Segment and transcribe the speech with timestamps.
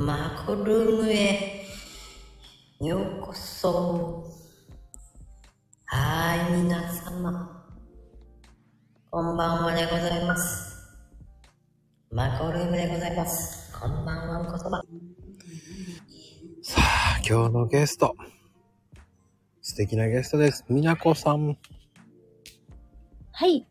[0.00, 1.66] マコルームへ
[2.80, 4.24] ようこそ。
[5.84, 7.66] はーい、皆様。
[9.10, 10.88] こんばんはでございます。
[12.10, 13.78] マコルームでございます。
[13.78, 14.82] こんばんは、お言葉。
[16.62, 18.16] さあ、今日のゲスト。
[19.60, 20.64] 素敵なゲストです。
[20.70, 21.58] みなこさん、
[23.32, 23.68] はい。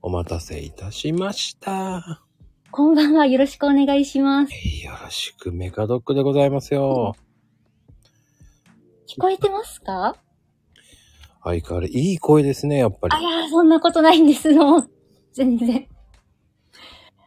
[0.00, 2.29] お待たせいたしました。
[2.72, 3.26] こんばんは。
[3.26, 4.52] よろしくお願いします。
[4.84, 7.16] よろしくメカドックでございますよ。
[9.08, 10.16] 聞こえてますか？
[11.42, 13.18] 相変わらずいい声ですね、やっぱりあ。
[13.18, 14.52] いやー、そんなことないんです。
[14.54, 14.90] もう、
[15.32, 15.88] 全然。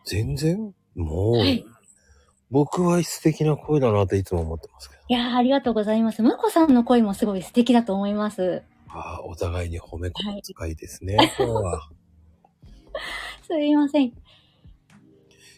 [0.06, 0.74] 全然？
[0.96, 1.66] もう、はい
[2.52, 5.02] 僕は素敵な声だなっていつも思ってますけど。
[5.10, 6.22] いやー、ありがとうございます。
[6.22, 8.62] むこさんの声もすごい素敵だと思います。
[8.90, 11.90] ああ、お互いに褒め言使いですね、 今日は。
[13.48, 14.14] すいません。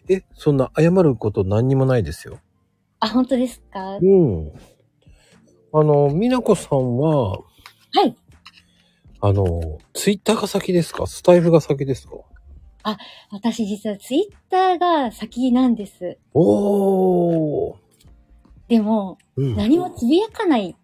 [0.10, 2.40] え、そんな謝ること何にもないですよ。
[3.00, 3.98] あ、本当ですか？
[3.98, 4.52] うん。
[5.74, 7.44] あの、みなこさんは、は
[8.06, 8.16] い。
[9.22, 11.08] あの、ツイッターが先ですか？
[11.08, 12.16] スタイフが先ですか？
[13.32, 16.20] 私実はツイッターが先なんです。
[16.34, 17.76] おー。
[18.68, 19.56] でも、うん。
[19.56, 20.76] 何もつぶやかない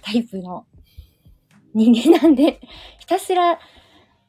[0.00, 0.66] タイプの
[1.74, 2.60] 人間なんで、
[2.98, 3.58] ひたすら、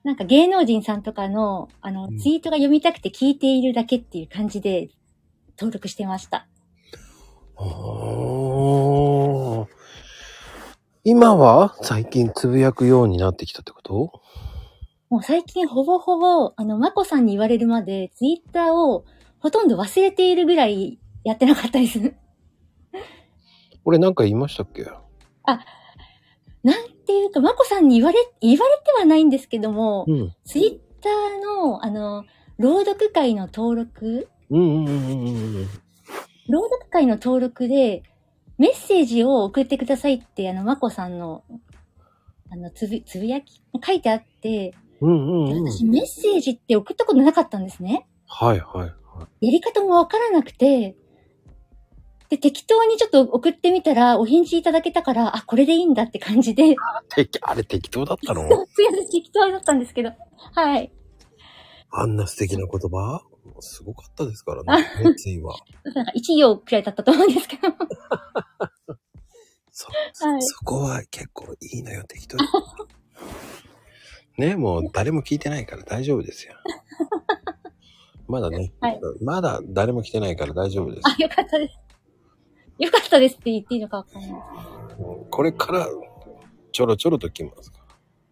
[0.06, 4.90] なんか芸能人さんとかの、あの、うんツイートが読みたくて聞いているだけっていう感じで
[5.58, 6.48] 登録してました。
[7.56, 9.68] おー。
[11.04, 14.22] 今は最近つぶやくようになってきたってこと？
[15.10, 19.06] もう最近ほぼほぼ、あの、まこさんに言われるまで、ツイッターを
[19.40, 22.14] ほとんど忘れているぐらいやってなかったです。
[23.84, 24.86] 俺なんか言いましたっけ？
[26.64, 30.34] なんていうか、まこさんに言われ、言われてはないんですけども、うん。
[30.44, 32.26] ツイッターの、あの、
[32.58, 34.28] 朗読会の登録？
[34.50, 35.68] うんうんうんうんうん。
[36.48, 38.04] 朗読会の登録で、
[38.58, 41.44] メッセージを送ってくださいって、あの、まこさんの、
[42.52, 45.70] あの、つぶ、つぶやき、書いてあって、うんうんうん。
[45.70, 48.08] 私メッセージって送ったことなかったんですね。
[48.28, 49.46] はいはいはい。
[49.48, 50.96] やり方もわからなくて、
[52.30, 56.76] で、適当にちょっと送ってみたら、お返事いただけたから、あ、これでいいんだって感じで、
[57.16, 58.42] てあれ適当だったの？
[58.68, 60.12] すいません、適当だったんですけど、
[60.54, 60.92] はい。
[61.92, 63.22] あんな素敵な言葉？
[63.60, 64.88] すごかったですからね。
[65.04, 65.56] 熱意は。
[65.94, 67.62] なんか一行くらいだったと思うんですけど、
[69.72, 69.88] そ、
[70.28, 72.44] はいそこは結構いいのよ、適当に。
[74.38, 76.56] ね、もう誰も聞いてないから大丈夫ですよ。
[78.28, 81.08] まだね、はいまだ誰も来てないから大丈夫です。
[81.08, 81.85] あ、よかったです。
[82.80, 84.42] よかったですって言っていいのかわかんないです。
[85.30, 85.88] これから
[86.72, 87.80] ちょろちょろと来ますか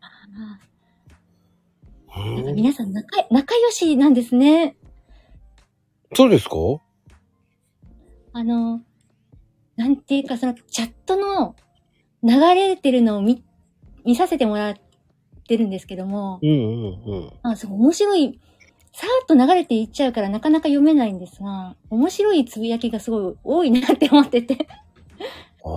[0.01, 4.75] あなんかうん皆さん仲、仲良しなんですね。
[6.13, 6.55] そうですか？
[8.33, 8.81] あの、
[9.75, 11.55] なんていうか、そのチャットの
[12.21, 13.43] 流れてるのを見、
[14.05, 14.75] 見させてもらっ
[15.47, 17.31] てるんですけども、うんうんうん。
[17.43, 18.39] あ、そう、面白い、
[18.93, 24.67] さーっと流れていっちゃうからなかなか読めないんですが、面白いつぶやきがすごい多いなって思ってて。
[25.65, 25.71] ああ、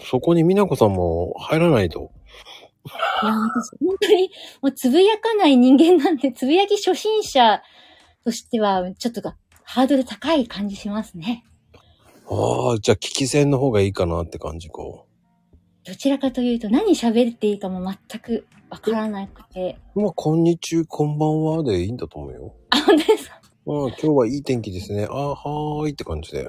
[0.00, 2.12] そこに美奈子さんも入らないと。
[3.22, 4.30] いや、私、本当に、
[4.62, 7.62] もうつぶやかない人間なんで、つぶやき初心者
[8.24, 11.44] としては、ちょっとが、ハードル高い感じしますね。
[12.28, 14.76] ああ、じゃあ聞き戦の方がいいかなって感じか。
[15.86, 19.78] どちらかというと、何喋っていいかも全くわからなくて。
[19.94, 22.54] まあ、こんにちは、こんばんはでいいんだと思うよ。
[22.70, 23.38] あ、本当ですか？
[23.66, 25.06] うん、今日はいい天気ですね。
[25.10, 26.48] あはーいって感じで。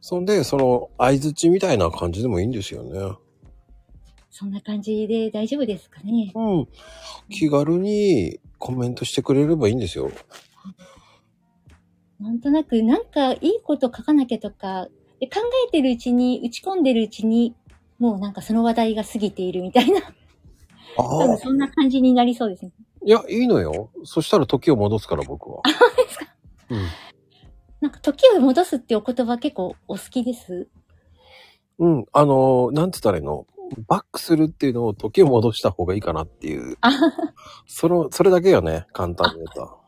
[0.00, 3.16] そんで、その、相づちみたいな感じでもいいんですよね。
[4.30, 6.32] そんな感じで大丈夫ですかね？
[6.34, 6.68] うん。
[7.30, 10.10] 気軽にコメントしてくれればいいんですよ。
[12.18, 14.88] なんとなく、なんかいいこと書かなきゃとか、
[15.20, 15.34] で考
[15.68, 17.54] えてるうちに、打ち込んでるうちに、
[18.02, 20.02] もうなんかその話題が過ぎているみたいな、あ
[20.96, 21.36] 多分あ。
[21.38, 22.72] そんな感じになりそうですね。
[23.04, 23.90] いや、いいのよ。
[24.02, 25.62] そしたら時を戻すから、僕は。
[26.68, 26.82] うん。
[27.80, 30.68] なんか時を戻すってお言葉結構お好きです？
[31.78, 32.06] うん。
[32.12, 33.46] あのー、なんつったらいいの？
[33.86, 36.76] バックするっていうのを時を戻した方がいいかなっていう。
[36.80, 36.90] あ
[37.68, 38.86] その、それだけよね。
[38.92, 39.78] 簡単に言うと。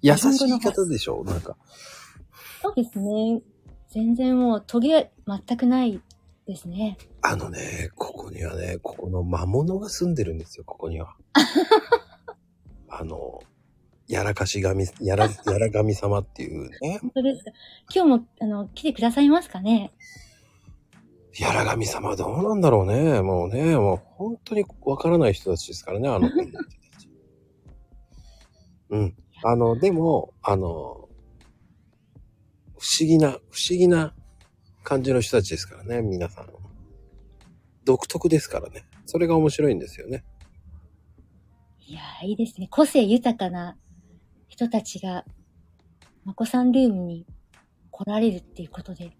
[0.00, 1.22] 優しい言い方でしょ？
[1.24, 1.54] なんか。
[2.62, 3.42] そうですね。
[3.90, 6.00] 全然もう、トゲ全くない
[6.46, 6.96] ですね。
[7.22, 11.14] あのね、ここにはね、ここの魔物が住んでるんですよ、ここには。
[12.88, 13.40] あの、
[14.08, 16.98] やらかし神、やら、 やら神様っていうね。
[17.00, 17.52] 本当ですか？
[17.94, 19.92] 今日も、あの、来てくださいますかね？
[21.38, 23.22] やら神様どうなんだろうね。
[23.22, 26.28] もうね、もう本当にわからない人たちですからね、あの。
[28.90, 29.16] うん。
[29.44, 30.66] あの、でも、あの、
[32.78, 34.14] 不思議な、不思議な
[34.82, 36.48] 感じの人たちですからね、皆さん。
[37.84, 38.84] 独特ですからね。
[39.06, 40.24] それが面白いんですよね。
[41.86, 42.68] いやー、いいですね。
[42.70, 43.76] 個性豊かな
[44.48, 45.24] 人たちが、
[46.24, 47.26] まこさんルームに
[47.90, 49.16] 来られるっていうことで、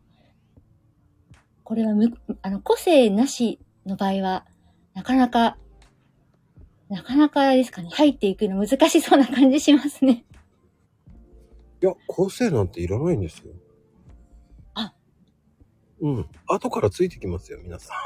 [1.65, 2.13] これはむ、
[2.43, 4.47] あの、個性なしの場合は、
[4.95, 5.59] なかなか、
[6.89, 10.25] なかなかですかね、入っていくの難しそうな感じしますね。
[11.83, 13.53] いや、構成なんていらないんですよ。
[16.03, 16.07] あ。
[16.07, 16.27] うん。
[16.47, 17.97] 後からついてきますよ、皆さん。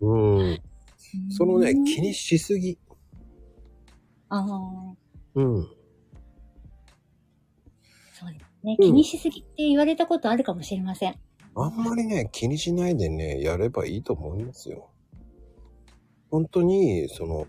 [0.06, 0.62] うん。
[1.30, 2.08] そのね、気に。
[2.08, 2.78] にしすぎ。
[4.28, 4.94] ああ、
[5.34, 5.62] うん。
[8.12, 8.76] そうですね。
[8.78, 11.18] うん気にしすぎって言われたことあるかもしれません。
[11.54, 14.90] あんまりね、気にしないでね、やればいいと思いますよ。
[16.30, 17.46] 本当に、その、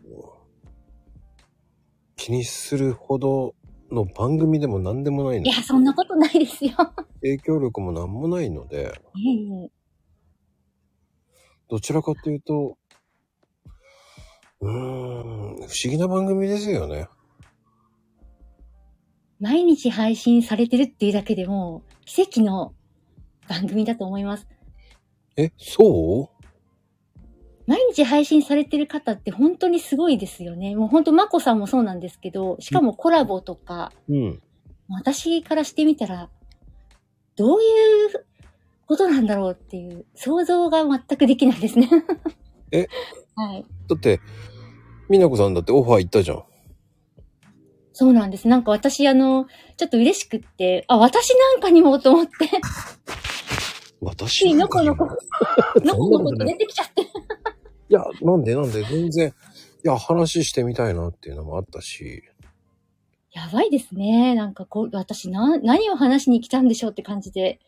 [2.15, 3.55] 気にするほど
[3.91, 5.50] の番組でも何でもないのい。
[5.50, 6.71] や、そんなことないですよ。
[7.21, 9.71] 影響力も何もないので、いえいえ
[11.69, 12.77] どちらかというと、
[14.62, 17.07] うーん、不思議な番組ですよね。
[19.39, 22.74] 毎日配信されてるっていうだけでも、奇跡の
[23.47, 24.47] 番組だと思います。
[25.38, 26.38] え、そう？
[27.69, 30.75] 毎日配信されてる方って本当にすごいですよね。
[30.75, 34.42] もう本当、まこさんもそうなんですけど、しかもコラボとか、うん。
[34.89, 36.30] 私からしてみたら、
[37.36, 38.25] どういう
[38.88, 41.88] ことなんだろうっていう、想像が全くできないですね。
[42.74, 42.88] え？
[43.36, 43.66] はい。
[43.88, 44.19] だって、
[45.07, 46.44] みなこさんだってオファー行ったじゃん。
[47.94, 48.48] そうなんです。
[48.48, 49.45] なんか私、あの、
[49.77, 52.31] ちょっと嬉しくって、あ、私なんかにもと思って、
[54.01, 55.18] 私なんかにものこのこ、
[55.86, 57.04] のこのこと出てきちゃって。
[57.89, 59.33] いや、なんでなんで全然、い
[59.88, 62.24] や、話してみたいなっていうのもあったし、
[63.31, 64.33] やばいですね。
[64.36, 67.59] なんかこう、私な、何を話しに来たんでしょうって感じで。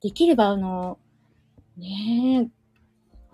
[0.00, 0.98] できれば、あの、
[1.76, 2.48] ねえ、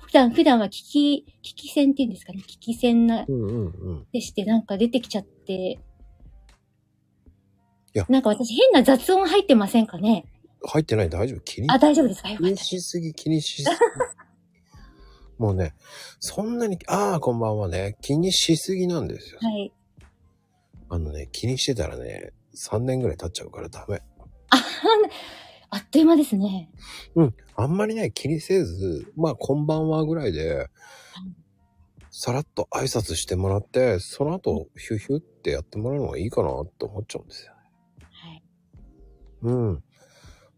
[0.00, 2.40] 普段、普段は聞き、聞き戦っていうんですかね。
[2.40, 4.06] 聞き戦な、うんうんうん。
[4.12, 5.78] でして、なんか出てきちゃって。
[7.94, 10.26] いやなんか私変な雑音入ってませんかね
[10.62, 12.28] 入ってない大丈夫気にあ、大丈夫ですか？
[12.30, 12.64] よ気にかった。
[12.64, 13.76] しすぎ、気にしすぎ。
[15.38, 15.74] もうね、
[16.18, 19.38] そんなに、ああ、こんばんはね、気にしすぎなんですよ。
[19.40, 19.72] はい。
[20.88, 24.02] あのね、気にしてたらね、3年ぐらい経っちゃうからダメ。
[24.50, 24.56] あ、
[25.70, 26.70] あっという間ですね。
[27.14, 27.34] うん。
[27.54, 30.68] あんまりね、気にせず、まあ、こんばんはぐらいで、
[32.10, 37.52] さらっと挨拶してもらって、その後、ヒューヒューってやってもらうのがいいかなって思っちゃうんですよ。
[38.10, 38.42] はい。
[39.42, 39.84] うん。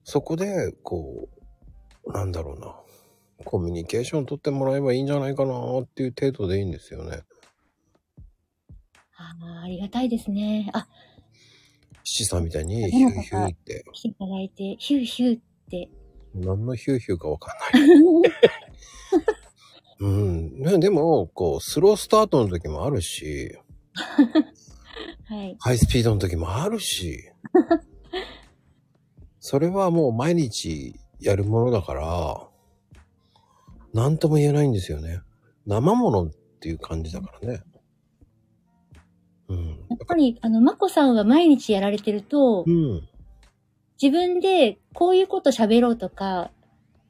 [0.04, 1.28] そこで、こ
[2.06, 2.74] う、なんだろうな。
[3.44, 7.22] コミュニケーション取ってもらえばいいんじゃないかなっていう程度でいいんですよね。
[9.16, 10.70] ああ、ありがたいですね。
[10.72, 10.86] あ、
[12.04, 15.40] 七さんみたいにヒューヒューって、来ていただいて、ヒューヒューっ
[15.70, 15.90] て。
[16.34, 18.32] 何のヒューヒューかわかんない。
[20.00, 20.58] うん。
[20.60, 23.58] ね、でも、こう、スロースタートの時もあるし、
[25.24, 25.56] はい。
[25.60, 27.30] ハイスピードの時もあるし、
[29.38, 32.49] それはもう毎日やるものだから、
[33.92, 35.20] なんとも言えないんですよね。
[35.66, 36.30] 生ものっ
[36.60, 37.62] ていう感じだからね。
[39.48, 39.66] うん。
[39.68, 43.08] やっぱり、あの、まこさんは毎日やられてるとう、ん。
[44.00, 46.50] 自分でこういうこと喋ろうとか、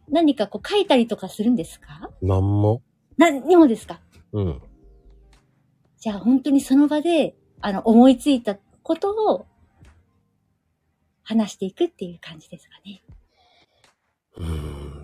[0.08, 2.10] 何かこう書いたりとかするんですか？
[2.20, 2.82] なんも。
[3.16, 4.00] 何にもですか？
[4.32, 4.62] うん。
[5.98, 9.46] じゃあ本当にその場で、あの、思いついたことを
[11.22, 13.02] 話していくっていう感じですかね。
[14.38, 14.99] うん。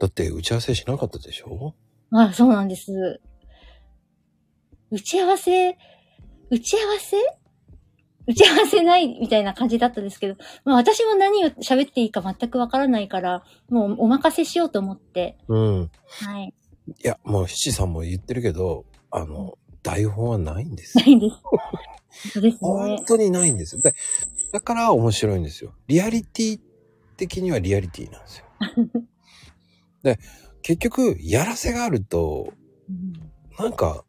[0.00, 1.74] だって打ち合わせしなかったでしょ？
[2.10, 3.20] ああ、そうなんです。
[4.90, 5.78] 打ち合わせ、
[6.50, 7.16] 打ち合わせ？
[8.26, 15.90] 打ち合わせないみたいな感じだったんですけど、まあ私も何を喋っていいか全くわからないから、もうお任せしようと思って、うん。
[16.06, 16.54] はい。
[16.88, 21.04] いや、もう七さんも言ってるけど、あの、台本はないんですな。
[21.04, 21.36] いんです。
[22.32, 23.04] そうですね本。
[23.06, 23.82] 当にないんですよ。
[23.82, 23.94] で
[24.52, 25.74] だから面白いんですよ。
[25.86, 26.60] リアリティ
[27.16, 28.44] 的にはリアリティなんですよ。
[30.02, 30.18] で、
[30.62, 32.52] 結局、やらせがあると、
[32.88, 34.04] うんなんか、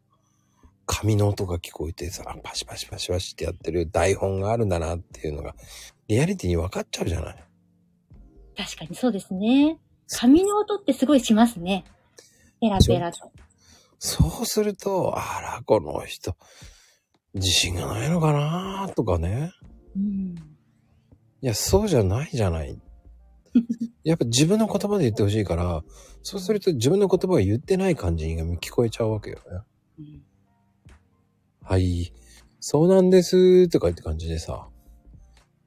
[0.86, 5.54] 紙の音が聞こえてさ、パシパシパシパシってやってる台本があるんだなっていうのが、
[6.08, 7.44] リアリティに分かっちゃうじゃない。
[8.56, 9.78] 確かにそうですね。
[10.08, 11.84] 紙の音ってすごいしますね。
[12.60, 13.30] ペラペラと。
[13.98, 16.36] そうすると、あら、この人、
[17.34, 19.52] 自信がないのかなとかね。
[19.96, 20.34] うん。
[21.42, 22.80] いや、そうじゃないじゃない。
[24.04, 25.84] やっぱ自分の言葉で言ってほしいから、
[26.22, 29.42] そうすると自分の言葉を言ってない感じが聞こえちゃうわけよね。
[29.98, 30.22] うん
[31.64, 32.12] はい。
[32.60, 34.68] そうなんですとか言って感じでさ、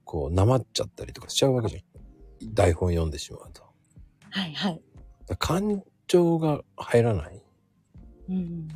[0.03, 2.53] こう、なまっちゃったりとかしちゃうわけじゃん。
[2.53, 3.63] 台本読んでしまうと。
[4.29, 4.81] はいはい。
[5.39, 7.41] 感情が入らない。
[8.29, 8.67] うん。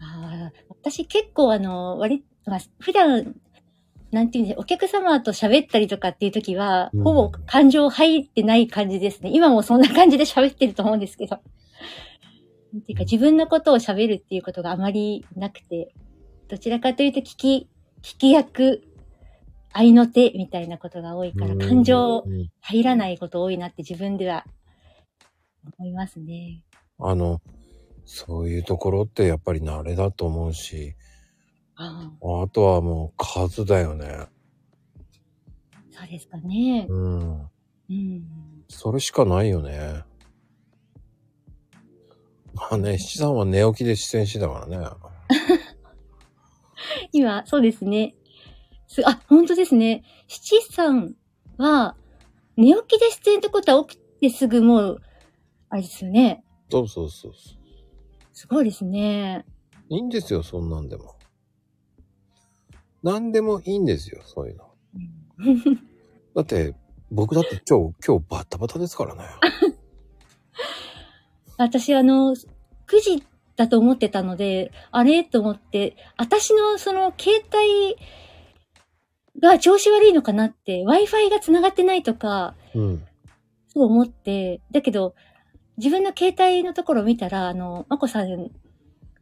[0.00, 3.34] ああ、私結構あの、割、まあ、普段、
[4.16, 9.30] なんていうんで、お客様と喋ったりとかっていう時は、うんほぼ感情入ってない感じですね。
[9.30, 11.36] 今もそんな感じで喋ってると思うんですけど。
[12.72, 15.92] なんていうか、自分のことを喋るっていうことがあまりなくて、
[16.48, 17.68] どちらかというと聞き、
[18.00, 18.82] 聞き役、
[19.70, 24.46] 愛の手みたいなことが多いから、うん感情うん入らないこと多いなって自分では
[25.78, 26.64] 思いますね。
[26.98, 27.42] あの、
[28.06, 30.94] そういうところってやっぱり慣れだと思うし、
[31.76, 34.06] ああとはもう数だよね。
[34.08, 34.28] あ、
[35.90, 36.86] そうですかね。
[36.88, 37.50] うん。
[37.90, 38.24] うん。
[38.68, 40.02] それしかないよね。
[42.54, 44.88] まあね、七さんは寝起きで出演してたからね。
[47.12, 48.14] 今、そうですね。
[48.88, 50.02] す、あ、本当ですね。
[50.26, 51.14] 七さん
[51.58, 51.96] は、
[52.56, 55.02] 寝起きで出演ってことは起きてすぐもう、
[55.68, 56.42] あれですよね。
[56.70, 57.54] そうそうそうそ
[58.32, 59.44] すごいですね。
[59.90, 59.94] う。
[59.94, 61.15] いいんですよ、そんなんでも。
[63.06, 64.64] なんでもいいんですよ、そういうの。
[65.38, 65.80] うん
[66.34, 66.74] だって、
[67.12, 69.22] 僕だって今日、今日バタバタですからね。
[71.56, 73.22] 私、あの、9時
[73.54, 77.96] だと思ってたので、あれと思って、私のその携帯
[79.40, 83.06] が調子悪いのかなって、Wi-Fi が繋がってないとか、うん。
[83.68, 85.14] そう思って、だけど、
[85.76, 88.50] 自分の携帯のところを見たら、あの、まこさん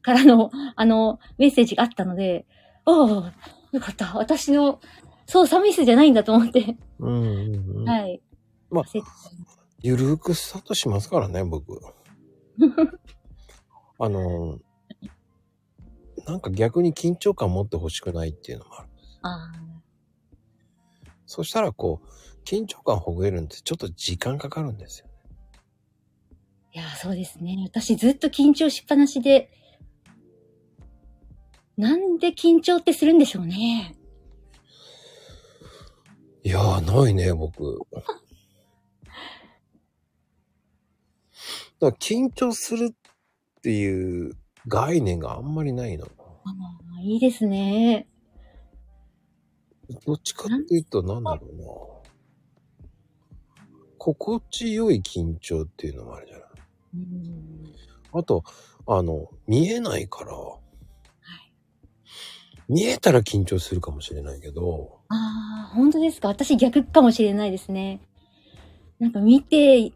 [0.00, 2.47] からの、あの、メッセージがあったので、
[2.87, 3.25] おお、
[3.75, 4.16] よかった。
[4.16, 4.81] 私の
[5.26, 7.88] 操作ミスじゃないんだと思って、うんうんうん。
[7.88, 8.23] はい。
[8.71, 8.85] まあ
[9.83, 11.81] ゆるーくスタートしますからね、僕。
[13.99, 14.61] あの、
[16.25, 18.88] なんか逆に緊張感持ってほしくないっていうのもある。
[19.23, 19.52] あ
[21.26, 22.09] そしたらこう、
[22.45, 25.09] 緊張感ほぐれるんでちょっと時間かかるんですよ。
[26.75, 27.57] ーいや、そうですね。
[27.64, 29.50] 私ずっと緊張しっぱなしで、
[31.76, 33.97] なんで緊張ってするんでしょうね。
[36.45, 37.81] いやー、ないね、僕。
[37.95, 38.07] だか
[41.81, 44.37] ら緊張するっていう
[44.69, 46.07] 概念があんまりないの。
[46.07, 46.50] あ
[46.99, 48.09] あ、いいですね。
[50.07, 51.64] どっちかっていうと、なんだろうな。
[53.99, 56.49] 心地よい緊張っていうのもあるじゃない。
[56.95, 57.75] うん
[58.16, 58.45] あと、
[58.87, 60.33] あの、見えないから、
[62.68, 66.28] 見えたら緊張するかもしれないけど、ああ、本当ですか？
[66.28, 68.00] 私逆かもしれないですね。
[68.99, 69.92] なんか見て、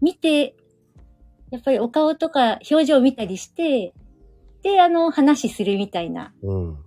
[0.00, 0.54] 見て、
[1.50, 3.92] やっぱりお顔とか表情を見たりして、
[4.62, 6.78] で、あの、話するみたいなうん。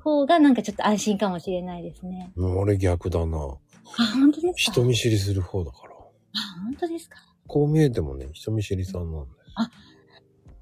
[0.00, 2.32] 方がなんかちょっと安心かもしれないですね。
[2.34, 3.36] もう俺逆だな。
[3.38, 4.72] あ、本当ですか？
[4.72, 5.92] 人見知りする方だから。
[5.92, 5.98] あ、
[6.64, 7.18] 本当ですか？
[7.46, 9.26] こう見えてもね、人見知りさんなんだよ。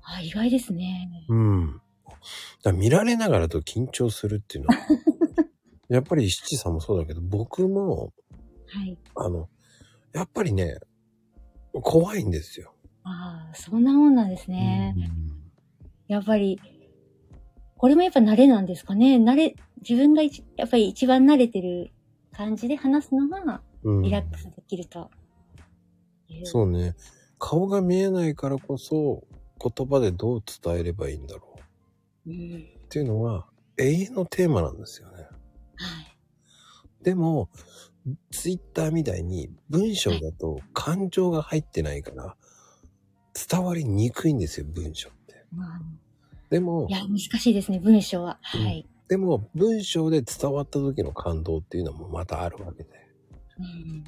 [0.02, 1.08] あ、意外ですね。
[1.28, 1.80] うん。
[2.62, 4.86] だ見られながらと緊張するっていうのは、
[5.88, 8.12] やっぱり七さんもそうだけど、僕も、
[8.66, 8.98] はい。
[9.14, 9.48] あの、
[10.12, 10.78] やっぱりね、
[11.72, 12.74] 怖いんですよ。
[13.04, 14.94] ああ、そんなもんなんですね。
[14.96, 15.38] うん
[16.08, 16.58] やっぱり、
[17.76, 19.16] これもやっぱ慣れなんですかね？
[19.16, 19.54] 慣れ、
[19.86, 21.92] 自分が一やっぱり一番慣れてる
[22.32, 25.10] 感じで話すのがうんリラックスできると
[26.28, 26.46] いう。
[26.46, 26.96] そうね。
[27.38, 29.22] 顔が見えないからこそ、
[29.62, 31.47] 言葉でどう伝えればいいんだろ
[32.28, 32.68] ううん。
[32.84, 33.46] っていうのは
[33.78, 35.16] 永遠のテーマなんですよね。
[35.16, 35.28] はい。
[37.02, 37.48] でも、
[38.30, 42.36] ツイッターみたいに文章だと感情が入ってないから
[43.50, 45.44] 伝わりにくいんですよ、文章って。
[45.54, 45.80] まあ
[46.50, 48.38] でもい、や、難しいですね、文章は。
[48.42, 48.86] はい。
[49.08, 52.90] でも文章で伝わった時の感動っていうのもまたあるわけで。
[53.58, 54.04] うん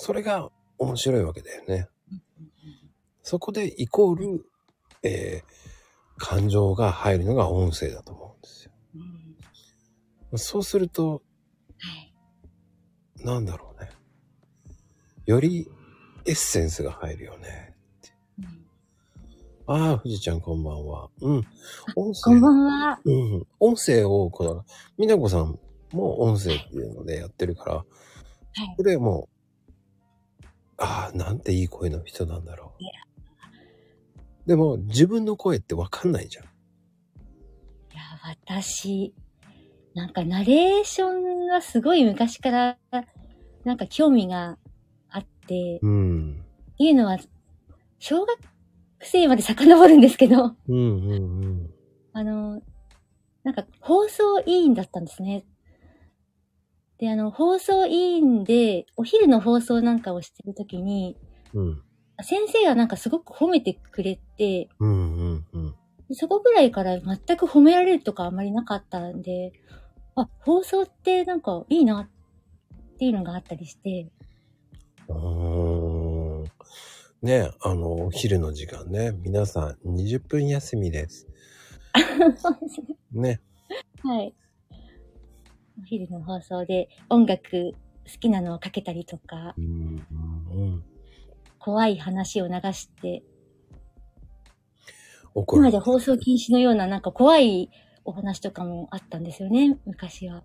[0.00, 1.88] それが面白いわけだよね。
[3.24, 4.44] そこでイコール、
[5.02, 5.77] えー
[6.18, 8.72] 感情が入るのが音声だと思うんですよ。
[8.96, 11.22] うんそうすると、
[11.78, 11.88] は
[13.22, 13.24] い。
[13.24, 13.88] なんだろうね。
[15.24, 15.66] より
[16.26, 17.74] エッセンスが入るよね。
[18.38, 18.68] うん
[19.70, 21.10] ああ、富士ちゃんこんばんは。
[21.20, 21.46] うん。
[21.94, 22.22] 音声。
[22.24, 23.00] こんばんは。
[23.04, 23.46] うん。
[23.60, 24.64] 音声を、この、
[24.96, 25.58] みなこさん
[25.92, 28.74] も音声っていうのでやってるから、はい。
[28.78, 29.28] これも
[30.40, 30.44] う、
[30.78, 32.92] ああ、なんていい声の人なんだろういや。
[34.48, 36.44] でも、自分の声ってわかんないじゃん。
[36.44, 36.48] い
[37.94, 39.14] や、私、
[39.94, 42.78] なんかナレーションはすごい昔から、
[43.64, 44.56] なんか興味が
[45.10, 46.44] あって、うん。
[46.72, 47.18] っていうのは、
[47.98, 48.38] 小学
[49.02, 51.70] 生まで遡るんですけど、うんうんうん。
[52.14, 52.62] あの、
[53.44, 55.44] なんか放送委員だったんですね。
[56.96, 61.18] で、あの、放送委員で、お昼の放送なんかをしてるときに、
[61.52, 61.82] うん。
[62.22, 65.74] 先生がなんかすごく褒めてくれて、うんうんうん。
[66.08, 69.52] でそこぐらいから全く褒められるとかあんまりなかったんで、
[70.16, 72.08] あ、放送ってなんかいいなっ
[72.98, 74.08] ていうのがあったりして、
[75.08, 76.44] うーん。
[77.22, 79.12] ねあの、お昼の時間ね。
[79.22, 81.26] 皆さん、20分休みです。
[82.36, 82.96] そうですね。
[83.12, 83.40] ね。
[84.02, 84.34] はい。
[85.80, 87.72] お昼の放送で音楽
[88.04, 90.04] 好きなのをかけたりとか、うん
[90.54, 90.84] うんうん。
[91.68, 93.22] 怖い話を流して、
[95.34, 97.70] 今まで放送禁止のようななんか怖い
[98.06, 100.36] お話とかもあったんですよね、昔は。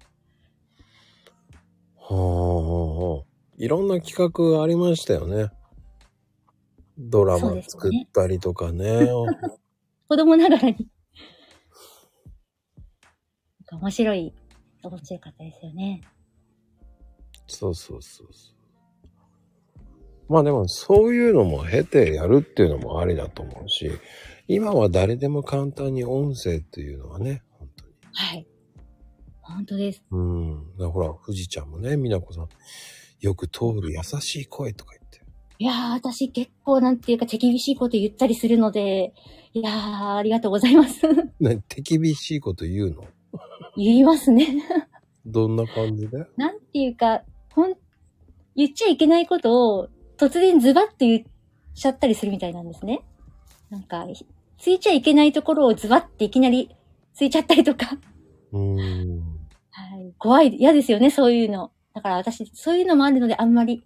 [1.95, 3.23] はあはあはあ。
[3.57, 5.49] いろんな企画ありましたよね。
[6.97, 9.07] ドラマ作ったりとかね。
[10.09, 10.89] 子供ながらに。
[13.71, 14.33] 面白い、
[14.83, 16.01] 面白かったですよね。
[17.47, 18.52] そうそうそうそう。
[20.29, 23.91] まあでもそういうのも経てやるっていうのもありだと思うし、
[24.47, 27.93] 今は誰でも簡単に音声っていうのはね、本当に。
[28.13, 28.47] はい。
[29.41, 30.03] 本当です。
[30.11, 30.77] うん。
[30.77, 32.47] だからほら、富士ちゃんもね、美奈子さん、
[33.19, 35.21] よく通る優しい声とか言って。
[35.59, 39.13] いやー、私結構なんていうか手厳しいこと言ったりするので、
[39.53, 41.01] いやー、ありがとうございます。
[41.39, 43.05] ね、手厳しいこと言うの？
[43.77, 44.47] 言いますね。
[45.25, 46.25] どんな感じで？
[46.37, 47.75] なんていうか、ほん、
[48.55, 49.89] 言っちゃいけないことを
[50.23, 51.23] 突然ズバッと言っ
[51.75, 53.01] ちゃったりするみたいなんですね。
[53.69, 54.25] なんか、ひ
[54.57, 56.73] ついちゃいけないところをズバッていきなり
[57.13, 57.97] ついちゃったりとか。
[58.53, 59.21] うーん。
[59.71, 60.13] はい。
[60.17, 61.71] 怖い、嫌ですよね、そういうの。
[61.93, 63.85] だから私、そういうのもあるので、あんまり、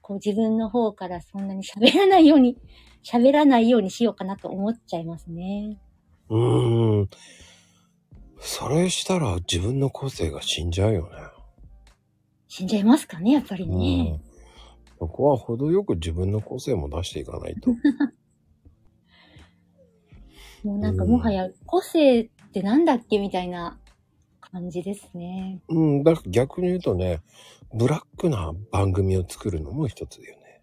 [0.00, 2.56] こう自分の方からそんなに喋らないように、
[3.02, 5.78] 喋らないようにしようかなと思っちゃいますね。
[6.30, 7.08] うーん。
[8.38, 11.10] それしたら自分の個性が死んじゃうよね。
[12.48, 14.20] 死んじゃいますかね、やっぱりね。
[14.22, 14.33] うん。
[14.98, 17.70] そこは程よく自分の個性も出していかないと。
[20.64, 23.78] もうなんかうんもはや個性ってなんだっけみたいな
[24.40, 25.60] 感じですね。
[25.68, 27.20] うん、だから逆に言うとね、
[27.74, 30.62] ブラックな番組を作るのも一つだよね。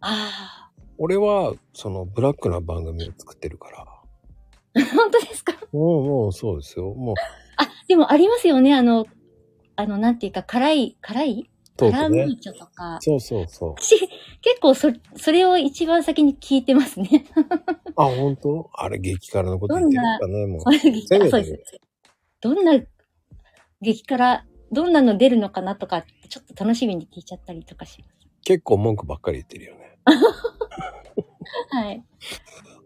[0.00, 3.86] あ俺は、そのブラックな番組を作ってるから。
[3.86, 3.86] あ。
[4.96, 5.52] 本当ですか？
[5.72, 6.92] もう、もうそうですよ。
[6.94, 7.14] もう、
[7.56, 9.06] あ、でもありますよね、あの、
[9.76, 11.49] あの、なんていうか、辛い、辛い？
[11.80, 12.38] トークねカラムー。
[12.38, 12.98] チョとか。
[13.00, 13.74] そうそうそう。
[13.80, 17.24] 私、結構そ、それを一番先に聞いてますね。
[17.96, 18.70] あ、本当？
[18.74, 20.60] あれ激辛のこと言ってるかね、もう。
[20.60, 21.80] そうです。
[22.40, 22.80] どんな
[23.80, 28.28] 激辛、どんなの出るのかなとか、ちょっと楽しみに聞いちゃったりとかします。
[28.44, 29.98] 結構文句ばっかり言ってるよね。
[31.70, 32.04] はい。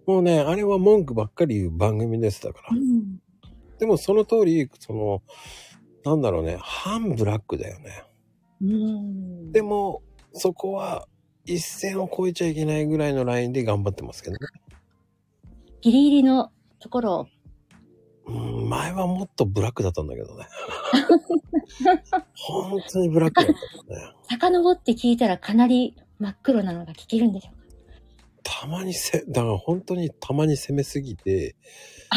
[0.06, 2.80] もうね、あれは文句ばっかり言う番組ですだからう。
[2.80, 3.20] ん。
[3.78, 5.22] でもその通り、その、
[6.04, 8.04] なんだろうね、反ブラックだよね。
[8.64, 9.52] うん。
[9.52, 11.06] でも、そこは
[11.44, 14.38] 一線を越えちゃいけないぐらいのラインで頑張ってますけどね。
[15.82, 16.50] ギリギリの
[16.80, 17.26] ところを、
[18.26, 18.32] う
[18.64, 20.46] ん、前はもっとブラックだったんだけどね。
[22.34, 23.54] 本当にブラックだっ
[23.88, 24.12] たね。
[24.30, 27.64] 遡って聞いたらかなり真っ黒なのが聞けるんでしょうか
[28.42, 31.54] たまにせ、だから本当にたまに攻めすぎて、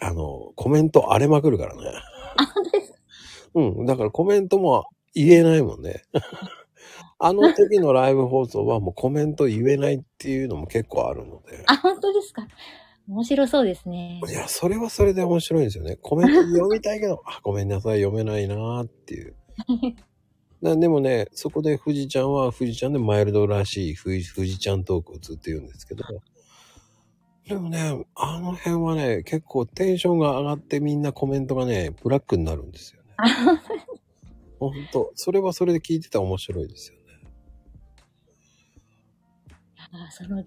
[0.00, 1.82] あの、コメント荒れまくるからね。
[2.36, 2.91] あ、本当ですか？
[3.54, 6.02] うん、だからコメントも言えないもんね。
[7.18, 11.62] あの時のライブ放送はもうコメント言えないっていうのも結構あるので。
[11.66, 12.46] あ、本当ですか？
[13.08, 14.20] 面白そうですね。
[14.28, 15.96] いや、それはそれで面白いんですよね。
[15.96, 19.34] コメント読みたいけど、 あ、ごめんなさい、読めないなーっていう。
[20.62, 26.04] なでもね、そこで富士ちゃんは富士ちゃんでマイルドらしい富士富士ちゃんトークをずっと言うんですけど、
[27.48, 33.32] でもね、あの辺はね、結構テンションが上がってみんなコメントがね、ブラックになるんですよね。
[33.32, 33.62] あ
[34.58, 37.02] ほんと、それはそれで聞いてたら面白いですよね。
[39.92, 40.44] あその、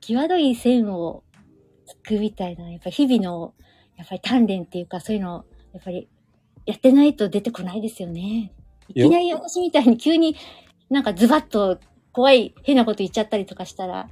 [0.00, 1.22] 際どい線を
[1.86, 3.54] つくみたいな、やっぱ日々の、
[3.96, 6.08] やっぱり鍛錬っていうか、そういうの、やっぱり、
[6.66, 8.52] やってないと出てこないですよね。
[8.88, 10.36] いきなり私みたいに急に
[10.90, 11.78] なんかズバッと
[12.12, 14.08] 怖い変なこと言っちゃったりとかしたら、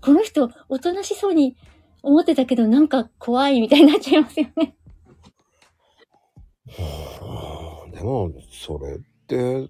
[0.00, 1.56] この人、おとなしそうに
[2.02, 4.76] 思ってたけど、なんか怖いみたいになっちゃいますよね。
[8.02, 9.68] うんでも、それって、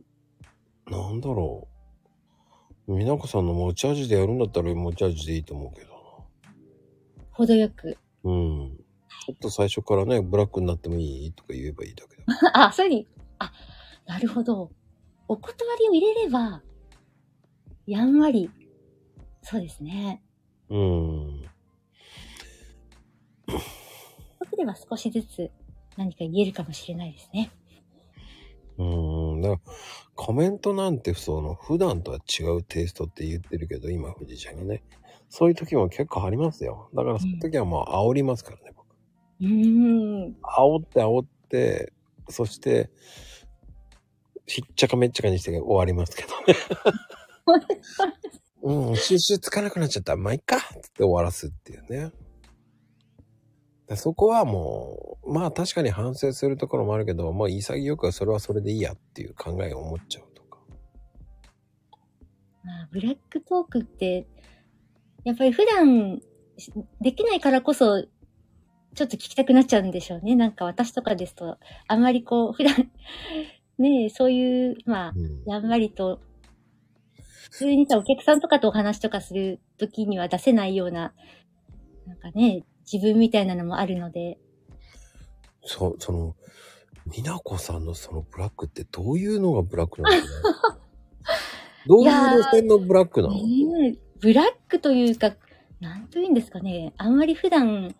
[0.90, 1.68] なんだろ
[2.86, 2.92] う。
[2.94, 5.98] みなこさんの持ち味でやるんだったら持ち味でいいと思うけど
[7.32, 7.98] 程よく。
[8.24, 8.30] な。
[8.30, 8.78] うん。
[9.26, 12.24] ちょっと最初からね、ブラックになってもいいとか言えばいいだけだ。
[12.68, 13.06] あ、そういうふうに、
[13.38, 13.52] あ、
[14.06, 14.70] なるほど。
[15.28, 16.62] お断りを入れれば、
[17.86, 18.50] やんわり、
[19.42, 20.22] そうですね。
[20.70, 21.42] うん。
[23.48, 25.50] そうすれば少しずつ
[25.96, 27.50] 何か言えるかもしれないですね。
[28.78, 29.40] うーん。
[29.42, 29.72] だから、
[30.14, 34.82] コメントなんて、その、普段とは違うテイストって言ってるけど、今、藤井ちゃんがね。
[35.28, 36.88] そういう時も結構ありますよ。
[36.94, 38.86] だから、その時はもう煽りますからね、僕。
[39.40, 40.36] うーん。
[40.42, 41.92] 煽って煽って、
[42.28, 42.90] そして、
[44.46, 46.56] ひっちゃかめっちゃかにして終わりますけどね。
[48.62, 50.60] うん、収集つかなくなっちゃったら、まあ、いっかっ
[50.94, 52.10] て終わらすっていうね。
[53.96, 60.58] そこはもう、まあ確かに反省するところもあるけど、まあ潔くはそれはそれでいいやっていう考えを持っちゃうとか。
[62.64, 64.26] まあ、ブラックトークって、
[65.24, 66.20] やっぱり普段
[67.00, 68.02] できないからこそ、
[68.94, 70.34] ちょっと聞きたくなっちゃうんでしょうね。
[70.34, 72.90] なんか私とかですと、あんまりこう、普段、
[73.78, 75.44] ねえ、そういう、まあ、うん。
[75.46, 76.20] やんわりと、
[77.44, 81.14] 普通にさ、お客さんとかとお話とかするときには出せないような、
[82.06, 84.38] なんかね、自分みたいなのもあるので、
[85.64, 86.34] そ、その、
[87.16, 90.78] みなこさんのそのブラックってどういうのがブラックなのかな
[91.86, 93.34] どういう路線のブラックなの？
[94.20, 95.34] ブラックというか、
[95.80, 97.94] なんというんですかね、あんまり普段、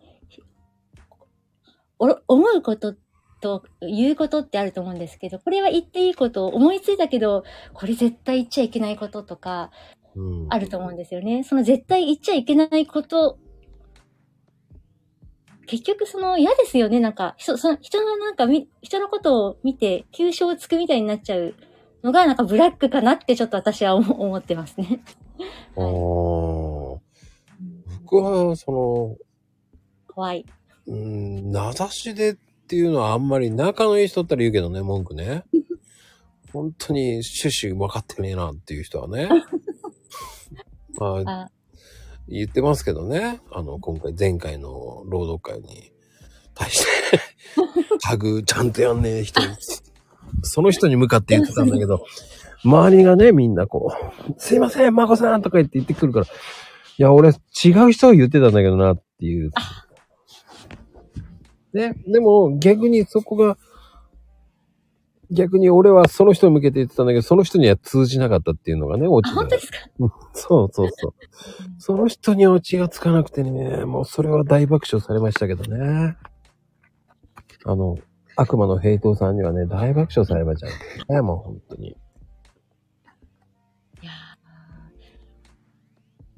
[1.97, 2.95] お思うこと
[3.41, 9.71] と言うことってあると思うんですけど、これは言っていいこと、思いついたけど、これ絶対言っちゃいけないこととか、
[10.15, 10.47] うん。
[10.49, 11.43] あると思うんですよね。
[11.43, 13.39] その絶対言っちゃいけないこと、
[15.69, 16.99] 結局その嫌ですよね。
[16.99, 21.53] なんか、人、その人のなんかみ、人のことを見て、急所をつくみたいになっちゃう
[22.03, 25.03] のが、なんかブラックかなってちょっと私は思思ってますね。
[25.77, 26.99] あー
[28.01, 29.17] 僕は、その、
[30.07, 30.43] 怖い。
[30.87, 32.33] うん、名指しでっ
[32.67, 35.43] ていうのはあんまり仲のいい人だったら言うけどね、文句ね。
[36.51, 39.29] 本当に趣旨分かってねえなっていう人はね。
[40.97, 41.51] まあ、あ、
[42.29, 43.41] 言ってますけどね。
[43.51, 45.91] あの、今回、前回の朗読会に
[46.53, 47.19] 対して、
[48.01, 49.47] タグちゃんとやんねえ人に、
[50.43, 52.05] その人に向かって言ってたんだけど、
[52.63, 53.93] 周りがね、みんなこ
[54.29, 56.29] う、すいません、まこさんとか言って言ってくるから、い
[56.97, 59.51] や、俺、違う人を言ってたんだけどなっていう。
[61.73, 63.57] ね、でも逆にそこが、
[65.31, 69.77] 逆に俺はその人に向けて言ってたんだけど、その人には通じなかったっていうのがね、落あちだ本当ですか？
[70.33, 71.13] そうそうそう。
[71.77, 76.17] その人にオチがつかなくてね、もうそれは大爆笑されましたけどね。
[77.65, 77.97] あの、
[78.35, 81.21] 悪魔の平等さんにはね、大爆笑されましたね。
[81.21, 81.89] もう本当に。
[81.89, 81.95] い
[84.01, 84.11] や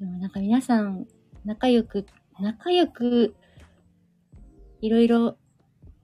[0.00, 1.06] でもなんか皆さん、
[1.44, 2.04] 仲良く、
[2.40, 3.34] 仲良く、
[4.80, 5.36] いろいろ、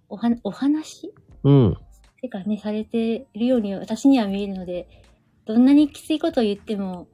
[0.09, 1.13] おは、お話？
[1.43, 1.77] うん。
[2.21, 4.89] てかね、されているように私には見えるので、
[5.45, 7.07] どんなにきついことを言っても、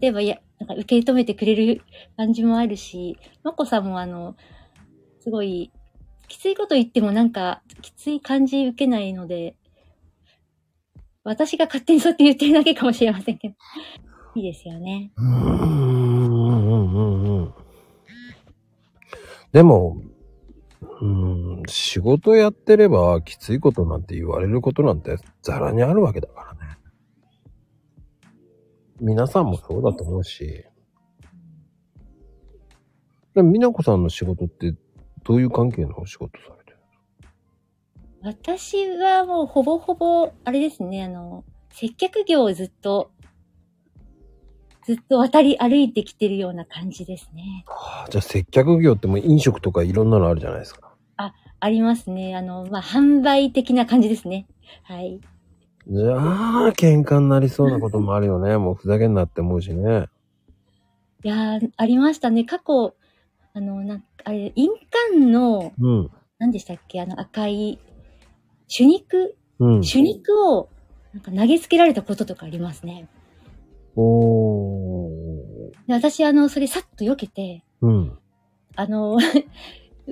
[0.00, 1.82] 例えば、いや、なんか受け止めてくれる
[2.16, 4.36] 感じもあるし、まこさんもあの、
[5.20, 5.72] すごい、
[6.28, 9.56] きついこと言ってもなんか、きつい感じ受けないので、
[11.24, 13.54] 私が勝手にそうやって言ってるだけかもしれませんけど、
[14.36, 15.10] いいですよね。
[15.16, 17.54] うーん、うん、うん、うん。
[19.52, 20.00] でも、
[21.00, 26.78] うん、仕事やってればきついことなんて言われることなんてザラにあるわけだからね。
[29.00, 30.64] 皆さんもそうだと思うし。
[33.34, 34.74] でも、みなこさんの仕事って
[35.22, 36.78] どういう関係のお仕事されてる
[38.22, 43.12] 私はもうほぼほぼ、あれですね、あの、接客業をずっと、
[44.84, 47.64] ずっと渡り歩いてきてるような感じですね。
[47.66, 50.87] はあじゃあ接客業ってもう飲食とかいろんなのあるじゃないですか。
[51.60, 52.36] ありますね。
[52.36, 54.46] あの、まあ、販売的な感じですね。
[54.84, 55.20] はい。
[55.88, 58.56] じゃあ、喧嘩になりそうなこともあるよね。
[58.58, 60.06] もうふざけんなって思うしね。
[61.24, 62.44] いやー、ありましたね。
[62.44, 62.94] 過去、
[63.54, 64.70] あの、なんか、あれ、印
[65.12, 66.10] 鑑の、うん。
[66.38, 67.00] 何でしたっけ？
[67.00, 67.80] あの赤い、
[68.68, 69.36] 手肉？
[69.58, 69.80] うん。
[69.82, 70.68] 手肉を、
[71.12, 73.08] なんか投げつけられたこととかありますね。
[73.96, 75.70] おー。
[75.88, 78.18] で私、あの、それさっと避けて、うん。
[78.76, 79.18] あの、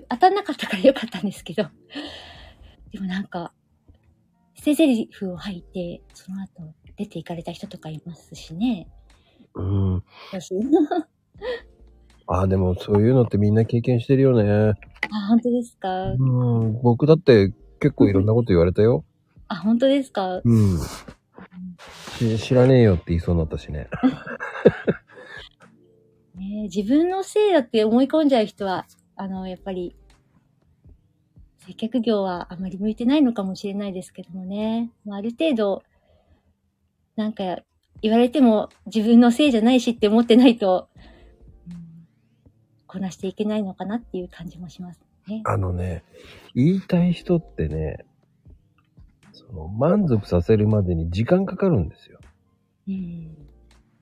[0.08, 1.64] 当たんなかったからよかったんですけど、
[2.92, 3.52] でもなんか、
[4.54, 8.88] 捨て台詞を吐いて、その後出て行かれた人とかいますしね。
[9.54, 10.04] うん。
[10.32, 10.54] 私
[12.28, 14.74] あ、でもそういうのってみんな経験してるよね。
[15.12, 16.12] あ、本当ですか？
[16.12, 16.16] う
[16.64, 16.80] ん。
[16.82, 19.04] 僕だって結構いろんなこと言われたよ。
[19.48, 20.40] あ、本当ですか？
[20.44, 20.78] うん。
[22.18, 23.88] し知らねえよって言いそうになったしね。
[26.34, 29.96] ね自分のせいだって思い込んじゃう人は、あの、やっぱり、
[31.66, 34.92] 接客業はあまり向いてないのかもしれないですけどもね。
[35.04, 35.82] まあ、ある程度、
[37.16, 37.58] なんか、
[38.02, 40.88] 言われても自分のせいじゃないしって思ってないと、
[41.68, 41.76] うん
[42.86, 45.00] こなしていけないのかなっていう感じもします。
[45.26, 45.42] ね。
[45.44, 46.04] あのね、
[46.54, 48.04] 言いたい人ってね、
[49.32, 52.20] その満足させるまでに時間かかるんですよ。
[52.88, 53.36] うん。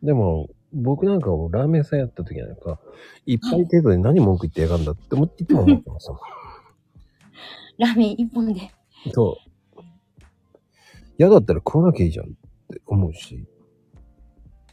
[0.02, 2.78] でも、僕なんかもラーメン屋さんやった時なんか、
[3.26, 6.20] 一杯程度で何文句言ってやがんだって思っていつも思ってましたもん。
[7.78, 8.70] ラーメン一本で。
[9.12, 9.38] そ
[9.76, 9.80] う。
[11.18, 12.36] 嫌だったら食わなきゃいいじゃんって
[12.86, 13.34] 思うし。
[13.34, 13.38] い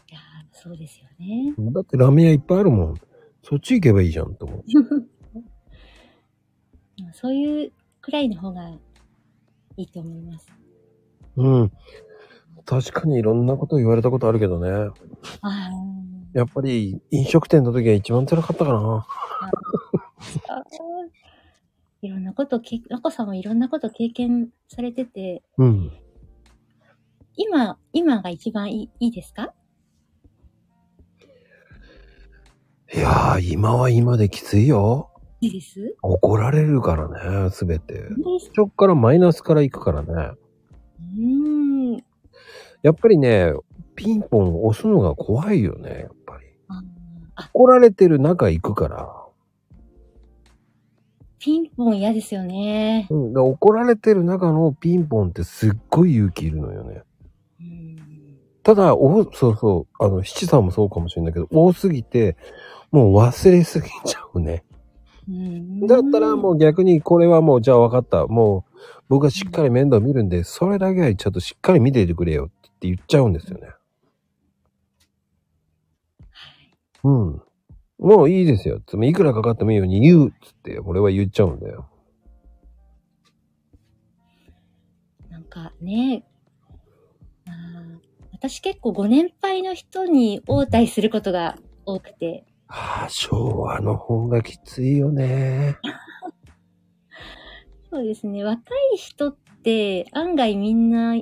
[0.09, 1.53] やーそうですよね。
[1.71, 2.95] だってラーメン屋いっぱいあるもん。
[3.43, 4.63] そっち行けばいいじゃんと思う。
[7.13, 8.69] そういうくらいの方が
[9.77, 10.47] いいと思います。
[11.35, 11.71] うん。
[12.65, 14.69] 確かにいろんなこと言われたことあるけどね。
[15.41, 15.69] あ
[16.33, 19.05] やっぱり飲食店の時が一番辛かったかな。
[20.49, 20.63] あ。
[22.03, 25.91] いろんなことけ、まこさんもいろんなこと経験されてて、うん。
[27.35, 29.53] 今、今が一番いいいいですか？
[32.93, 35.11] いやー、今は今できついよ。
[35.41, 35.95] いいです？
[36.01, 38.05] 怒られるからね、すべて。
[38.55, 40.31] そっからマイナスから行くからね。
[42.83, 43.53] やっぱりね、
[43.95, 46.47] ピンポン押すのが怖いよね、やっぱり。
[47.53, 49.21] 怒られてる中行くから。
[51.39, 53.07] ピンポン嫌ですよね。
[53.09, 53.33] うん。
[53.33, 57.01] で怒られてる中のピンポンってすっごい勇気いるのよね。
[57.59, 57.97] うん。
[58.61, 62.37] ただ、お、そうそう、あの、七さんもそうかもしれないけど、多すぎて、
[62.91, 64.63] もう忘れすぎちゃうね。
[65.27, 68.27] うんだったらもう逆にこれはもう、じゃあ分かった。
[68.27, 73.69] もう、僕がしっかり面倒見るんで、それだけはちょっとしっかり見ていてくれよって言っちゃうんですよね。
[77.03, 77.41] うん。
[77.99, 78.81] もういいですよ。
[78.87, 81.87] つまりいくらかかってもいいように言うっつって、俺は言っちゃうんだよ。
[85.29, 86.25] なんかね、
[88.31, 95.77] 私結構ご年配の人に応対することが多くて、ああ、昭和の方がきついよね。
[97.91, 101.15] そうですね、若い人って案外みんな、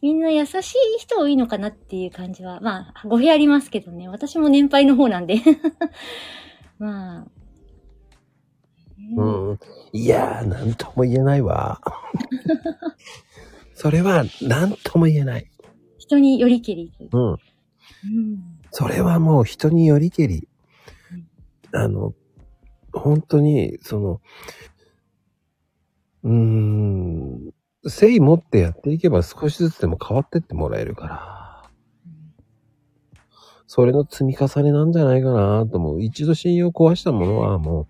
[0.00, 0.62] みんな優しい
[0.98, 5.36] 人多いのかなっていう感じは、まあ、語弊ありますけどね、私も年配の方なんで。
[6.78, 7.26] まあ。
[9.16, 9.58] うん。
[9.92, 11.80] いやー、なんとも言えないわ。
[13.74, 15.50] それは、なんとも言えない。
[15.98, 17.16] 人によりけりう。
[17.16, 17.30] うん。
[17.30, 17.38] うん。
[18.70, 20.48] それはもう人によりけり。
[21.72, 22.14] あの、
[22.92, 24.20] 本当に、その、
[26.24, 27.52] うーん、
[27.88, 31.48] 誠意持ってやっていけば少しずつでも変わってってもらえるから。
[33.66, 36.02] それの積み重ねなんじゃないかなと思う。
[36.02, 37.86] 一度信用壊したものはもう、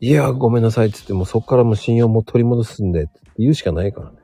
[0.00, 4.16] いや、ごめんなさいって言ってもそこからもう信用も取り戻すんでって言うしかないからね。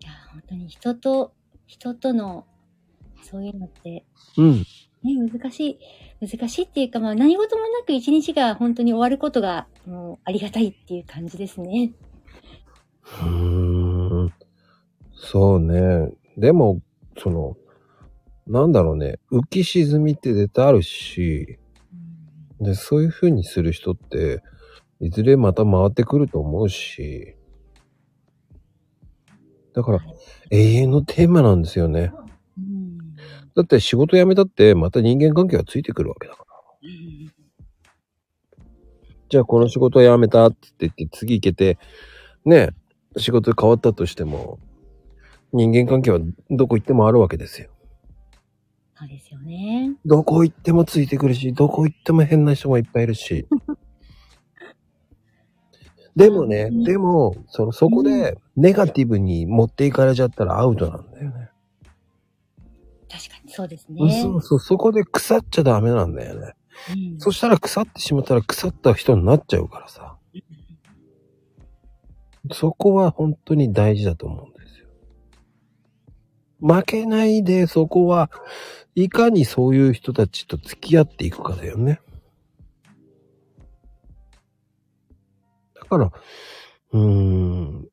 [0.00, 1.32] いや、本当に人と、
[1.66, 2.46] 人との、
[3.22, 4.04] そういうのって、
[4.36, 4.58] うん。
[4.58, 5.78] ね、難しい、
[6.20, 11.92] 難しいっていうか、まあ何事もなく一日が本当に終わることが、もうありがたいっていう感じですね。
[13.22, 14.32] うーん。
[15.14, 16.12] そうね。
[16.36, 16.80] でも、
[17.18, 17.56] その、
[18.46, 19.18] なんだろうね。
[19.30, 21.58] 浮き沈みって絶対あるし、
[22.60, 24.42] で、そういう風にする人って、
[25.00, 27.36] いずれまた回ってくると思うし、
[29.72, 30.00] だから、
[30.50, 32.12] 永遠のテーマなんですよね。
[33.54, 36.46] うんだって仕事辞めたって、また人間関係がついてくるわけだから。
[36.82, 37.40] うん
[39.30, 41.78] じゃあこの仕事辞めたって言って次行けて、
[42.44, 42.70] ね、
[43.16, 44.58] 仕事変わったとしても、
[45.52, 46.18] 人間関係は
[46.50, 47.70] どこ行ってもあるわけですよ。
[48.96, 49.94] そうですよね。
[50.04, 53.46] どこ行ってもついてくるし、どこ行っても変な人もいっぱいいるし。
[56.16, 61.50] でもね、うんでも、その、そこでネガティブに持っていかれちゃったらアウトなんだよね。
[63.08, 64.22] 確かにそうですね。
[64.22, 66.54] そうそう、そこで腐っちゃダメなんだよね。
[66.88, 70.16] うんそしたら腐ってしまったら腐った人になっちゃうからさ。
[72.52, 74.86] そこは本当に大事だと思うんですよ。
[76.60, 78.30] 負けないで、そこは、
[78.94, 82.00] いかにそういう人たちと付き合っていくかだよね。
[85.74, 86.12] だから、
[86.92, 87.88] うーん、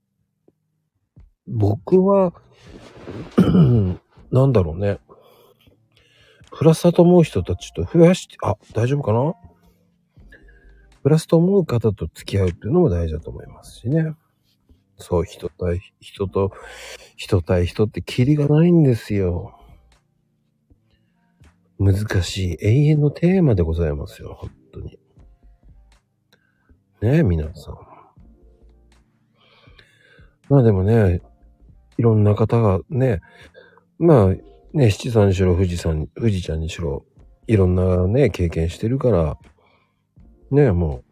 [1.48, 2.34] 僕は、
[4.32, 5.00] なんだろうね。
[6.58, 9.36] プラスだと思う人たちと増やして、あ、大丈夫かな？
[11.04, 14.16] プラスと思う方と付き合うっていうのも大事だと思いますしね。
[14.98, 16.52] そう、人対人と、
[17.16, 19.54] 人対人ってキリがないんですよ。
[21.80, 25.00] 難しい永遠のテーマでございますよ、本当に。
[27.02, 27.78] ねえ、皆さん。
[30.50, 31.22] まあでもね、
[32.00, 33.22] いろんな方がね、
[34.00, 34.36] まあ
[34.78, 37.04] ね、七さんにしろ、富士山、富士ちゃんにしろ、
[37.48, 39.40] いろんなね、経験してるから、
[40.52, 41.04] ね、も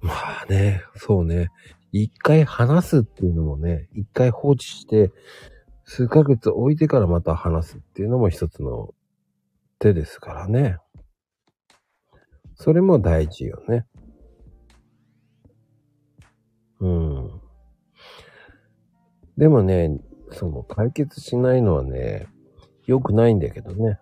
[0.00, 0.06] う。
[0.06, 0.12] ま
[0.42, 1.48] あね、そうね。
[1.90, 5.10] 一回話すっていうのもね、一回放置して、
[5.84, 8.94] 数ヶ月置いてからまた話すっていうのも一つの
[9.80, 10.78] 手ですからね。
[12.54, 13.86] それも大事よね。
[16.78, 17.40] うん。
[19.36, 19.98] でもね、
[20.32, 22.26] その解決しないのはね、
[22.86, 23.98] 良くないんだけどね。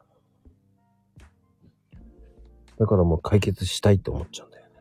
[2.79, 4.73] だからもう解決したいと思っちゃうんだよね。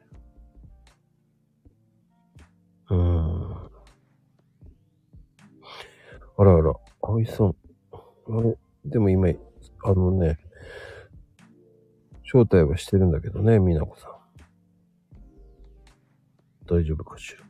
[2.92, 3.70] うーん。
[6.38, 7.56] あらあら、葵さん。
[7.92, 9.28] あれ、でも今、
[9.84, 10.40] あのね、
[12.24, 14.12] 招待はしてるんだけどね、みなこさん。
[16.66, 17.49] 大丈夫かしら。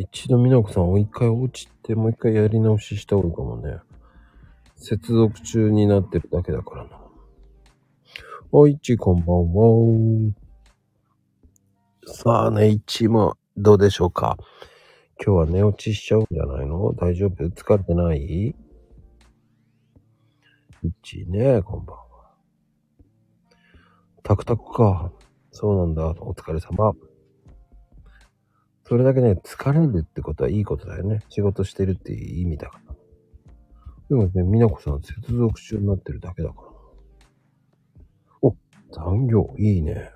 [0.00, 3.78] 一度みなこさんを一回落ちて、もう一回やり直しした方がいいかもね。
[4.76, 7.00] 接続中になってるだけだからな。
[8.52, 10.34] おいち、こんばんは。
[12.06, 14.36] さあね、一もどうでしょうか？
[15.20, 16.94] 今日は寝落ちしちゃうんじゃないの？
[16.94, 17.44] 大丈夫？
[17.48, 18.54] 疲れてない？
[20.84, 22.04] 一ね、こんばんは。
[24.22, 25.10] タクタクか。
[25.50, 26.06] そうなんだ。
[26.20, 26.92] お疲れ様。
[28.88, 31.20] それだけね、疲れるってことはいいことだよね。
[31.28, 32.94] 仕事してるっていう意味だから。
[34.08, 36.68] でもね、みなこさん接続中になってるだけだから。
[38.40, 38.56] お、
[38.90, 40.10] 残業、いいね。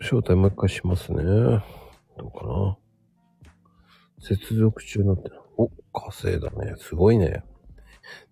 [0.00, 1.22] 招待もう一回しますね。
[1.22, 1.62] ど
[2.26, 2.76] うかな。
[4.20, 5.40] 接続中になってる。
[5.56, 6.74] お、稼いだね。
[6.76, 7.44] すごいね。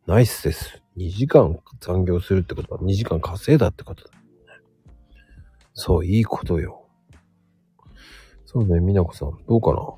[0.07, 0.83] ナイスです。
[0.99, 4.11] 2時間残業するってことは2時間稼いだってことだ。
[5.81, 6.89] そう、いいことよ。
[8.45, 9.95] そうね、みなこさん、どうかな？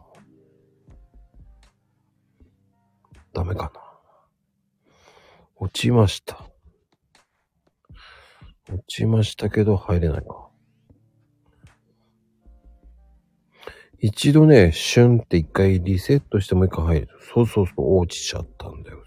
[3.33, 3.81] ダメかな？
[5.57, 6.45] 落ちました。
[8.69, 10.51] 落ちましたけど入れないか。
[14.01, 17.09] 一度ね、シュンって一回リセットしてもう一回入る。
[17.33, 18.99] そうそうそう、落ちちゃったんだよ。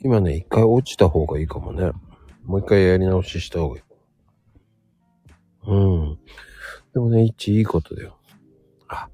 [0.00, 1.92] 今ね、一回落ちた方がいいかもね。
[2.42, 3.84] もう一回やり直しした方がいい。
[5.66, 6.18] うん。
[6.92, 8.18] でもね、一いいことだよ。
[8.88, 9.08] あ、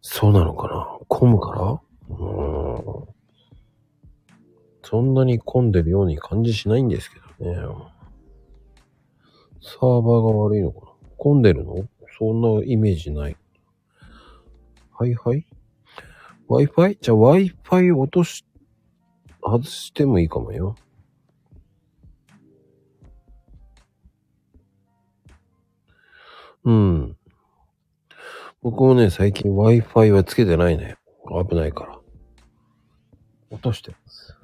[0.00, 0.98] そうなのかな？
[1.08, 1.80] 混むから？
[2.10, 3.08] うん。
[4.82, 7.56] そんなに混んでるように感じしないんですけどね。
[9.62, 10.92] サーバーが悪いのかな？
[11.16, 11.88] 混んでるの？
[12.18, 13.36] そんなイメージない。
[14.98, 15.46] はいはい
[16.48, 16.98] ?Wi-Fi?
[17.00, 18.44] じゃあ Wi-Fi 落とし、
[19.42, 20.76] 外してもいいかもよ。
[26.64, 27.16] うん。
[28.62, 30.96] 僕もね、最近 Wi-Fi はつけてないね。
[31.48, 31.98] 危ないから。
[33.50, 34.36] 落としてます。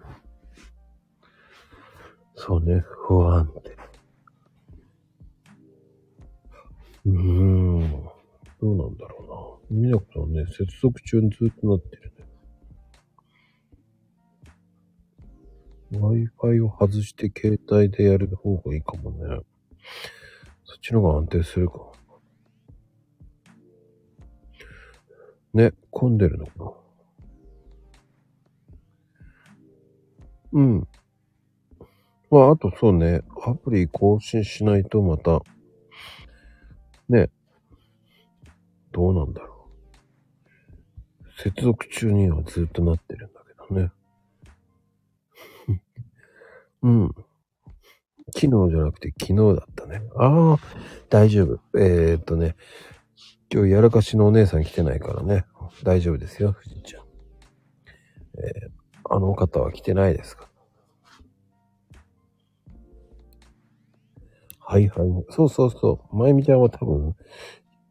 [2.35, 3.76] そうね、不安定。
[7.07, 8.09] うーん。
[8.61, 9.83] どうなんだろうな。
[9.83, 12.28] みなこさんね、接続中にずっとなってるね。
[15.92, 19.40] Wi-Fi を外して携帯でやる方がいいかもね。
[20.64, 21.92] そっちの方が安定するか。
[25.59, 26.73] ね、混んでるのかな。
[30.53, 30.88] うん。
[32.31, 35.42] まあ、あとそうね、アプリ更新しないとまた、
[37.09, 37.31] ね、
[38.92, 39.68] どうなんだろ
[41.27, 41.42] う。
[41.42, 43.90] 接続中にはずっとなってるんだけどね。
[46.83, 47.14] うん。
[48.33, 50.03] 昨日じゃなくて昨日だったね。
[50.14, 50.59] ああ、
[51.09, 51.61] 大丈夫。
[51.77, 52.55] えー、っとね、
[53.50, 55.46] 今日やらかしのお姉さん来てないからね。
[55.82, 57.02] 大丈夫ですよ、藤ちゃん。
[58.38, 60.48] えー、あの方は来てないですか？
[64.60, 65.25] はいはい。
[65.31, 66.16] そうそうそう。
[66.16, 67.16] まゆみちゃんは多分、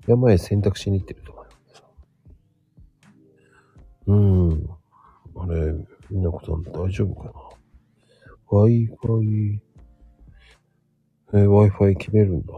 [0.05, 1.83] 山へ選択しに行ってると思います。
[4.05, 4.15] うー
[4.53, 4.69] ん。
[5.37, 5.73] あれ、
[6.11, 7.33] みなこさん大丈夫かな
[8.51, 9.59] ?Wi-Fi、
[11.33, 12.53] えー Wi-Fi 切れるんだ。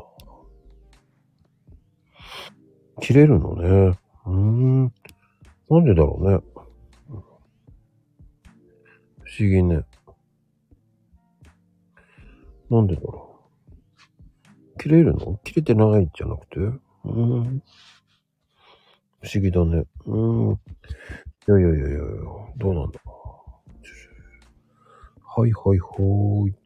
[3.01, 3.97] 切れるのね。
[4.25, 4.93] うーん。
[5.69, 6.39] なんでだろうね。
[9.23, 9.83] 不思議ね。
[12.69, 13.39] なんでだろ
[14.75, 14.79] う。
[14.79, 15.39] 切れるの？
[15.43, 16.59] 切れてないんじゃなくて？
[16.59, 17.63] うーん。
[19.21, 19.83] 不思議だね。
[20.05, 20.53] うーん。
[20.53, 20.57] い
[21.47, 21.99] やいやいやいやいや、
[22.57, 22.99] どうなんだ？
[25.35, 26.59] はいはいほーいって。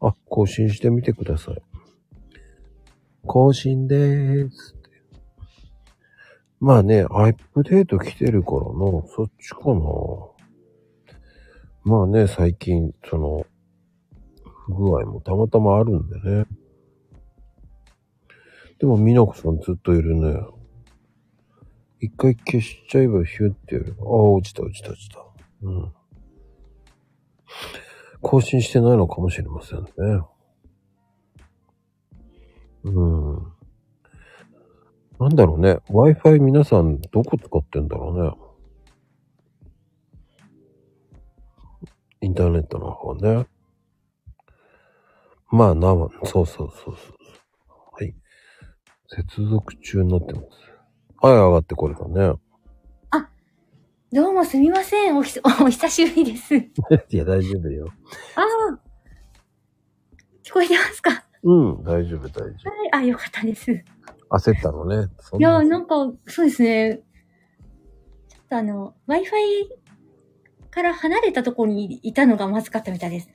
[0.00, 1.62] あ、更新してみてください。
[3.26, 4.73] 更新でーす。
[6.64, 9.06] まあね、アップデート来てるからな。
[9.14, 9.82] そっちかな。
[11.84, 13.44] まあね、最近、その、
[14.64, 16.46] 不具合もたまたまあるんでね。
[18.78, 20.40] でも、みなこさんずっといるね。
[22.00, 24.06] 一回消しちゃえばヒュッてやれば。
[24.06, 25.18] ああ、落ちた落ちた落ちた。
[25.64, 25.92] うん。
[28.22, 29.90] 更新してないのかもしれませんね。
[32.84, 33.53] うん。
[35.24, 35.78] なんだろうね。
[35.88, 38.30] Wi-Fi 皆さんどこ使ってんだろうね。
[42.20, 43.46] インターネットの方ね。
[45.50, 46.94] まあ、生、そうそうそうそう。
[47.92, 48.14] はい。
[49.08, 50.46] 接続中になってます。
[51.22, 52.34] はい、上がってこれたね。
[54.12, 55.16] どうもすみません。
[55.16, 56.54] おひ、 お久しぶりです。
[56.54, 56.58] あ
[57.08, 57.88] いや、大丈夫よ。
[58.36, 58.78] あ。
[60.42, 61.10] 聞こえてますか？
[61.10, 62.54] はうん、大丈夫、大丈い。
[62.92, 63.82] あ、よかったです。
[64.34, 65.08] 焦ったのね。
[65.20, 67.00] そんや、なんか、そうですね。
[68.28, 69.24] ちょっとあの、Wi-Fi
[70.70, 73.30] から離れたところにいたのがまずかったみたいです。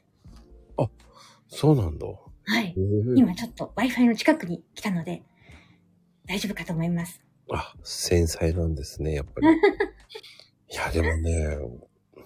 [1.50, 2.06] そうなんだ。
[2.08, 2.76] はい。
[3.16, 5.24] 今ちょっと Wi-Fi の近くに来たので、
[6.28, 7.22] 大丈夫かと思います。
[7.52, 9.48] あ、繊細なんですね、やっぱり。
[10.72, 11.58] いや、でもね、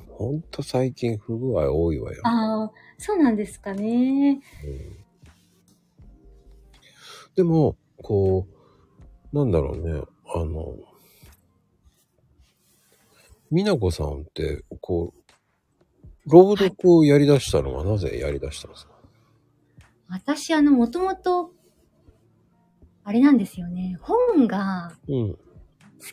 [0.09, 2.21] ほんと最近不具合多いわよ。
[2.25, 4.41] ああ、そうなんですかね。
[4.65, 5.03] うん
[7.35, 8.62] でも、こう、
[9.33, 10.01] なんだろうね、
[10.35, 10.75] あの、
[13.49, 18.93] みなこさんって、こう、朗読をやり出したのはなぜやり出したんですか、
[20.07, 21.51] 私、あの、もともと、
[23.03, 23.97] あれなんですよね。
[24.01, 25.39] 本がうん、好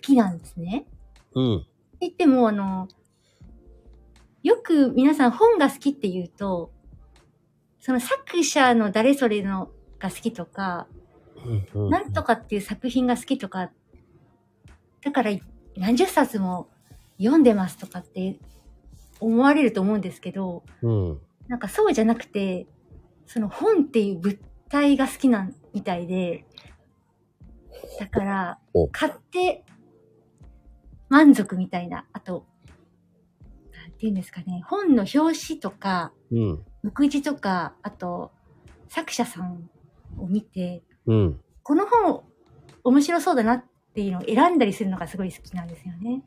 [0.01, 0.87] きなんですね。
[1.35, 1.67] うん、って
[2.01, 2.89] 言っても、あの、
[4.43, 6.73] よく皆さん本が好きって言うと、
[7.81, 10.89] その作者の誰それのが好きとか、
[11.45, 11.91] うん、うん。
[11.91, 13.71] なんとかっていう作品が好きとか、
[15.03, 15.31] だから
[15.77, 16.69] 何十冊も
[17.19, 18.39] 読んでますとかって
[19.21, 21.21] 思われると思うんですけど、うん。
[21.49, 22.67] なんかそうじゃなくて、
[23.27, 24.39] その本っていう物
[24.69, 26.45] 体が好きなんみたいで、
[27.99, 29.65] だからお、買って
[31.09, 32.47] 満足みたいな、あと、
[33.73, 38.33] なんていうんですかね、本の表紙とか、うん、目次とか、あと、
[38.89, 39.69] 作者さん
[40.19, 41.41] を見て、うん。
[41.63, 42.23] この本
[42.85, 46.23] 面白そうだなっていうのを選んだりするのがすごい好きなんですよね。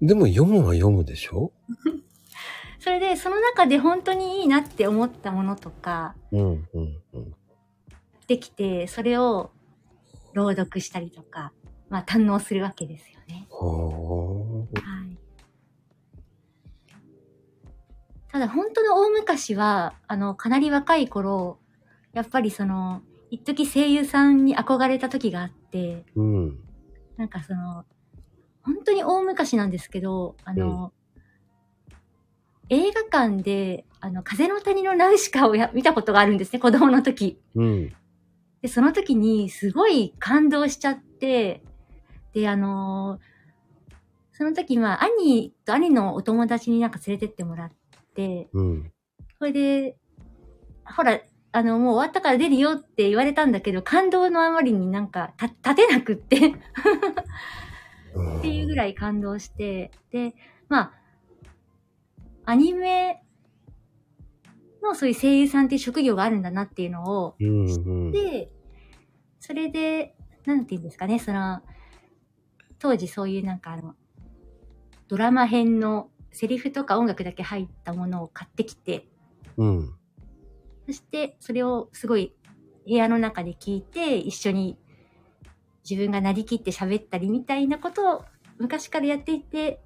[0.00, 1.52] でも読むは読むでしょ？
[2.80, 6.40] それで、その中で本当にいいなって思ったものとか、うん、
[6.72, 7.34] うん、うん。
[8.26, 9.50] できて、それを
[10.32, 11.52] 朗読したりとか、
[11.90, 13.46] まあ堪能するわけですよね。
[13.50, 15.18] ははい。
[18.28, 21.58] ただ本当の大昔は、あの、かなり若い頃、
[22.12, 26.10] やっぱりその、一時声優さんに憧れた時があって、あ。
[26.16, 26.58] うん。
[27.16, 27.84] なんかその、
[28.62, 30.92] 本当に大昔なんですけど、あの、
[32.68, 37.40] 映画館で、あの、風の谷のナウシカをや見たことがあるんですね、子供の時。
[37.54, 37.92] うん。
[38.62, 41.62] で、その時にすごい感動しちゃって、
[42.32, 43.30] で、あのー
[44.40, 47.70] その時、まあ、兄と兄のお友達になんか連れてってもらっ
[48.14, 48.92] て、うん。
[49.38, 49.98] それで、
[50.82, 51.20] ほら、
[51.52, 56.36] あの、もう終わったから出るよって言われたんだけど、感動のあまりになんか、た、立てなくって、
[58.38, 60.34] っていうぐらい感動して、で、
[60.68, 60.92] まあ、
[62.44, 63.22] アニメ
[64.82, 68.12] のそういう声優さんっていう職業があるんだなっていうのを、うん、うん。
[68.12, 68.50] で、
[69.40, 70.14] それで、
[70.46, 71.60] なんて言うんですかね、その、
[72.78, 73.94] 当時そういうなんかあの、
[75.08, 79.08] ドラマ編のセリフとか音楽だけ入ったものを買ってきて、
[79.56, 79.99] うん。
[80.86, 82.34] そしてそれをすごい
[82.86, 84.78] 部屋の中で聞いて、一緒に
[85.88, 88.24] 自分がなりきって喋ったりみたいなことを
[88.58, 89.80] 昔からやっていて、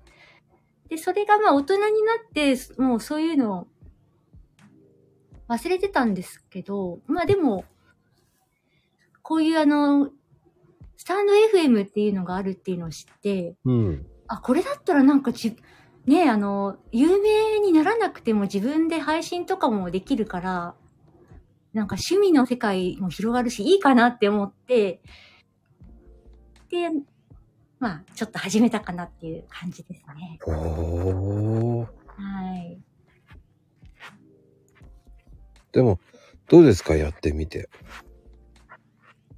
[0.89, 3.67] で、それがまあ大人になって、もうそういうのを
[5.49, 7.65] 忘れてたんですけど、まあでも、
[9.23, 10.11] こういうあの、
[10.97, 14.07] スタンド FM っていうのがあるっていうのを知って、うん。
[14.29, 15.57] あ、これだったらなんかじ、
[16.07, 20.75] ねあの、有名にならなくても自分で配信とかもできるから、
[21.75, 25.03] なんか趣味の世界も広がるし、いいかなって思って、
[26.71, 26.89] で、
[27.81, 30.39] まあ、ちょっと始めたかなっていう感じですね。
[30.47, 31.87] おー。
[32.17, 32.81] はい。
[35.73, 35.99] でも、
[36.49, 36.95] どうですか？
[36.95, 37.69] やってみて。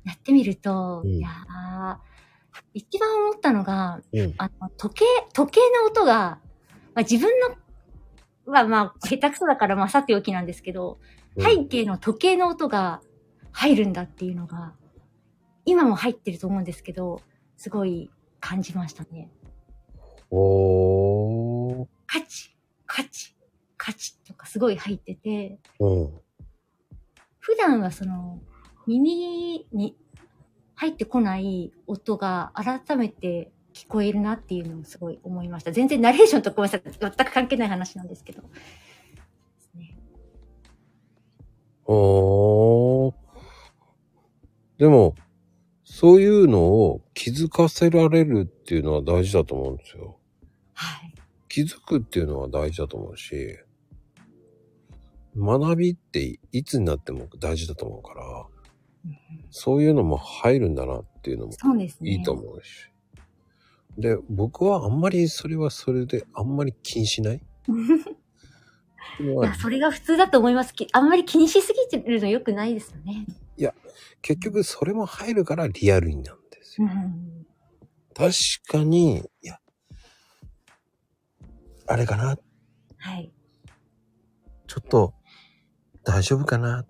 [0.04, 1.96] やってみると、うんいやー
[2.74, 4.34] 一番思ったのが、うん。
[4.36, 6.38] あの、時計、時計の音が、
[6.94, 7.56] まあ、自分の
[8.52, 10.98] はまあ、下手くそだからまあ、さておきなんですけど、
[11.38, 13.00] 背景の時計の音が
[13.52, 14.74] 入るんだっていうのが、
[15.64, 17.20] 今も入ってると思うんですけど、
[17.56, 18.10] すごい
[18.40, 19.30] 感じましたね。
[20.30, 21.86] おー。
[22.06, 22.56] カチ
[22.86, 23.32] カチッ、
[23.76, 26.20] カチッとかすごい入ってて、うん。
[27.38, 28.40] 普段はその、
[28.86, 29.96] 耳に
[30.74, 35.72] 入ってこない音が改めて聞こえるなっていうのをすごい思いました。
[35.72, 36.92] 全然ナレーションとごめんなさい。
[36.98, 38.42] 全く関係ない話なんですけど。
[41.86, 43.14] おー。
[44.78, 45.14] でも、
[45.84, 50.18] そういうのを気づかせられるっていうのは大事だと思うんですよ。
[50.74, 51.14] はい。
[51.48, 53.58] 気づくっていうのは大事だと思うし、
[55.36, 58.46] 学びっていつになっても大事だと思うから、
[59.04, 59.16] うん
[59.50, 61.52] そういうのも入るんだなっていうのも。
[62.02, 62.90] いいと思うし。
[63.96, 67.40] で、僕はあんまりそれはそれであんまり気にしない。
[69.20, 70.74] いや、それが普通だと思います。
[70.74, 73.26] きあんまり気にしすぎてるの良くないですよね。
[74.26, 76.88] 結局それも入るからリアルになんですよ。
[76.88, 77.46] ん。
[78.12, 78.34] 確
[78.66, 79.60] かに、いや、
[81.86, 82.36] あれかな
[82.96, 83.32] はい。
[84.66, 85.14] ちょっと
[86.02, 86.84] 大丈夫かな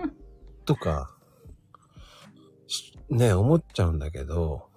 [0.64, 1.14] とか、
[2.66, 4.70] しね、思っちゃうんだけど、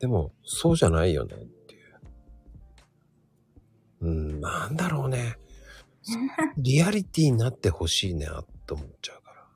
[0.00, 1.34] でも、そうじゃないよね
[4.00, 4.06] う。
[4.06, 5.36] うん、なんだろうね。
[6.56, 9.46] リアリティになってほしいなって思っちゃうから。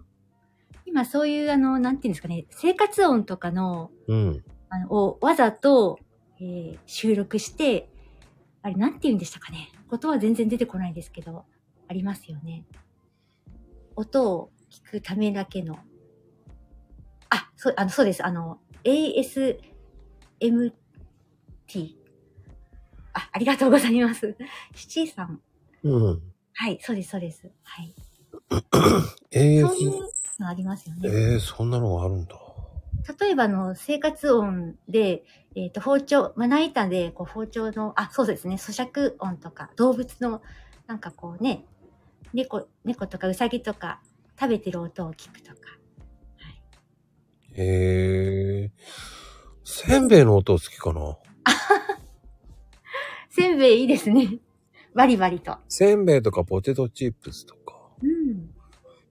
[0.85, 4.45] 今そういう、あの、なんていうんですかね、生活音とかの、うん。
[4.69, 5.99] あの、をわざと、
[6.41, 7.89] えー収録して、
[8.63, 9.71] あれ、なんて言うんでしたかね。
[9.91, 11.45] 音は全然出てこないですけど、
[11.89, 12.65] ありますよね。
[13.97, 15.79] 音を聞くためだけの。
[17.29, 18.25] あ、そう、あの、そうです。
[18.25, 19.63] あの、ASMT。
[23.15, 24.37] あ、ありがとうございます。
[24.75, 25.41] 七さん。
[25.85, 26.23] うん。
[26.55, 27.51] はい、そうです、そうです。
[27.63, 27.95] はい。
[29.33, 29.93] ええそういう
[30.39, 31.09] のありますよね。
[31.09, 32.37] ええそんなのがあるんだ。
[33.19, 35.25] 例えばあの生活音で、
[35.57, 40.41] えっ、と、包丁、まな板で、こう、包丁の、あ、そうですね、咀嚼音とか、動物の、
[40.87, 41.67] なんかこうね、
[42.33, 44.01] 猫、猫とかウサギとか、
[44.39, 45.59] 食べてる音を聞くとか。
[47.55, 48.71] へえ。
[49.65, 51.01] せんべいの音好きかな
[53.35, 54.39] せんべいいいですね。
[54.95, 55.57] バリバリと。
[55.67, 57.81] せんべいとかポテトチップスとか。
[58.03, 58.51] うん。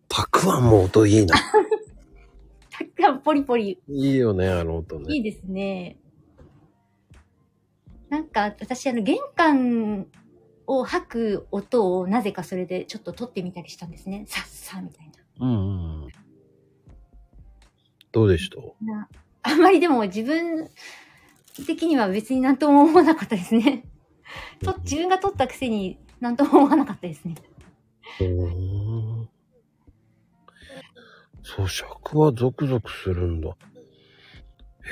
[0.07, 1.35] たくあんも音いいな。
[2.69, 5.05] たくあんポリポリ、いいよね、あの音ね。
[5.15, 5.97] いいですね。
[8.09, 10.05] なんか、私、あの、玄関
[10.67, 14.25] を吐く音を、なぜかそれでちょっと撮ってみたりしたんですね。
[14.27, 15.07] さっさみたい
[15.39, 15.47] な。
[15.47, 16.07] うんうんうん。
[18.11, 18.57] どうでした？
[18.85, 19.07] な
[19.41, 20.69] あんまりでも自分
[21.65, 23.87] 的には別になんとも思わなかったですね。
[24.59, 27.35] と自分が取ったくせになんとも思わなかったですね。
[28.19, 29.29] うーん。
[31.43, 33.49] 咀嚼はゾクゾクするんだ。
[33.49, 33.53] へ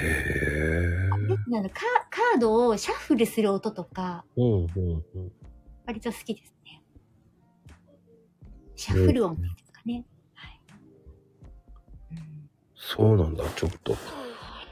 [0.05, 1.09] え。
[1.47, 4.67] なんかカカードをシャッフルする音とか、うんうん
[5.15, 5.31] うん。
[5.85, 6.83] 割と好きですね。
[8.75, 10.05] シャッフル音っていうんですかね。
[10.33, 10.61] はい。
[12.75, 13.95] そうなんだ、ちょっと。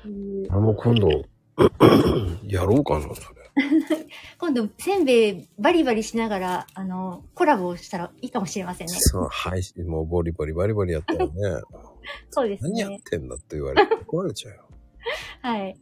[0.06, 1.10] うんあの、今度、
[2.48, 3.47] やろうかな、それ。
[4.38, 8.94] 今度、せんべいバリバリしながら、あの、コラボをしたらいいかもしれませんね。
[8.94, 11.32] そう、配信、もうボリボリバリバリやったらね。
[12.30, 13.02] そうです何やっね。
[13.10, 14.70] てんだって言われて怒られちゃうよ。
[15.42, 15.78] はい。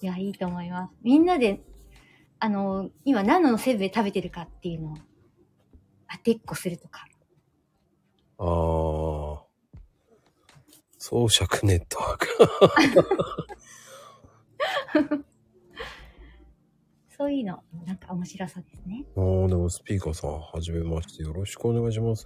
[0.00, 0.94] いや、いいと思います。
[1.02, 1.60] みんなで、
[2.38, 4.96] あの、今何のせんべい食べてるかっていうのを
[6.12, 7.06] 当てっこするとか。
[8.38, 9.44] ああ。
[10.98, 12.18] 装飾ネットワー
[15.08, 15.24] ク。
[17.18, 19.04] そういうの、なんか面白そうですね。
[19.16, 21.24] ああ、でもスピーカーさん、はじめまして。
[21.24, 22.22] よろしくお願いします。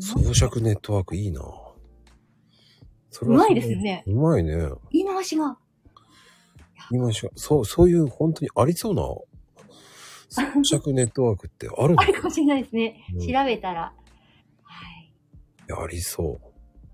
[0.00, 1.42] 装飾ネットワークいいな。
[3.10, 4.02] そうまいですよね。
[4.06, 4.54] うまいね。
[4.90, 5.58] 言い回しが。
[6.90, 9.02] 今しか、そう、そういう本当にありそうな
[10.28, 12.00] 装飾ネットワークってあるの？
[12.00, 13.04] あるかもしれないですね。
[13.14, 13.92] うん調べたら。
[14.62, 15.12] はい。
[15.70, 16.26] ありそう。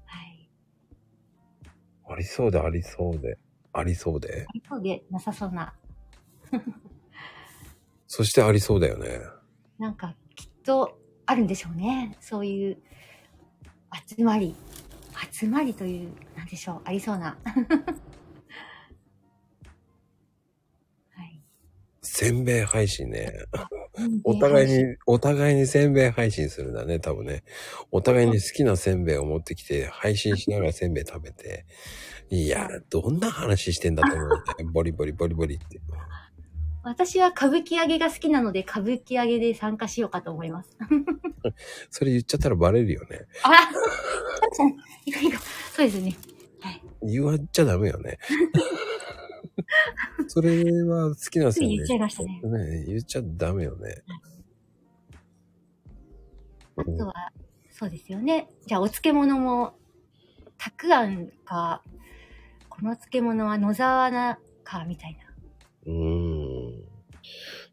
[0.05, 0.49] はい。
[2.09, 3.39] ありそうでありそうで。
[3.72, 4.47] ありそうで。
[4.49, 5.74] ありそうでなさそうな。
[8.07, 9.20] そしてありそうだよね。
[9.78, 12.16] なんか、きっとあるんでしょうね。
[12.20, 12.78] そういう
[14.16, 14.55] 集まり。
[15.30, 16.80] 集まりという、なんでしょう。
[16.84, 17.38] ありそうな。
[21.11, 21.42] はい。
[22.03, 23.32] せんべい配信ね。
[24.24, 27.44] お互いに、お互いにせんべい配信するんだね、多分ね。
[27.90, 31.66] お互いに好きなせんべいを持ってきて、配信しながらせんべい食べて。
[32.30, 34.64] いや、どんな話してんだと思うね。
[34.72, 35.80] ボリボリボリボリって。
[36.85, 40.76] 私は歌舞伎揚げが好きなので、歌舞伎揚げで参加しようかと思います。
[41.91, 43.20] それ言っちゃったらバレるよね。
[43.45, 43.70] あ
[45.07, 45.39] いかいか
[45.72, 46.16] そうですね。
[46.61, 46.83] はい。
[47.03, 48.18] 言わっちゃダメよね。
[50.28, 51.76] それは好きなんですよね。
[51.76, 52.41] 言っちゃいましたね。
[52.43, 54.03] ね言っちゃダメよね。
[56.76, 57.33] あとは、
[57.70, 58.49] そうですよね。
[58.66, 59.74] じゃあ、お漬物も、
[60.59, 61.83] たくあんか、
[62.68, 65.33] この漬物は野沢菜か、みたいな。
[65.87, 66.51] うーん。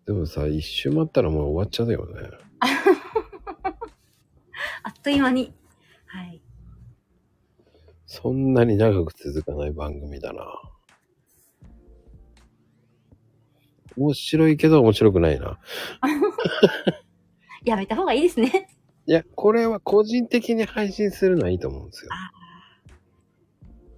[0.06, 2.30] でもさ、一周待ったらもう終わっちゃうよね。
[4.84, 5.54] あっという間に。
[6.08, 6.41] はい。
[8.06, 10.43] そんなに長く続かない番組だな。
[13.97, 15.60] 面白いけど面白くないな。
[17.66, 18.70] やめた方がいいですね。
[19.06, 22.12] いや、これは個人的に配信するのはいいと思うんですよ。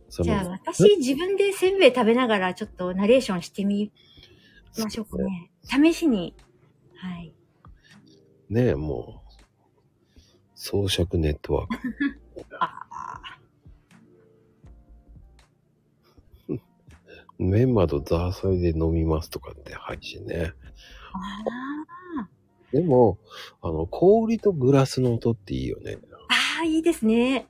[0.09, 3.91] そじゃあ、の、私、自分でせんべい食べながら、ちょっとナレーションしてみ
[4.79, 5.51] ましょうかね。
[5.63, 6.35] 試しに。
[6.95, 7.33] はい。
[8.49, 10.19] ねえ、もう、
[10.55, 11.77] 装飾ネットワーク。
[12.59, 13.39] あ
[17.39, 20.53] メンマとザーサイで飲みますとかって配信ね。
[21.13, 21.43] あ
[22.71, 23.17] でも、
[23.61, 25.97] あの、氷とグラスの音っていいよね。
[26.29, 27.47] ああ、いいですね。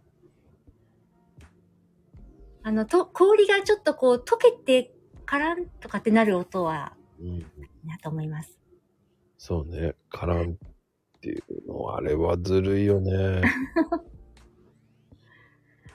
[2.64, 4.96] あの、と、氷がちょっとこう、溶けて、
[5.26, 7.40] カランとかってなる音は、うん。
[7.88, 8.60] なと思います。
[9.38, 9.96] そうね。
[10.10, 13.42] カランっていうの、あれはずるいよね。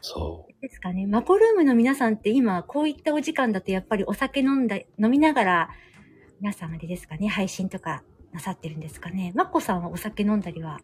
[0.01, 1.07] そですかね。
[1.07, 5.71] マコルームの皆さんって今、こういったお時間だとやっぱりお酒飲んだ、飲みながら、
[6.41, 9.33] 皆さんあれですかね、配信とかなさってるんですかね。
[9.35, 10.81] マコさんはお酒飲んだりは、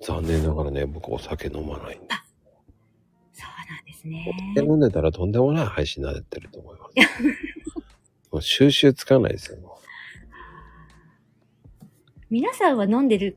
[0.00, 0.04] う。
[0.04, 2.00] 残念ながらね、僕お酒飲まない。
[3.32, 4.26] そうなんですね。
[4.54, 6.94] お酒飲んでたらとんでもない配信になってると思います。
[8.34, 9.60] もう収集つかないですよ。
[9.60, 9.78] も
[12.30, 13.36] 皆さんは飲んでる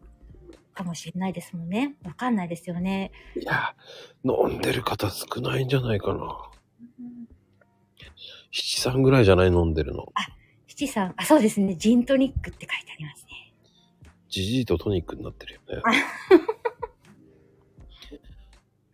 [0.73, 1.93] かもしれないですもんね。
[2.03, 3.11] わかんないですよね。
[3.35, 3.75] ういや、
[4.23, 6.49] 飲んでる方少ないんじゃないかな。
[8.49, 10.07] 七三ぐらいじゃない飲んでるの。
[10.65, 11.75] 七さん、あ、そうですね。
[11.75, 13.53] ジントニックって書いてありますね。
[14.29, 15.83] ジジイとトニックになってるよね。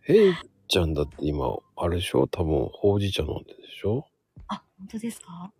[0.02, 0.34] ヘイ
[0.68, 2.26] ちゃんだって今、あれでしょ？
[2.26, 4.06] 多分、ほうじ茶飲んでるでしょ？
[4.48, 5.50] あ、本当ですか？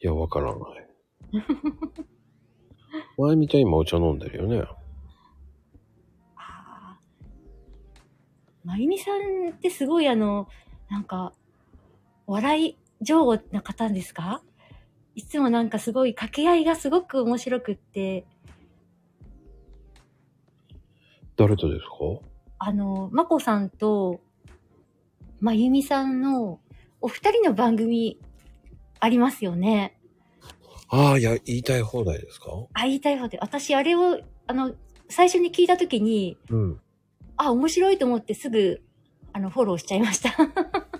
[0.00, 0.88] いや、わからない。
[3.16, 4.62] まゆみちゃん今お茶飲んでるよね。
[6.36, 6.98] ああ。
[8.64, 10.48] まゆみさんってすごいあの、
[10.88, 11.32] なんか、
[12.26, 14.42] 笑い上手な方ですか？
[15.14, 18.24] いつもなんかすごい掛け合いがすごく面白くって、
[21.36, 21.88] 誰とですか？
[22.60, 24.20] あの、まこさんと、
[25.40, 26.60] まゆみさんの
[27.00, 28.20] お二人の番組
[29.00, 29.98] ありますよね。
[30.88, 32.46] ああ、いや、言いたい放題ですか？
[32.74, 33.38] あ、言いたい方で。
[33.40, 34.74] 私、あれを、あの、
[35.08, 36.80] 最初に聞いたときに、うん。
[37.36, 38.82] あ、面白いと思ってすぐ、
[39.32, 40.30] あの、フォローしちゃいました。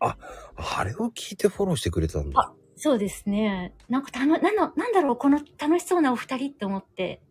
[0.00, 2.52] あれを聞いてフォローしてくれたんだ。
[2.76, 3.74] そうですね。
[3.88, 7.22] なんかたの、なんの、なんだろう、この楽しそうなお二人って思って。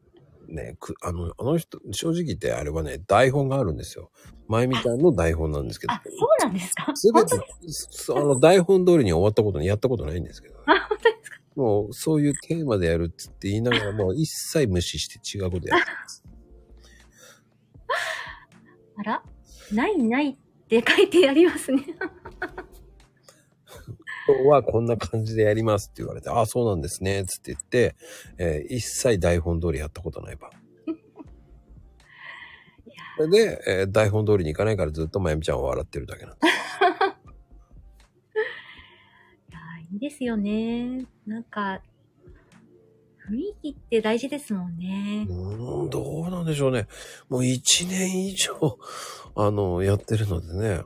[0.51, 4.11] ねく、あの、あの人、正直言ってあれはね、台本があるんですよ。
[4.47, 6.01] まゆみちゃんの台本なんですけどあ、。
[6.05, 6.95] そうなんですか？
[6.95, 7.37] すべて
[7.69, 10.55] そあの、台本通りに終わったこと、やったことないんですけど。
[10.65, 11.37] あ、本当ですか？
[11.55, 16.23] もう、そういうテーマでやるっつって言いながら、も う一切無視して違うことやってます。
[18.97, 19.23] あら？
[19.73, 20.35] ないないっ
[20.67, 21.83] て書いてありますね。
[24.27, 27.95] 今日はこんな感じでやりますって言われて、ああ、そうなんですね、つって言って、
[28.37, 30.51] えー一切台本通りやったことない番。
[33.17, 36.47] それで、えー台本通りに行かないからずっとまゆみちゃんは笑ってるだけなんです。
[39.49, 39.59] いや
[39.91, 41.05] いいですよね。
[41.25, 41.81] なんか、
[43.29, 45.25] 雰囲気って大事ですもんね。
[45.29, 46.87] うーん、どうなんでしょうね。
[47.29, 48.77] もう一年以上、
[49.35, 50.83] あの、やってるのでね。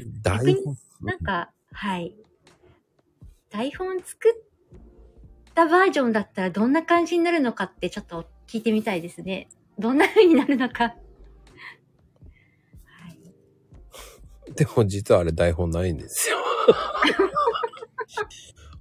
[0.22, 0.76] 台逆に本。
[1.00, 2.14] なんか、はい。
[3.50, 4.32] 台本作っ
[5.54, 9.48] たバージョンだったらどんな感じになるのかってちょっと聞いてみたいですね。
[9.78, 10.84] どんな風になるのか。
[10.84, 10.94] は
[14.48, 14.52] い。
[14.54, 16.36] でも実はあれ台本ないんですよ。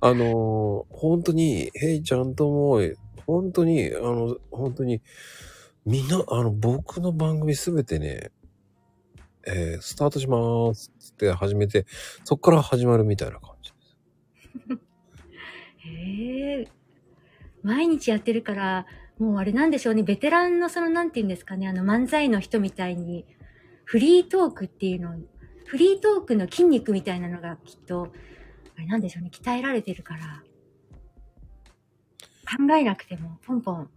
[0.02, 2.80] あの、本当に、ヘイちゃんとも、
[3.26, 5.02] 本当に、あの、本当に、
[5.86, 8.32] みんな、あの、僕の番組すべてね、
[9.48, 11.86] えースタートしまーすって始めて、
[12.26, 13.74] そっから始まるみたいな感じ。
[15.90, 16.68] へえ。
[17.64, 18.86] 毎日やってるから、
[19.18, 20.04] もうあれなんでしょうね。
[20.04, 21.68] ベテランのその、なんて言うんですかね。
[21.68, 23.26] あの、漫才の人みたいに、
[23.86, 25.18] フリートークっていうの、
[25.66, 28.12] フリートークの筋肉みたいなのがきっと、
[28.76, 29.30] あれなんでしょうね。
[29.32, 30.44] 鍛えられてるから、
[32.46, 33.90] 考えなくても、ポンポン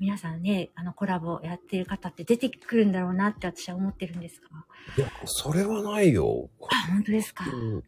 [0.00, 4.48] 皆さんね、あのコラボやってる方って出てくるんだろうなって私は思ってるんですが。
[4.96, 6.48] いや、それはないよ。
[6.62, 7.44] あ、本当ですか？
[7.50, 7.82] うん。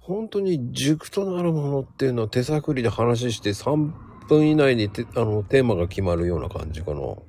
[0.00, 3.92] 本当に軸となるものっていうのは手探りで話して3
[4.28, 7.00] 分以内にてあのテーマが決まるような感じかな。
[7.00, 7.22] う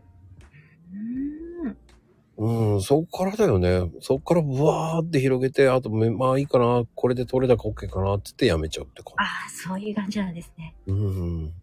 [2.37, 2.73] ーん。
[2.73, 3.91] うん、そっからだよね。
[4.01, 10.75] そっからブワーって広げて、あとめ、まあいいかな、これで取れ高 OK かなってってやめちゃうって感ああ、そういう感じなんですね。
[10.87, 10.91] じ。
[10.91, 11.53] うん。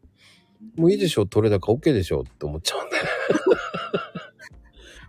[0.77, 3.09] もういいでしょ、取れ高 OK でしょって思っちゃうんだよね。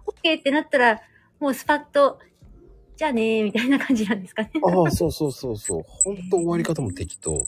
[0.35, 1.01] OK ってなったら、
[1.39, 2.19] もうスパッと、
[2.95, 4.51] じゃあねー、みたいな感じなんですかね。
[4.63, 5.83] ああ、そうそうそうそう。
[5.83, 7.45] 本当終わり方も適当。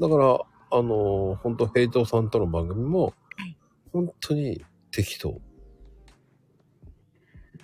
[0.00, 0.40] だから、
[0.70, 3.56] あのー、本当ヘイトさんとの番組もはい、
[3.92, 5.40] 本当に適当。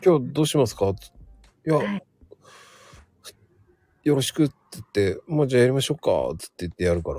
[0.05, 0.95] 今日どうしますか？
[0.95, 1.11] つい
[1.65, 2.05] や、はい
[4.03, 7.19] よろしくって言って、まあじゃあやりましょうかつって言ってやるから。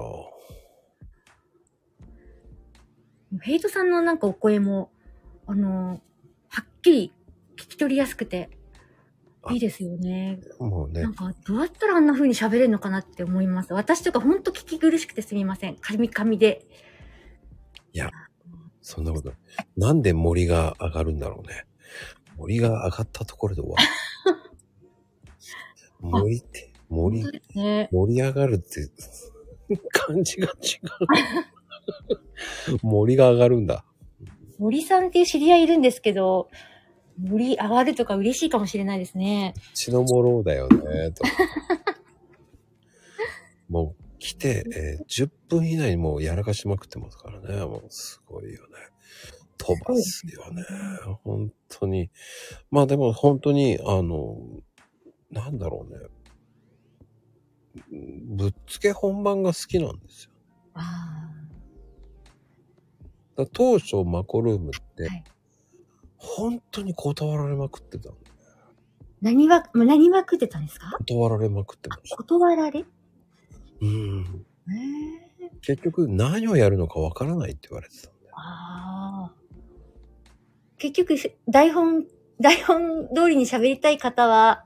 [3.39, 4.91] ヘイトさんのなんかお声も、
[5.47, 5.99] あのー
[6.49, 7.13] はっきり
[7.55, 8.49] 聞き取りやすくて、
[9.49, 10.39] いいですよね。
[10.59, 13.73] もうねな、んか、どうやったらあんな風に喋れるのかなって思います。
[13.73, 15.75] 私とかほんと聞き苦しくてすみません。
[15.75, 16.65] 噛み噛みで。
[18.81, 19.37] そんなことない。
[19.77, 21.65] なんで森が上がるんだろうね。
[22.37, 23.87] 森が上がったところで終わる。
[26.01, 27.23] 森って、森、
[27.55, 27.89] ね。
[27.91, 28.89] 盛り上がるって、
[29.91, 30.53] 感じが違う。
[32.81, 33.85] 森が上がるんだ。
[34.57, 36.49] 森さんっていう知り合いいるんですけど、
[37.17, 39.53] 森上がるとか嬉しいかもしれないですね。
[39.73, 41.23] 血のもろうだよね、と。
[43.69, 47.65] もう来て、えー10分以内にもうやらかしまくってますからね。
[47.65, 48.75] もうすごいよね。
[49.57, 50.63] 飛ばすよね。
[51.23, 52.09] 本当に。
[52.69, 54.37] まあでも本当に、あの、
[55.29, 55.99] なんだろうね。
[58.35, 60.31] ぶっつけ本番が好きなんですよ。
[60.73, 60.87] あだから
[63.45, 65.23] 当初マコルームって、はい
[66.23, 68.15] 本当に断られまくってたの。
[69.21, 70.91] 何は、何まくってたんですか？
[71.07, 72.15] 断られまくってました。
[72.17, 72.85] 断られ？
[73.81, 74.45] うん。
[75.41, 78.33] えー、結局何をやるのかわからないって言われてたんだよ。
[78.35, 79.35] ああ。
[80.77, 81.15] 結局、
[81.49, 82.05] 台本、
[82.39, 84.65] 台本通りに喋りたい方は、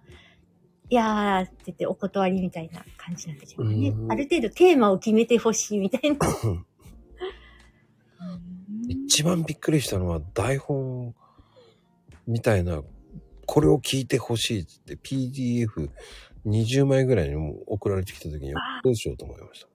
[0.89, 4.07] いやーって言ってお断りみたいな感じなんでしょうかねう。
[4.07, 6.17] んある程度テーマを決めてほしいみたいな。
[8.87, 11.13] 一番びっくりしたのは台本
[12.27, 12.81] みたいな、
[13.45, 17.35] これを聞いてほしいって PDF20 枚ぐらいに
[17.67, 19.67] 送られてきた時にあどうしようと思いました。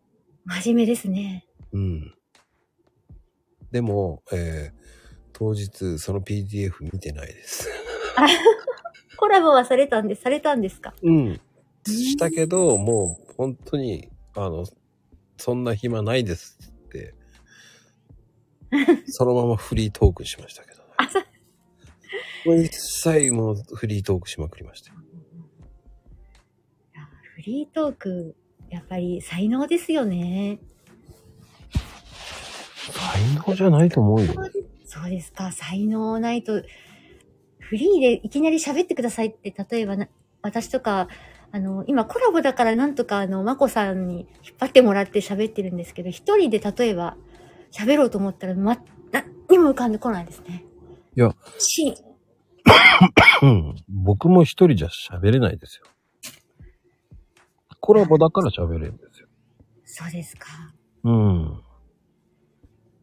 [0.62, 1.46] 真面目ですね。
[1.72, 2.14] うん。
[3.70, 4.80] でも、えー
[5.32, 7.66] 当日その PDF 見てないです。
[9.16, 10.92] コラボはされたんで、されたんですか？
[11.02, 11.40] うん。
[11.86, 14.66] したけど、もう本当に、あの、
[15.38, 17.14] そんな暇ないですって、
[19.06, 20.84] そのままフリートークしましたけどね。
[20.96, 21.24] あ、そう。
[22.46, 24.96] もう一切もうフリートークしまくりましたよ。
[26.94, 27.02] いや
[27.34, 28.36] フリートーク、
[28.70, 30.58] やっぱり才能ですよね。
[32.92, 34.34] 才能じゃないと思うよ。
[34.84, 35.52] そうですか。
[35.52, 36.62] 才能ないと、
[37.58, 40.08] フリーでいきなり喋ってくださいって、例えばな、
[40.42, 41.08] 私とか、
[41.52, 47.16] あの、今コラボだからなんとかあの、まこさんに引っ張ってもらって喋ってるんですけど、一人で例えば
[47.72, 48.78] 喋ろうと思ったら、ま、
[49.12, 50.64] 何にも浮かんでこないですね。
[51.16, 51.94] いや、し、
[53.42, 53.74] うん。
[53.88, 55.84] 僕も一人じゃ喋れないですよ。
[57.80, 59.28] コラボだから喋れるんですよ。
[59.84, 60.46] そうですか。
[61.04, 61.62] うん。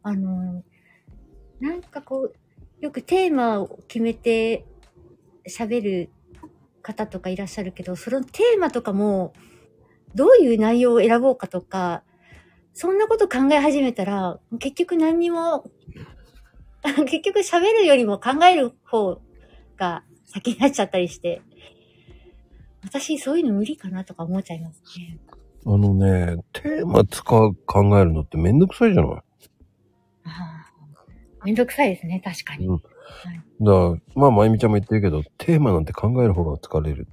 [0.02, 0.62] あの、
[1.60, 2.34] なんかこう、
[2.80, 4.64] よくテーマを決めて
[5.48, 6.10] 喋る
[6.82, 9.32] 方とかいらっしゃるけど、そのテーマとかも、
[10.14, 12.02] どういう内容を選ぼうかとか、
[12.80, 15.64] そんなこと考え始めたら、結局何にも、
[17.06, 19.20] 結局喋るよりも考える方
[19.76, 21.42] が先になっちゃったりして、
[22.84, 25.18] 私そういうの無理かなとか思っちゃいますね。
[25.66, 29.12] あのね、テーマ使う、考えるのってめんどくさいじゃない？
[29.16, 29.20] あ
[31.40, 32.68] あめんどくさいですね、確かに。
[32.68, 32.82] うん
[33.60, 37.08] だから、まあ、まゆみちゃんも言ってるけど、テーマなんて考える方が疲れる。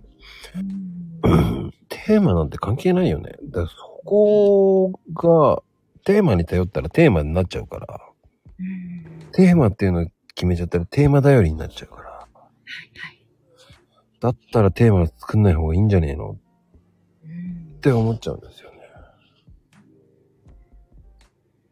[1.23, 3.31] うん テーマなんて関係ないよね。
[3.45, 3.67] だ
[4.05, 5.61] こが、
[6.05, 7.99] テーマに頼ったらテーマになっちゃうから、
[8.59, 12.27] うんテーマっていうのを決めちゃったらテーマ頼りになっちゃうから、は
[13.11, 13.21] い
[14.21, 16.31] だったらテーマ作んない方がいいんじゃねえの？
[16.31, 16.37] っ
[17.25, 18.77] うんて思っちゃうんですよね。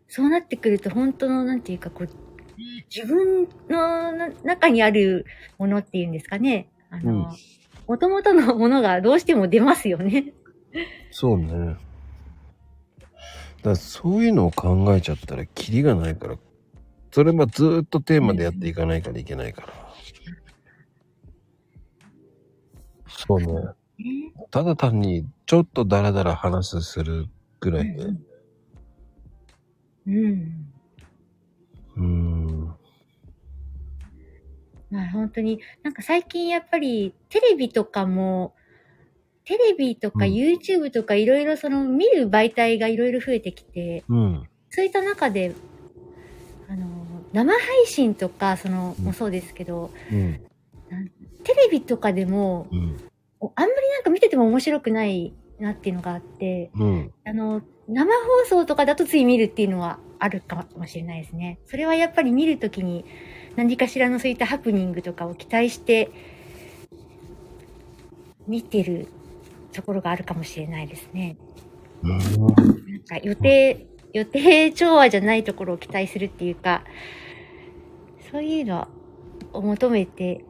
[0.08, 2.10] そうなってくると本当のなんていうかこう
[2.94, 5.26] 自分のな中にある
[5.58, 7.32] ものっていうんですかねあうんの、
[7.88, 10.34] 元々のものがどうしても出ますよね。
[11.12, 11.78] そうね。
[13.64, 16.38] だそういうのを考えちゃったらキリがないから、
[17.12, 19.74] それもずーっとテーマでやっていかないからいけないから。
[23.08, 23.46] そうね。
[23.48, 27.28] ねただ単にちょっとダラダラ話する
[27.60, 28.04] ぐらいで。
[28.04, 28.26] うん
[30.06, 30.74] うん。
[31.96, 32.76] うーん。
[34.92, 38.56] まあ本当に、なんか最近やっぱりテレビとかも、
[39.46, 44.48] テレビとかうん YouTube とかいろいろその見る媒体がいろいろ増えてきて、うん。
[44.70, 45.54] そういった中で、
[46.70, 46.88] あの、
[47.34, 50.40] 生配信とか、その、うんもそうですけど、うん。
[51.44, 52.98] テレビとかでも、うん。
[53.56, 57.14] あんまりなんか見てても面白くないなっていうのがあって、うん。
[57.26, 61.60] あの、生放送とかだとつい見るっていうのはあるかもしれないですね。
[61.66, 63.04] それはやっぱり見るときに
[63.58, 66.10] 何かしらのそういったハプニングとかを期待して
[68.48, 69.08] 見てる
[69.74, 71.38] ところがあるかもしれないですね。
[72.04, 72.18] うん。
[72.18, 76.84] なんか予定、予定調和じゃないところを期待するっていうか、
[78.32, 78.88] そういうの
[79.52, 80.44] を求めて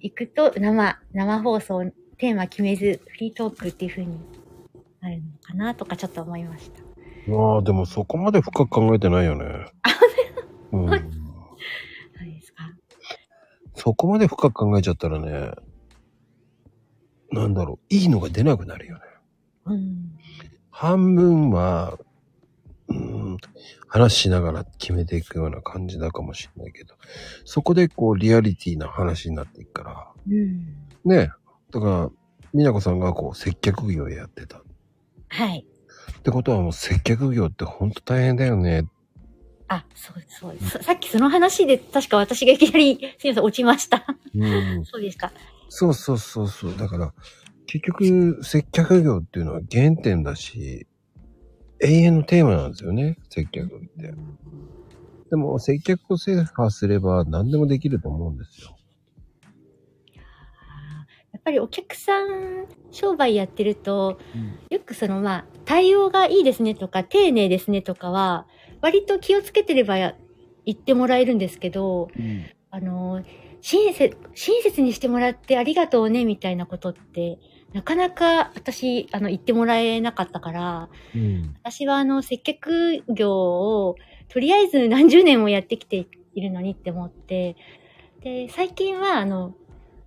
[0.00, 4.18] いくと生、生放送、テーマ決めずフリートークっていう風に
[5.00, 6.82] なるのかなとかちょっと思いました。
[7.32, 9.66] ああ、でもそこまで深く考えてないよね。
[10.72, 10.88] うん。
[10.88, 10.98] そう
[12.24, 12.72] ですか。
[13.74, 15.52] そこまで深く考えちゃったらね、
[17.30, 19.02] なんだろう、いいのが出なくなるよね。
[19.66, 20.18] うん。
[20.70, 21.98] 半分は、
[22.88, 23.36] うん、
[23.86, 26.94] 話しながら決めていくような感じだかもしれないけど、
[27.44, 30.74] そこでこうリアリティな話になっていくから、うん。
[31.04, 31.30] ね
[31.70, 32.10] だから、
[32.54, 34.58] 美奈子さんがこう接客業やってた。
[34.58, 34.62] っ
[35.28, 35.66] はい。
[36.22, 38.86] てことはもう接客業ってほんと大変だよね。
[39.68, 40.70] あ、そうです、そうです。
[40.70, 44.04] ささっきその話で確か私がいきなり、すみません、落ちました。
[44.34, 44.84] うん。
[44.84, 45.30] そうですか。
[45.68, 46.76] そうそうそうそう。
[46.76, 47.14] だから、
[47.66, 50.86] 結局、接客業っていうのは原点だし、
[51.80, 53.68] 永遠のテーマなんですよね、接客っ
[54.00, 54.14] て。
[55.30, 58.74] でも、接客を制覇すれば何でもできると思うんですよ。
[61.32, 64.18] やっぱりお客さん商売やってると、
[64.70, 68.46] よくそのまあ、対応がいいですねとか、丁寧ですねとかは、
[68.80, 70.14] 割と気をつけてればや
[70.64, 72.08] 言ってもらえるんですけど、
[72.70, 73.22] あの、
[73.60, 77.38] 親切、親切にしてもらってありがとうねみたいなことって、
[77.72, 81.56] なかなか私、あの、言ってもらえなかったから、うん。
[81.62, 83.96] 私はあの、接客業を、
[84.28, 87.56] とりあえず 何十年もやってきているのにって思って、
[88.22, 89.54] で、最近はあの、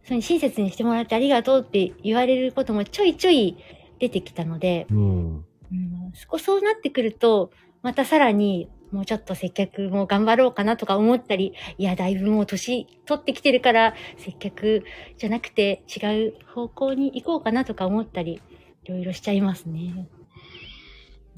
[0.04, 3.58] その親切にしてもらってありがとうって言われることもちょいちょい
[4.00, 5.46] 出てきたので、うん。
[5.72, 7.52] うん、そこそうなってくると、
[7.84, 14.84] またさらにもうちょっと接客も頑張ろうかなとか思ったり、いや、だいぶもう年取ってきてるから、接客
[15.18, 18.42] じゃなくて違う方向に行こうかなとか思ったり、
[18.84, 20.08] いろいろしちゃいますね。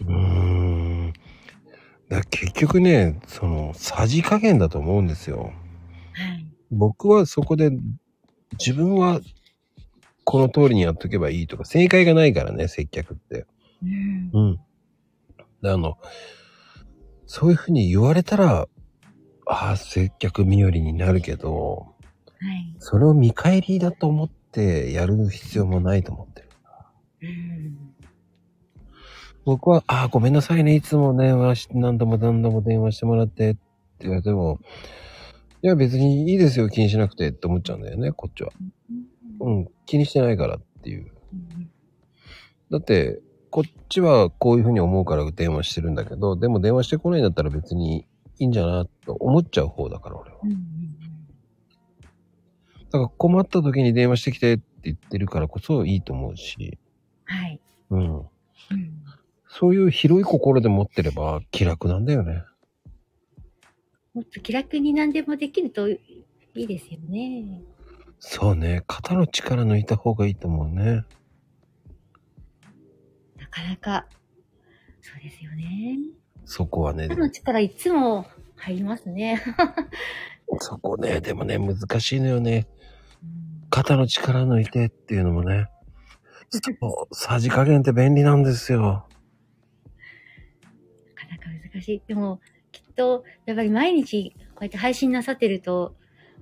[0.02, 1.14] うーん。
[2.10, 5.54] だ結局ね、その、さじ加減だと思うんですよ。
[6.14, 6.46] はい。
[6.72, 7.72] 僕はそこで、
[8.60, 9.22] 自分は、
[10.24, 13.46] この通りにやっとけばいいとか、正解がないからね、接客って。
[13.84, 14.30] うん。
[14.34, 14.60] うん。
[15.62, 15.98] であの、
[17.26, 18.68] そういうふうに言われたら、
[19.46, 21.94] ああ、接客身寄りになるけど、
[22.40, 22.76] はい。
[22.80, 26.50] それを見返りだと思ってやる必要もないと思ってる。
[27.22, 27.78] うん。
[29.46, 33.60] 僕は、ああ、ごめんなさいね、いつも電話し、何度も何度も電話してもらってって
[34.02, 34.60] 言われても、
[35.62, 38.52] いや別にいいですよ、気にしなくてって思っちゃうんだよね、こっちは。
[39.40, 41.12] うん、気にしてないからっていう。
[42.70, 43.22] だって、
[43.54, 48.08] こっちはこういうふうに思うから電話してるんだけど、でも電話してこないんだったら別に
[48.40, 50.38] いいんじゃなと思っちゃう方だから、俺は。
[50.44, 50.54] うん。
[52.90, 56.80] だから困った時に電話してきてって言ってるからこそいいと思うし、
[57.26, 57.60] はい。
[57.92, 58.18] うん。
[58.18, 58.26] うん。
[59.48, 62.42] そういう広い心で持ってれば気楽なんだよね。
[64.16, 66.00] もっと気楽に何でもできるとい
[66.56, 67.62] いですよね。
[68.18, 71.04] そうね、肩の力抜いた方がいいと思うね。
[73.56, 74.08] なかなか、
[75.02, 76.00] そうですよね。
[76.46, 78.26] そこはね肩、の力いつも
[78.56, 79.42] 入りますね。
[80.60, 82.68] そこね、でもね、難しいのよね。
[83.22, 85.68] うん肩の力抜いてっていうのもね。
[86.52, 86.60] そ
[87.12, 88.82] う、さじ加減って便利なんですよ。
[88.82, 89.00] な
[91.16, 92.02] かなか難しい。
[92.08, 92.40] でも、
[92.72, 95.96] きっと、やっぱり毎日こうやって配信なさってると、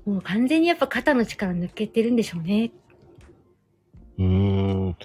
[0.06, 2.74] もう完全にやっぱ肩の力抜けてるんでしょうね。
[4.18, 4.26] うー
[4.90, 4.98] ん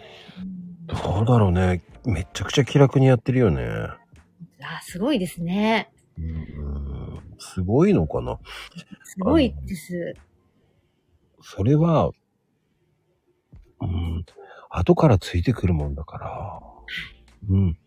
[0.86, 1.82] どうだろうね。
[2.04, 3.64] めちゃくちゃ気楽にやってるよね。
[3.64, 5.90] あ、すごいですね。
[6.18, 8.38] うーん、すごいのかな。
[9.04, 10.14] すごいです。
[11.42, 12.10] それは、
[13.80, 14.24] うん、
[14.70, 16.60] 後からついてくるもんだから、
[17.50, 17.78] うん。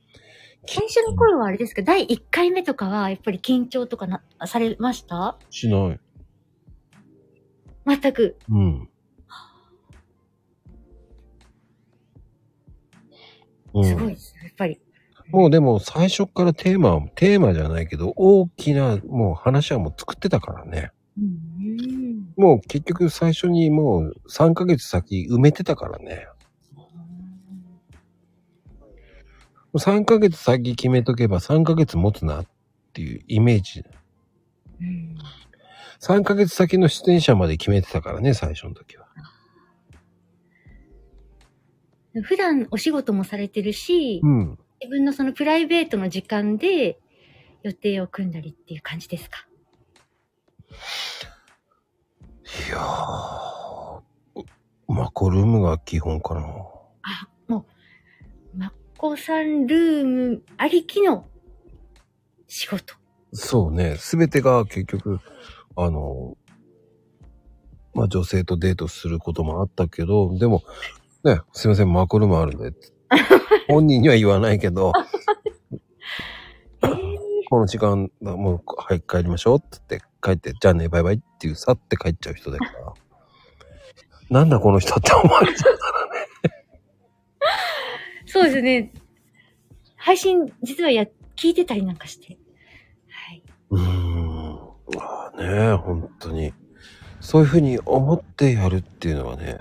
[0.68, 1.82] 最初の頃はあれですか？
[1.82, 5.38] 第1回目とかはやっぱり緊張とかな、されました？
[5.50, 6.00] しない。
[7.86, 8.38] 全く。
[8.50, 8.89] うん。
[13.74, 14.42] うん、すごいですね。
[14.46, 14.80] やっぱり。
[15.32, 20.92] もうでも最初からテーマは、テーマじゃないけど、大きなもう話はもう作ってたからね。
[21.18, 22.34] うん。
[22.36, 26.28] もう結局最初にもう3ヶ月先埋めてたからね。
[29.76, 32.46] 3ヶ月先決めとけば3ヶ月持つなっ
[32.94, 33.84] ていうイメージ。
[34.82, 35.16] うん。
[36.00, 39.09] 3ヶ月先の出演者まで決めてたからね、最初の時は。
[42.24, 44.60] 普段お仕事もされてるし、うん。
[44.82, 47.00] 自分のそのプライベートの時間で
[47.64, 49.46] 予定を組んだりっていう感じですか？
[52.68, 54.02] いやー、
[54.88, 56.42] マコルームが基本かな。
[56.42, 57.66] あ、も
[58.54, 61.28] う、マッコさんルームありきの
[62.48, 62.96] 仕事。
[63.34, 65.20] そうね、すべてが結局、
[65.76, 66.38] あの、
[67.94, 70.64] まあ女性とデートすることもあったけど、でも、
[71.36, 72.74] ね、すいません、マコルームあるんで。
[73.68, 74.94] 本人には言わないけど、
[76.84, 77.00] えー、
[77.50, 82.94] この時間、もう、はい、帰りましょうって言って、帰って、じゃあね、バイバイっていう、さって帰っちゃう人だから。
[84.30, 86.28] なんだこの人って思われちゃうからね。
[88.26, 88.94] そうですね。
[89.96, 91.06] 配信、実はや、
[91.36, 92.38] 聞いてたりなんかして。
[93.10, 93.44] はい。
[93.72, 94.70] うーん。
[94.96, 96.54] まあね、本当に。
[97.22, 99.60] そういうふうに思ってやるっていうのはね、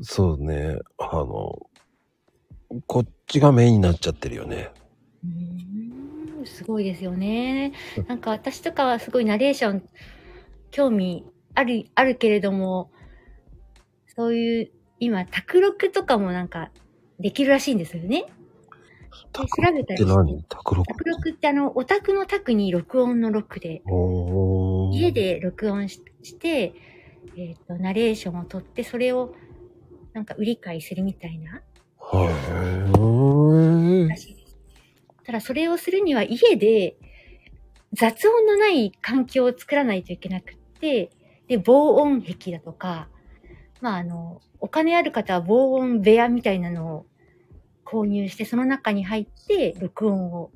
[0.00, 1.66] そうね、あの、
[2.86, 4.70] こっちがメインになっちゃってるよね。
[5.24, 7.72] うーんすごいですよね。
[8.08, 9.88] なんか私とかはすごいナレーション
[10.70, 11.24] 興味
[11.54, 12.90] ある、あるけれども、
[14.16, 14.70] そういう、
[15.00, 16.70] 今、卓録とかもなんか
[17.20, 18.26] できるらしいんですよね。
[19.32, 20.44] 卓調べたりって何？
[20.44, 26.74] 卓録卓録ってあの、オタクの卓に録音の録で、おー家で録音しして、
[27.36, 29.34] えっ、と、ナレーションを取って、それを
[30.14, 31.60] なんか売り買いするみたいな
[31.98, 32.30] は
[34.06, 34.08] い。
[34.08, 34.56] らしいです。
[35.24, 36.96] ただそれをするには家で
[37.92, 41.10] 雑音のない環境を作らないといけなくって、
[41.46, 43.08] で、防音壁だとか、
[43.80, 47.06] まああの、お金ある方は防音部屋みたいなのを
[47.84, 50.50] 購入して、その中に入って録音を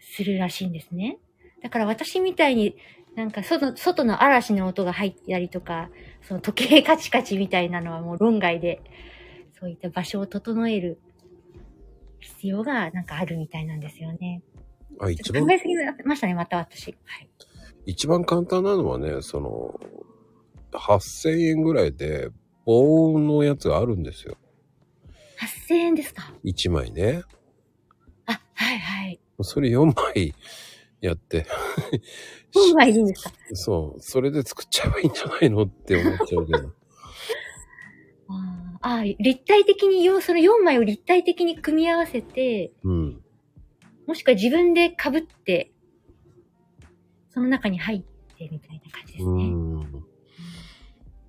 [0.00, 1.18] するらしいんですね。
[1.62, 2.76] だから私みたいに
[3.16, 5.90] なんか外外の嵐の音が入ってたりとか、
[6.28, 8.82] その時計カチカチみたいなのはもう論外で、
[9.58, 11.00] そういった場所を整える
[12.20, 14.42] 必要がなんかあるみたいなんですよね。
[15.00, 15.74] あ、一番考、えすぎ
[16.04, 16.94] ましたね、また私。
[17.06, 17.30] はい。
[17.86, 19.80] 一番簡単なのはね、その、
[20.72, 22.28] 8000円ぐらいで、
[22.66, 24.36] 防音のやつがあるんですよ。
[25.70, 27.22] 8000円ですか？1枚ね。
[28.26, 29.18] あ、はいはい。
[29.40, 30.34] それ4枚
[31.00, 31.46] やって、
[32.52, 36.72] 本はいいんですかそう、それで作っちゃえばいいんじゃないのって思っちゃうけど。
[38.30, 43.24] あーあー、立体的によ、その4枚を立体的に組み合わせて、うん。
[44.06, 45.72] もしくは自分で被って、
[47.30, 48.02] その中に入っ
[48.36, 49.44] てみたいな感じですうね。
[49.44, 50.04] ん。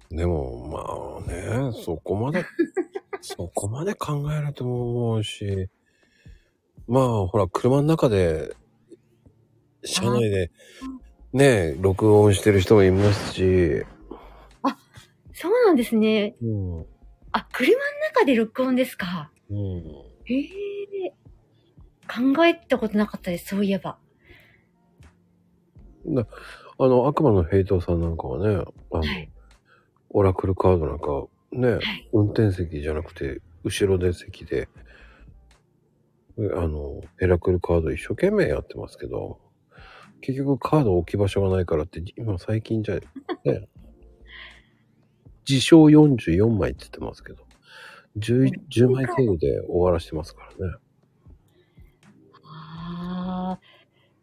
[0.10, 2.44] でも、まあね、そこまで、
[3.22, 5.70] そこまで考えると思うし、
[6.88, 8.56] まあ、ほら、車の中で、
[9.84, 10.52] 車内で、
[11.34, 13.84] ね、録音してる人もいますし、
[15.34, 16.36] そうなんですね。
[16.42, 16.86] うん。
[17.32, 17.78] あ、車の
[18.14, 19.32] 中で録音ですか？
[19.50, 19.58] うん。
[20.26, 21.14] へえ。
[22.10, 23.98] 考えたことなかったです、そういえば。
[26.04, 26.28] な
[26.78, 29.32] あの、悪魔のヘイトさんなんかはね、あの、はい。
[30.10, 32.10] オラクルカードなんか、ね、はい。
[32.12, 34.68] 運転席じゃなくて、後ろで席で、
[36.38, 39.40] あの、ヘラクルカード一生懸命やってますけど、
[40.22, 42.96] 結局カード置き場所がないからって、今最近じゃ、
[43.46, 43.68] ね、
[45.48, 47.44] 自称44枚って言ってますけど、
[48.18, 50.74] 10, 10枚程度で終わらしてますからね。
[52.44, 53.60] ああ、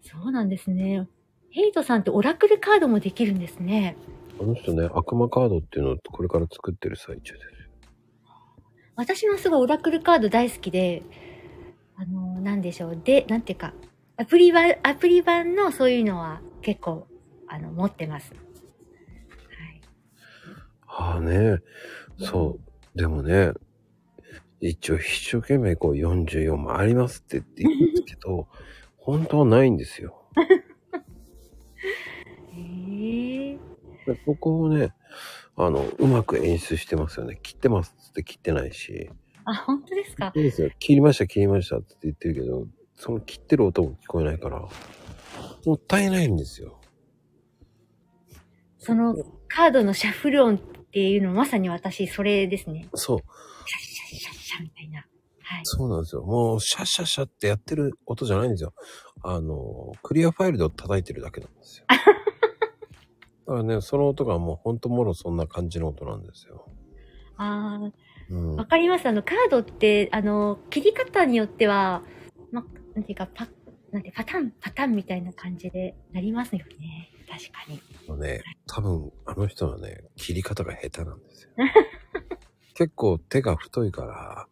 [0.03, 1.09] そうなんですね。
[1.51, 3.97] ヘイトさんってオラクルカードもできるんですね。
[4.39, 7.47] あの人ね、悪魔カードっていうのをこれから作ってる最中です。
[8.97, 11.03] 私もすごいオラクルカード大好きで、
[11.97, 13.01] あの、なんでしょう。
[13.03, 13.75] で、なんていうか、
[14.17, 17.07] アプリ版、アプリ版のそういうのは結構、
[17.49, 18.33] あの、持ってます。
[18.33, 18.39] は
[19.75, 19.81] い。
[20.87, 21.59] はあね、
[22.19, 22.59] そ
[22.95, 22.99] う。
[22.99, 23.53] でもね、
[24.61, 25.05] 一応一
[25.37, 28.49] 生懸命こう44もありますって言うんですけど、
[28.97, 30.25] 本当はないんですよ。
[32.55, 33.59] へえ。
[34.07, 34.95] でそこをね、
[35.57, 37.39] あの、うまく演出してますよね。
[37.43, 39.11] 切ってますって切ってないし、
[39.45, 40.33] あ、本当ですか？
[40.35, 40.71] いいですよ。
[40.79, 42.67] 切りました、切りましたって言ってるけど、
[42.97, 44.61] その切ってる音も聞こえないから、
[45.67, 46.81] もったいないんですよ。
[48.79, 49.15] その
[49.49, 52.89] カードのシャッフル音っていうのまさに私それですね。
[52.95, 53.19] そう。
[53.19, 55.07] シャッシャッシャッシャッみたいな。
[55.43, 55.61] はい。
[55.65, 56.23] そうなんですよ。
[56.23, 58.73] もう、シャッシャッシャッってやってる音じゃないんですよ。
[59.23, 61.87] あの、クリアファイルで叩いてるだけなんですよ。
[63.47, 66.69] だからね、その音がもうほんともろそんな感じの音なんですよ。
[67.37, 67.93] ああ、
[68.31, 68.65] うんわ。
[68.67, 69.07] かります。
[69.07, 72.03] あの、カードって、あの、切り方によっては、
[72.51, 72.65] ま、
[72.97, 73.47] なんていうか、パ、
[73.93, 77.11] なんて、パターン、パターンみたいな感じでなりますよね。
[77.29, 77.81] 確かに。
[78.09, 81.51] あのね、多分、あの人はね、切り方が下手なんですよ。
[82.75, 84.49] 結構手が太いから。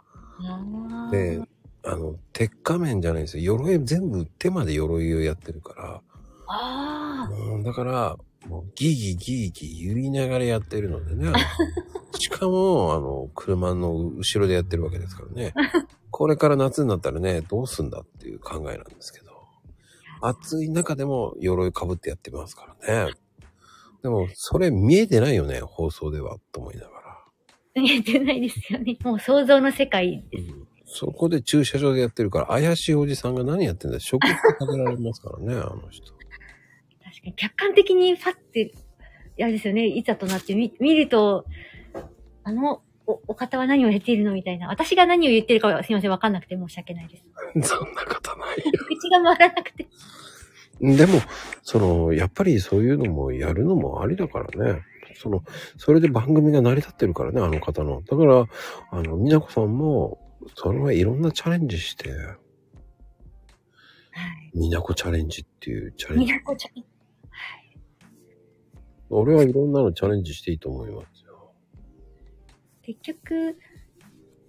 [1.11, 1.41] で、
[1.85, 3.57] あの、鉄仮面じゃないんですよ。
[3.57, 6.03] 鎧、全部手まで鎧をやってるから、
[6.47, 7.33] ああ。
[7.33, 8.17] うん、だから、
[8.47, 11.33] もうギギギギ言いながらやってるのでね。
[12.19, 15.55] しかも、あの、車の後ろでやってるわけですからね。
[16.11, 19.33] これから夏になったらね、どうすんだっていう考えなんですけど。
[20.21, 23.13] 暑い中でも鎧被ってやってますからね。
[24.03, 27.83] でも、それ見えてないよね、放送では、と思いながら。
[27.83, 28.97] 見えてないですよね。
[29.03, 30.53] もう想像の世界です。
[30.53, 36.13] うんそこで駐車場でやってるから、怪しいおじさんが何やってんだ食事食べられますからね、あの人。
[37.33, 38.73] 客観的にパッて、
[39.41, 41.45] あれですよね、いざとなってみ見ると、
[42.45, 44.69] あの、お、お方は何を言っているのみたいな。
[44.69, 47.25] 私が何を言ってるかはすいません、わかんなくて申し訳ないです。
[47.69, 48.65] そんなことないよ。
[48.87, 49.87] 口が回らなくて。
[50.81, 51.21] でも、
[51.63, 54.83] その、やっぱりそういうのもやるのもありだからね。
[55.17, 55.45] その、
[55.79, 58.03] それで番組が成り立ってるからね、あの方の。
[58.03, 58.47] だから、
[58.91, 60.19] あの、みなこさんも、
[60.57, 62.17] それはいろんなチャレンジして、は
[64.55, 64.59] い。
[64.59, 66.33] みなこチャレンジっていうチャレンみジ。
[66.33, 66.73] なこちゃん。
[66.75, 66.87] はい。
[69.17, 71.53] 俺はいろんなのチャレンジしていいと思いますよ。
[72.83, 73.57] 結局、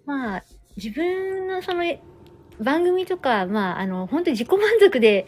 [0.06, 0.44] まあ、
[0.76, 1.84] 自分のその
[2.60, 5.28] 番組とか、まあ、あの、本当に自己満足で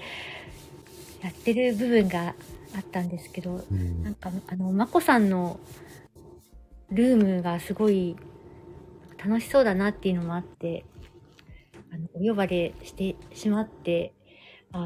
[1.22, 2.36] やってる部分が
[2.76, 5.60] あったんですけど、うんなんか、あの、まこさんの
[6.90, 8.16] ルームがすごい
[9.24, 10.86] 楽しそうだなっていうのもあって、
[11.92, 14.14] あの、お呼ばれしてしまって、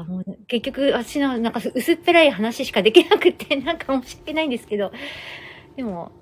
[0.00, 4.90] あもう結局私のなんか薄っぺらい話しかできなくて、 なんか申し訳ないんですけど、
[5.76, 6.12] でも、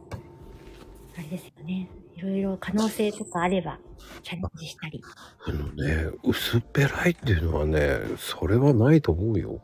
[1.17, 1.89] あれですよね。
[2.17, 3.79] いろいろ可能性とかあれば
[4.23, 5.03] チャレンジしたり。
[5.47, 9.61] あのね、薄っぺらいっていうのはね、それはないと思うよ。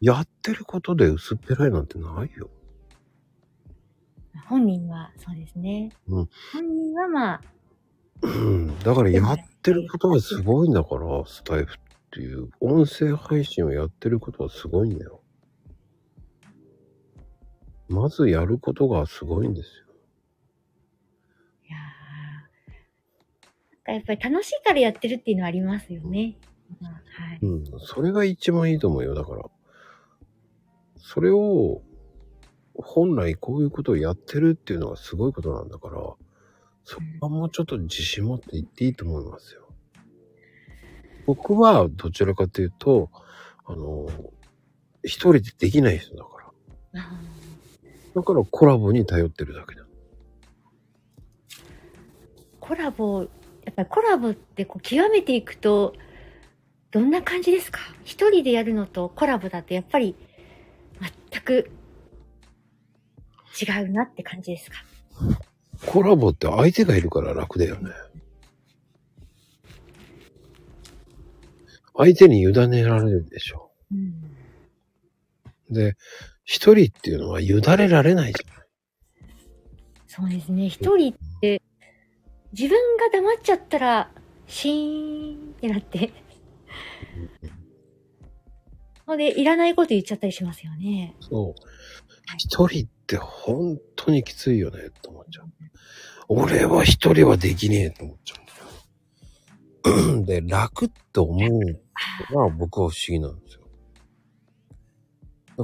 [0.00, 2.50] やってることで薄っぺらいなんてないよ。
[4.48, 5.90] 本人はそうですね。
[6.08, 7.40] うん本人はまあ、
[8.22, 8.78] うん。
[8.80, 11.78] だからやってることがすごいんだから、スタイフっ
[12.16, 15.20] ていう、音声配信をやってることはすごいんだよ。
[17.88, 19.86] まずやることがすごいんですよ。
[21.68, 22.72] いやー
[23.74, 26.38] なんかやっぱり楽しいからやってるっていうのはありますよね。
[26.80, 27.38] まあはい。
[27.42, 27.64] うん。
[27.80, 29.14] それが一番いいと思うよ。
[29.14, 29.44] だから、
[30.96, 31.82] それを、
[32.74, 35.96] 本来こういうことをやってるっていうのがすごいことなんだから、
[36.84, 39.65] そこはもうちょっと自信持って言っていいと思いますよ。
[41.26, 43.10] 僕はどちらかというと、
[43.66, 44.08] あの、
[45.02, 46.52] 一人でできない人だか
[46.94, 47.02] ら。
[47.02, 47.20] あ
[48.14, 49.82] だからコラボに頼ってるだけだ。
[49.82, 49.86] ー
[52.60, 53.26] コラボ、や
[53.70, 55.94] っぱりコラボってこう極めていくと、
[56.90, 57.80] どんな感じですか？
[58.04, 60.14] 一人でやるのとコラボだとやっぱり
[61.30, 61.70] 全く
[63.60, 64.76] 違うなって感じですか？
[65.84, 67.90] コラボって相手がいるから楽だよね。
[71.96, 73.70] 相手に委ねられるでしょ。
[73.92, 74.36] うん。
[75.70, 75.96] で、
[76.44, 78.66] 一人っていうのは委ねられないじゃない。
[80.06, 80.68] そうですね。
[80.68, 81.60] 一人って、
[82.52, 84.10] 自分が黙っちゃったら、
[84.46, 86.12] シーンってなって。
[89.06, 91.14] ので、いらないこと言っちゃったりしますよね。
[91.20, 91.62] そう。
[92.38, 95.46] 一人って本当にきついよね、と思っちゃう。
[96.28, 98.45] 俺は一人はできねえと思っちゃう。
[100.24, 101.50] で、楽って思う
[102.32, 103.62] のが僕は不思議なんですよ。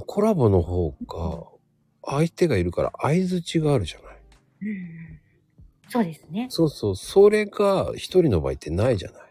[0.07, 1.45] コラボの方が、
[2.05, 4.17] 相手がいるから相づちがあるじゃない。
[4.63, 5.21] うん。
[5.89, 6.47] そうですね。
[6.49, 9.23] そうそう、それが一人の場合ってないじゃない。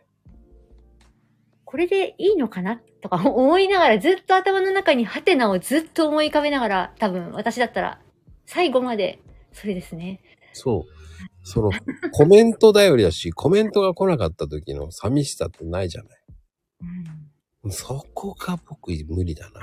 [1.66, 8.00] これでいいのかなとか思いながら、ずっと頭の中にハテナをずっと思い浮かべながら、多分私だったら、
[8.46, 9.20] 最後まで、
[9.54, 10.22] それですね。
[10.54, 11.01] そう。
[11.44, 11.72] その、
[12.12, 16.20] コメント頼りだし、コメントが来なかった時の寂しさってないじゃない。
[17.64, 17.72] うん。
[17.72, 19.62] そこが僕無理だな。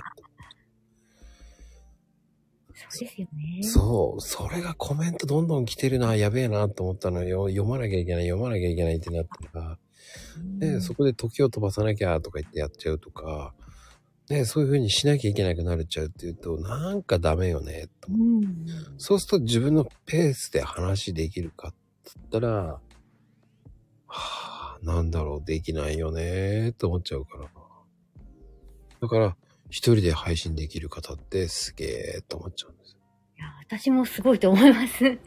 [2.91, 3.63] そそうですよね。
[3.63, 7.49] そう、それがコメントどんどん来てるな、やべえなと思ったのよ。
[7.49, 9.71] 読まなきゃいけない、読まなきゃいけないってなってから。
[9.71, 13.55] うんで、そこで時を飛ばさなきゃとか言ってやっちゃうとか、
[14.31, 18.67] ね、そういう風にしなきゃいけなくなっちゃうっていうと、なんかダメよね、とうん。
[18.99, 21.77] そうすると自分のペースで話できるかって
[22.17, 22.81] 言ったら、
[24.07, 27.49] はあ、なんだろう、できないよね、と思っちゃうから。
[29.01, 29.37] だから、
[29.71, 31.85] 一人で配信できる方ってすげ
[32.19, 32.99] えと思っちゃうんですよ。
[33.39, 35.19] いや、私もすごいと思います。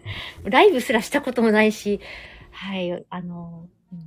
[0.43, 1.99] ライブすらしたこともないし、
[2.51, 3.99] はい、あの、うん、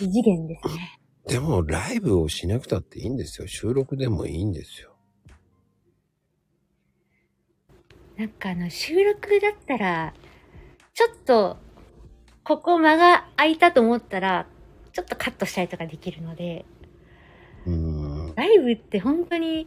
[0.00, 1.00] 異次元ですね。
[1.26, 3.48] でも、ライブをしなくたっていいんですよ。
[3.48, 4.94] 収録でもいいんですよ。
[8.16, 10.12] なんかあの、収録だったら、
[10.92, 11.56] ちょっと、
[12.44, 14.46] ここ間が空いたと思ったら、
[14.92, 16.66] ちょっとカットしたりとかできるので、
[17.66, 18.34] うーん。
[18.34, 19.66] ライブって本当に、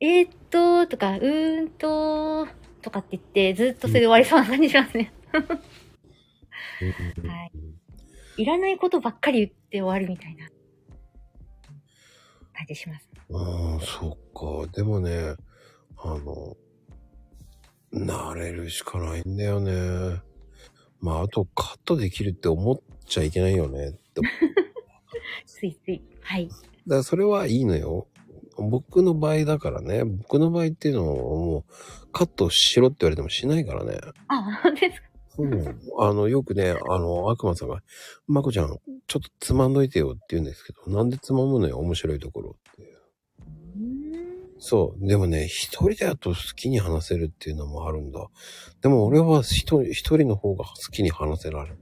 [0.00, 2.48] えー、っと、とか、うーんと、
[2.80, 5.12] とかって言って、ずっとそれで終わりそうな感じしますね。
[7.28, 7.52] はい
[8.40, 10.46] いらないことばっかり言って終わるみたいな
[12.54, 13.10] 感じします。
[13.28, 14.72] うん、そっか。
[14.72, 15.34] でもね、
[15.98, 16.56] あの、
[17.92, 20.22] 慣れるしかないんだよね。
[21.00, 23.98] まあ、あとカットできるって思っちゃいけないよね
[25.46, 26.02] ついつい。
[26.22, 26.48] はい。
[26.86, 28.06] らそれはいいのよ。
[28.56, 33.98] 僕の場合だからね、僕の場合っていうのをもうカットしろって言われてもしないからね。
[34.28, 35.09] あ、本当ですか？
[35.38, 35.80] うん。
[35.98, 37.82] あの、よくね、あの、悪魔さんが、
[38.26, 38.68] まこちゃん、
[39.06, 43.00] ちょっとつまんどいてよって言うんですけど、なんでつまむのよ、面白いところって。
[44.58, 45.06] そう。
[45.06, 48.28] でもね、一人だと好きに話せるっていうのもあるんだ。
[48.82, 51.78] でも俺は一人、一人の方が好きに話せられない。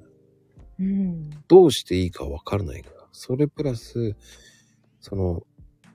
[0.80, 1.30] うん。
[1.48, 3.08] どうしていいかわからないから。
[3.12, 4.14] それプラス、
[5.00, 5.42] その、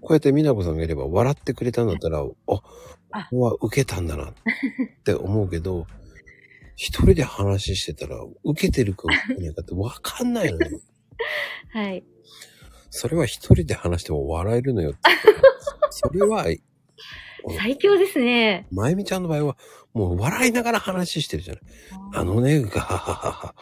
[0.01, 2.63] こうやって美奈子さんがいれば笑ってくれたんだったら、 あ、こ
[3.11, 4.33] あこは受けたんだなっ
[5.05, 5.87] て思うけど、
[6.75, 10.81] 一人で話してたら、受けてるか受けてないかってわかんないのよ。
[11.71, 12.03] はい。
[12.89, 14.99] それは一人で話しても笑えるのよって。
[15.89, 16.45] それは、
[17.57, 18.67] 最強ですね。
[18.71, 19.57] まゆみちゃんの場合は、
[19.93, 21.63] もう笑いながら話してるじゃない。
[22.13, 23.55] あのね、ガハハハハ。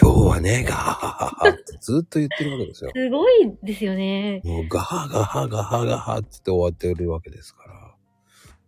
[0.00, 2.90] 今日はね、ガハハハハってずっと言ってるわけですよ。
[2.94, 4.40] すごいですよね。
[4.44, 7.94] もうガハガハガハガハって言って終わってるわけですから。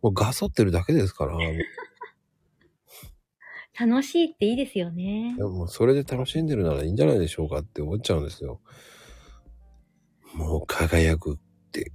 [0.02, 1.36] もうガソってるだけですから。
[3.78, 5.40] 楽しいっていいですよねい。
[5.40, 8.60] やもうそれで楽しんでるならいいんじゃないでしょうかって思っちゃうんですよ。
[10.34, 11.36] もう輝くっ
[11.70, 11.92] て、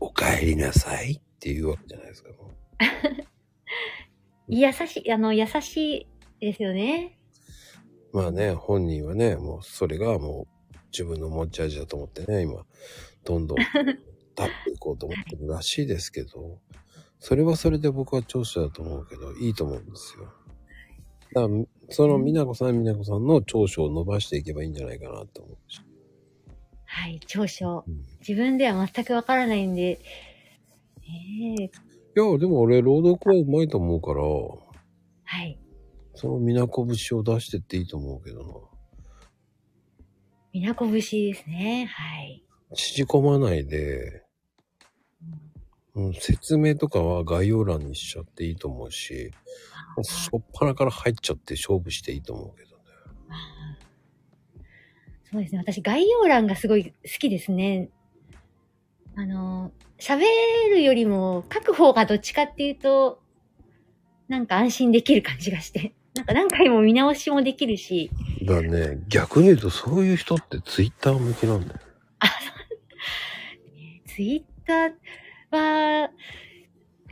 [0.00, 2.30] お帰りなさいっていうわけじゃないですか。
[4.48, 6.06] 優しい、あの、優しい
[6.40, 7.18] ですよね。
[8.12, 12.64] まあね、本人はね、もうそれがもう自分の持ち味だと思ってね、今、
[13.24, 13.84] どんどん立っ
[14.64, 16.60] ていこうと思ってるらしいですけど、
[17.18, 20.32] それはそれで僕は長所だと思うけど、いいと思うんですよ。
[21.34, 25.80] だから、その美奈子さん、美奈子さんの長所を伸ばしていけばいいんじゃないかなと思うし。
[26.84, 27.90] はい、長所う。
[27.90, 30.00] ん自分では全くわからないんで、
[31.02, 31.70] ええい
[32.14, 35.58] や、でも俺、朗読はうまいと思うから、はい。
[36.14, 38.78] その皆こ節を出してっていいと思うけどな。
[40.52, 41.86] みなこ節ですね。
[41.86, 42.42] はい。
[42.74, 44.24] 縮こまないで、
[45.94, 49.30] うん、説明とかは概要欄にしちゃっていいと思うし、
[50.04, 52.82] しょっぱなから入っちゃって勝負していいと思うけどね。
[55.30, 55.58] そうですね。
[55.58, 57.90] 私、概要欄がすごい好きですね。
[59.14, 60.20] あの、喋
[60.70, 63.20] るよりも書く方がどっちかっていうと、
[64.28, 65.94] なんか安心できる感じがして。
[66.14, 68.10] なんか何回も見直しもできるし。
[68.42, 71.80] だね、逆に言うとそういう人ってツイッター向きなんだよ。
[74.06, 76.10] ツイッターは、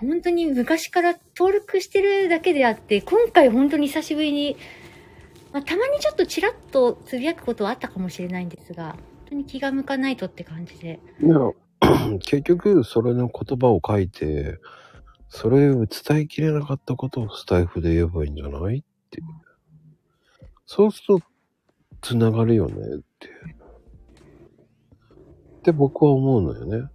[0.01, 4.57] 本当に昔から登録してるだけであって、今回本当に久しぶりに、
[5.53, 8.99] まあ、たまにちょっとちらっとつぶやくことはあったかもしれないんですが、本
[9.31, 11.01] 当に気が向かないとって感じで。
[12.21, 14.59] 結局、それの言葉を書いて、
[15.29, 19.21] それを伝えきれなかったことをスタイフで言えばいいんじゃないって。
[20.67, 21.27] そうすると、
[22.03, 23.29] つながるよねって。
[25.59, 26.89] って僕は思うのよね。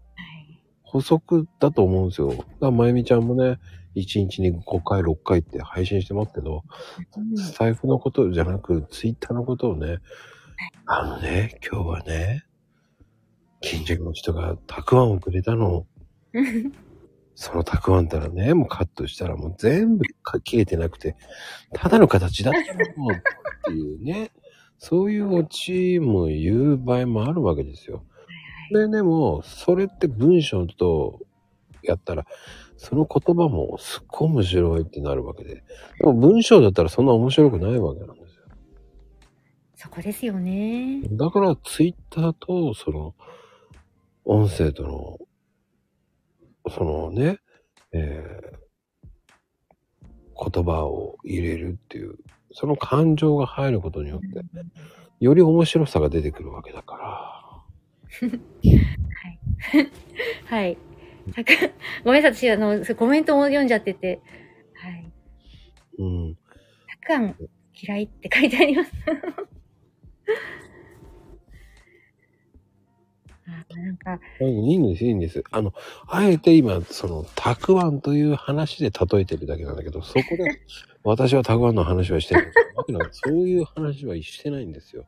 [0.91, 1.01] はい。
[1.01, 2.30] 補足だと思うんですよ。
[2.30, 3.59] だから、まゆみちゃんもね、
[3.95, 6.63] 1日に5回、6回って配信してますけど、
[7.18, 9.97] うんスタイフのことじゃなく、ツイッターのことをね、
[10.85, 12.45] あのね、今日はね、
[13.61, 15.85] 近所の人がたくあんをくれたの。
[17.35, 21.15] そのたくあんたらね、もうカットしたらもう全部か切れてなくて、
[21.73, 23.22] ただの形だったのっ
[23.65, 24.31] ていうね、
[24.77, 28.03] そういうオチも言う場合もあるわけですよ。
[28.72, 31.19] で、でも、それって文章と
[31.84, 32.26] やったら、
[32.77, 35.64] その言葉もすっごい面白いってなるわけで。
[35.99, 38.43] でも文章だったらそんな面白くないわけなんですよ。
[39.76, 41.02] そこですよね。
[41.11, 43.14] だからツイッターとその
[44.26, 45.19] 音声との
[46.72, 47.39] そのね、
[47.91, 48.61] えー
[50.41, 52.15] 言葉を入れるっていう、
[52.52, 54.27] その感情が入ることによって、
[55.19, 57.31] より面白さが出てくるわけだから。
[60.46, 60.78] はい。
[61.36, 61.52] たく
[62.04, 64.20] ごめんなさい、私、あの、コメントも読んじゃってて、
[64.74, 65.12] はい。
[66.00, 66.36] うん。
[67.02, 67.36] たくあん
[67.74, 68.92] 嫌いって書いてあります。
[73.48, 75.44] あなんか、いいんです、いいんです。
[75.52, 75.74] あの、
[76.08, 80.62] あえて今、その、たくあんという話で例えてるだけなんだけど、そこで、
[81.04, 82.46] 私はたくあんの話はしてない。
[82.76, 85.06] わけなんかそういう話はしてないんですよ。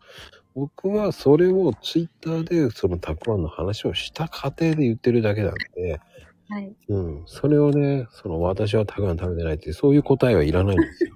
[0.56, 6.00] 僕はそれをツイッターで、そのたくあんの話をした過程で言ってるだけなんで、
[6.50, 6.76] はい。
[6.90, 7.24] うん。
[7.26, 11.16] それをね、その、私はたくあん食べてないっていう、そういう答えはいらないんですよ。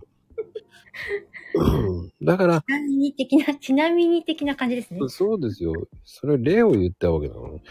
[1.56, 2.26] うん。
[2.26, 5.00] だから、ちなみに的な、ちなみに的な感じですね。
[5.10, 5.74] そうですよ。
[6.06, 7.62] それ例を言ったわけなのに。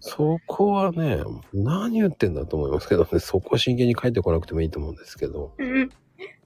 [0.00, 1.22] そこはね、
[1.52, 5.90] 何言ってんだと思いますけどね、そこは真剣に書いてこなくてもいいと思うんですけど、うんうん。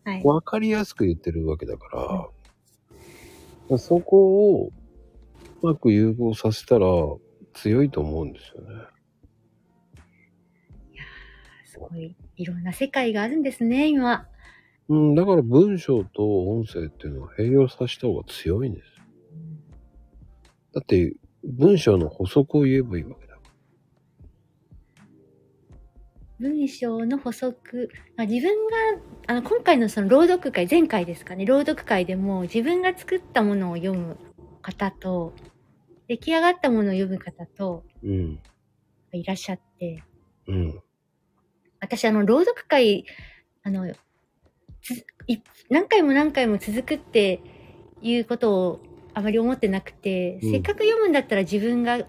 [0.05, 0.23] はい。
[0.24, 2.28] わかりやすく言ってるわけだから、
[3.78, 4.73] そこを
[5.62, 6.86] うまく融合させたら
[7.55, 8.85] 強いと思うんですよね。
[11.65, 14.28] すごい、いろんな世界があるんですね、今。
[14.89, 18.86] うん、だから文章と音声っていうのは併用させた方が強いんです。
[20.74, 23.23] だって、文章の補足を言えばいいわけ
[26.44, 27.88] 文章の補足、
[28.18, 28.76] まあ、自分が、
[29.28, 34.18] あの、今回のその朗読会、前回ですかね、朗読会でも自分が作ったものを読む
[34.60, 35.32] 方と、
[36.06, 38.38] 出来上がったものを読む方と、うん。
[39.12, 40.04] いらっしゃって、
[40.46, 40.82] うん。
[41.80, 43.06] 私あの、朗読会、
[43.62, 43.90] あの、
[44.82, 44.90] つ
[45.26, 45.38] い
[45.70, 47.40] 何回も何回も続くって
[48.02, 48.80] いうことを
[49.14, 52.00] あまり思ってなくて、うんせっかく読むんだったら自分が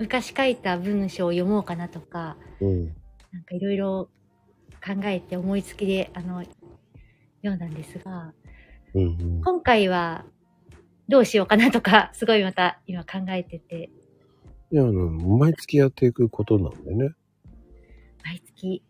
[0.00, 2.96] 昔書いた文章を読もうかなとか、うん。
[3.32, 4.10] なんかいろいろ
[4.84, 6.42] 考えて思いつきで、あの、
[7.42, 8.32] 読んだんですが、
[8.94, 9.02] うん。
[9.02, 9.40] うん。
[9.42, 10.24] 今回は
[11.08, 13.90] どうしようかなとか、 すごいまた今考えてて、
[14.72, 17.10] いや、あの、毎月やっていくことなんでね。
[18.24, 18.82] 毎月、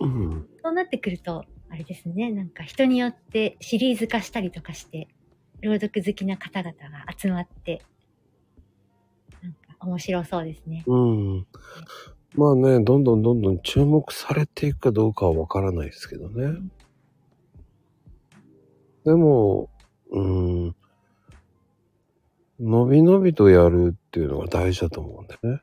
[0.00, 0.48] うん。
[0.62, 5.08] そうなってくると、あれですね、なんか人によってシリーズ化したりとかして、
[5.60, 7.82] 朗読好きな方々が集まって、
[9.42, 10.82] なんか面白そうですね。
[10.86, 11.46] うん。
[12.34, 16.58] まあね、どんどんどんどん注目されていくかどうかはわからないですけどね。
[19.04, 19.68] でも、
[20.12, 20.76] うん、
[22.60, 25.62] 伸び伸びとやるっていうのが大事だと思うんだよね。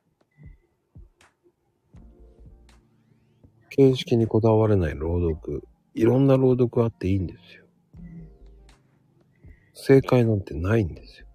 [3.70, 5.64] 形式にこだわれない朗読。
[5.94, 7.66] いろんな朗読あっていいんですよ。
[9.74, 11.28] 正解なんてないんですよ。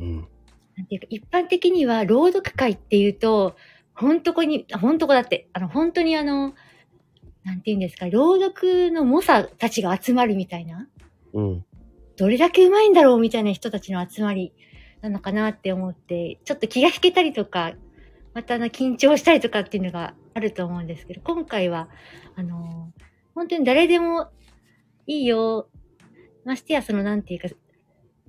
[0.00, 0.28] うん。
[0.76, 3.56] なんていうか、一般的には朗読会っていうと、
[3.94, 6.54] 本当に、本当だって、あの、本当にあの、
[7.44, 10.88] なんていうんですか、朗読の猛者たちが集まるみたいな、
[11.32, 11.64] うん。
[12.16, 14.52] どれだけ上手いんだろうみたいな人たちの集まり
[15.00, 17.72] なのかなって思って、ちょっと気が引けたりとか、
[18.34, 21.88] またあの、緊張したりとかっていうのがあると思うんですけど、今回は、
[22.34, 22.92] あの、
[23.34, 24.28] 本当に誰でも
[25.06, 25.68] いいよ。
[26.44, 27.54] ましてやその、なんていうか、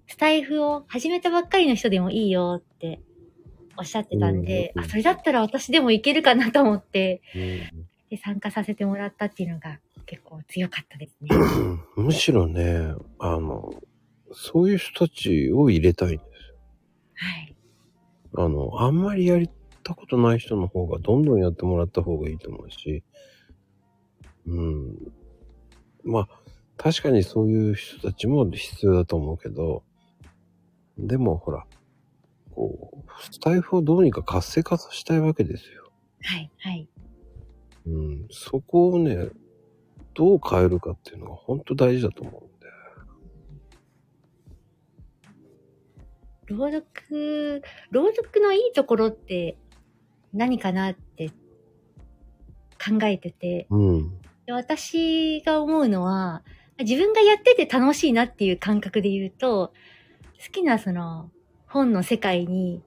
[0.08, 3.02] スタイフを始めたばっかりの人でもいいよって
[3.78, 11.30] おっしゃってたんで、うんあ、それだったら私でもいけるかなと思って、うんで参加させてもらったっていうのが結構強かったですね。
[11.96, 13.74] むしろね、あの、
[14.32, 16.56] そういう人たちを入れたいんですよ。
[17.16, 17.56] はい。
[18.38, 19.42] あの、あんまりやっ
[19.84, 23.04] たことない人の方がどんどんやってもらった方がいいと思うし、
[24.46, 24.96] うん。
[26.04, 26.30] まあ、
[26.78, 29.84] 確かにそういう人たちも必要だと思うけど、
[30.98, 31.65] でもほら、
[32.52, 35.91] こう、スタイフをどうにか活性化させたいわけですよ。
[36.24, 36.52] はい。
[36.60, 36.90] はい。
[37.86, 38.28] うん。
[38.32, 39.30] そこをね、
[40.14, 42.68] どう変えるかっていうのが本当大事だと思うんで。
[46.48, 47.61] 朗読、
[47.91, 49.57] 朗読のいいところって
[50.34, 51.30] 何かなって
[52.84, 54.19] 考えてて、うん。
[54.48, 56.44] で私が思うのは、
[56.80, 59.74] 自分がやってて楽しいなっていう感覚で言うと、
[60.44, 61.32] 好きなその
[61.68, 62.82] 本の世界に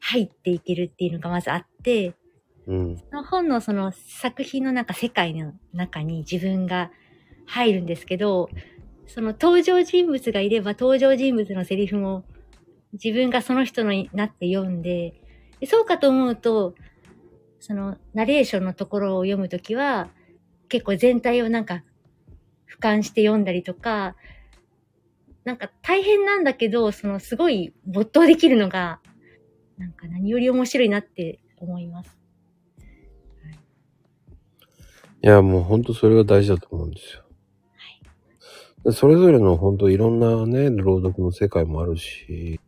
[0.00, 2.14] 入っていけるっていうのがまずあって、
[2.66, 2.96] うん。
[2.96, 6.90] その本のその作品の中、世界の中に自分が
[7.46, 8.48] 入るんですけど、
[9.06, 12.24] その登場人物がいれば登場人物のセリフも
[12.92, 15.14] 自分がその人になって読んで、
[15.60, 16.74] でそうかと思うと、
[17.60, 20.08] その、ナレーションのところを読むときは、
[20.68, 21.82] 結構全体をなんか、
[22.68, 24.16] 俯瞰して読んだりとか、
[25.44, 29.00] なんか大変なんだけど、そのすごい没頭できるのが、
[29.78, 32.18] なんか何より面白いなって思います。
[35.22, 35.26] い。
[35.26, 37.24] や、もう本当それが大事だと思うんですよ。
[38.84, 42.60] でそれぞれの本当いろんなね、朗読の世界もあるし、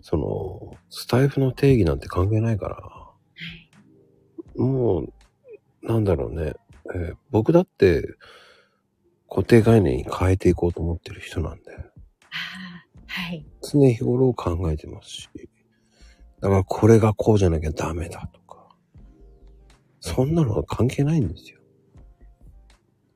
[0.00, 5.12] その、スタイフの定義なんて関係ないから、もう、
[5.82, 6.54] なんだろうね、
[6.94, 8.16] えー僕だって
[9.28, 11.87] 固定概念に変えていこうと思ってる人なんで、ああ、
[12.30, 13.44] はい。
[13.62, 15.28] 常日頃考えてますし、
[16.40, 18.68] だからこれがこうじゃなきゃダメだとか、
[20.00, 21.58] そんなのは関係ないんですよ。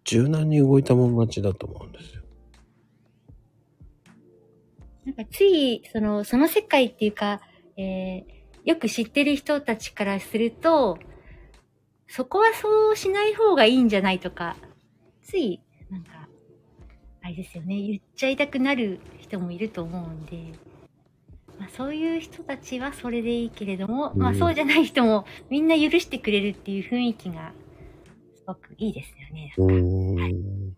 [0.05, 2.23] 柔軟に動いたもん勝ちだと思うんですよ。
[5.05, 7.41] なんかつい、その、その世界っていうか、
[7.77, 10.99] えー、よく知ってる人たちからすると、
[12.09, 14.57] そこはそうしない方がいいんじゃないとか、
[15.23, 15.61] つい、
[17.23, 20.59] あれですよね、言っちゃいたくなる人もいると思うんで、
[21.59, 27.53] まあ、そういう人たちはそれでいいけれども、まあうんそうじゃない人もみんな許してくれるっていう雰囲気が、
[28.35, 29.55] すごくいいですよね。
[29.57, 30.35] うー
[30.71, 30.77] ん。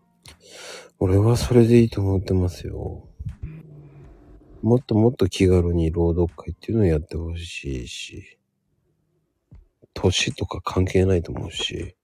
[0.99, 3.09] 俺はそれでいいと思ってますよ。
[4.61, 8.37] もっともっと気軽に朗読会っていうのをやってほしいし、
[9.93, 11.95] 年とか関係ないと思うし、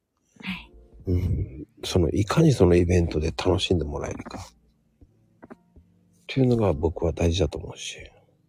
[0.42, 0.71] はい。
[1.14, 4.40] うん、その、いかにそのイベントで楽しんでもらえるか。
[4.40, 5.58] っ
[6.28, 7.98] ていうのが僕は大事だと思うし。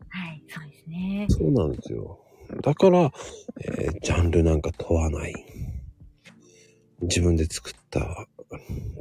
[0.08, 1.26] はい、そうですね。
[1.28, 2.20] そうなんですよ。
[2.62, 3.12] だから、
[3.60, 5.34] えージャンルなんか問わない。
[7.00, 8.28] 自分で作った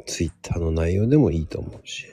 [0.08, 2.08] ツイッターの内容でもいいと思うし。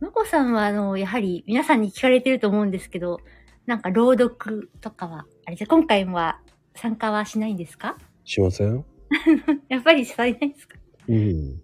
[0.00, 3.20] まこさんは、あの、やはり皆さんに聞かれてると思うんですけど、
[3.66, 6.40] なんか朗読とかは、あれじゃ、今回は
[6.76, 7.98] 参加はしないんですか？
[8.24, 8.84] しません
[9.68, 10.78] やっぱりされないですか？
[11.08, 11.62] うん。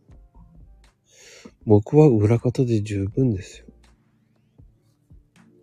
[1.64, 3.66] 僕は裏方で十分ですよ。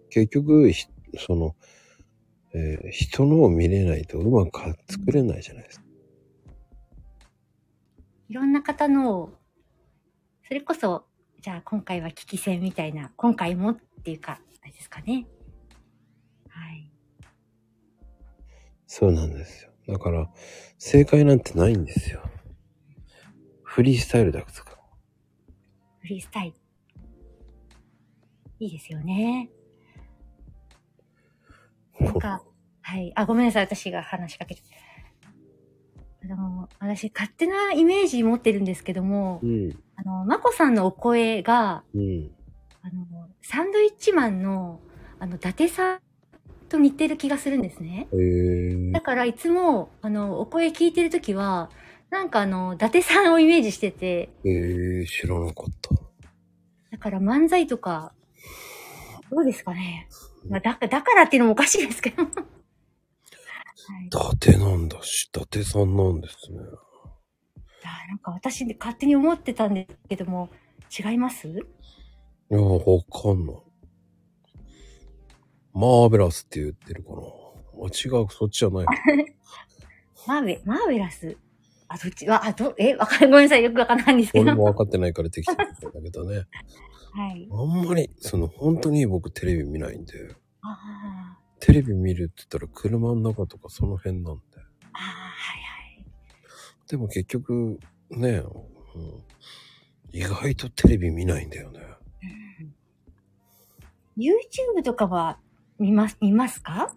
[0.09, 0.87] 結局、ひ
[1.17, 1.55] その、
[2.53, 5.85] えー人のを見れないとうまく作れないじゃないですか。
[8.27, 9.33] いろんな方の、
[10.47, 11.05] それこそ、
[11.41, 15.27] じゃあ今回は聞き戦みたいな、今回もっていうか、あれですかね。
[16.49, 16.91] はい。
[18.87, 19.68] そうなんですよ。
[19.89, 20.29] だから、
[20.77, 22.21] 正解なんてないんですよ。
[23.63, 24.53] フリースタイルだから。
[25.99, 26.55] フリースタイル。
[28.59, 29.49] いいですよね。
[31.99, 32.43] なんか、
[32.81, 33.11] はい。
[33.15, 33.63] あ、ごめんなさい。
[33.63, 34.61] 私が話しかけて。
[36.23, 39.79] あの、私、勝手なイメージ持ってるんですけどもう、ん。
[39.95, 42.31] あの、まこさんのお声が、うん。
[42.81, 44.81] あの、サンドイッチマンの、
[45.19, 45.99] あの、伊達さん
[46.69, 48.07] と似てる気がするんですね。
[48.93, 51.69] だからいつも、あの、お声聞いてるときは、
[52.09, 55.95] なんかあの、伊達さんをイメージしてて、えー、知らなかった。
[56.91, 58.13] だから漫才とか、
[59.29, 60.07] どうですかね。
[60.47, 62.23] まあ、だかだからっていうのもおかしいですけど。
[62.23, 62.31] はい、
[64.07, 66.59] 伊達なんだし、伊達さんなんですね。
[67.83, 70.49] あなんか私で勝手に思ってたんですけども、
[70.97, 71.47] 違います？
[71.47, 71.53] い
[72.49, 73.55] や、わかんない。
[75.73, 77.17] マーベラスって言ってるかな。
[77.17, 77.21] あ、
[77.85, 78.85] 違う、そっちじゃない。
[80.27, 81.37] マーベ、マーベラス？
[81.87, 83.63] あ、どっち、あ、あど、え、わかん、ごめんなさい。
[83.63, 84.43] よくわかんないんですけど。
[84.43, 86.45] 俺も分かってないから適当に言ったんだけどね。
[87.11, 87.49] はい。
[87.51, 94.41] あんまり、その、本当に僕テレビ見ないんで、ああ、テレビ見るって言ったら車の中とかその辺なんで。
[94.57, 94.63] あ
[94.93, 96.05] あ、はいはい。
[96.87, 97.79] でも結局、
[98.11, 99.23] ね、うん、
[100.11, 101.79] 意外とテレビ見ないんだよね。
[104.17, 105.39] YouTube とかは
[105.79, 106.93] 見ます、見ますか？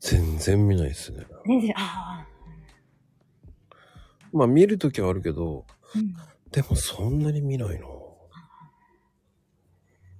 [0.00, 1.26] 全然見ないですね。
[1.46, 2.26] 全然、ああ、
[4.32, 6.14] まあ見るときはあるけど、うん。
[6.50, 7.86] でもそんなに見ないな。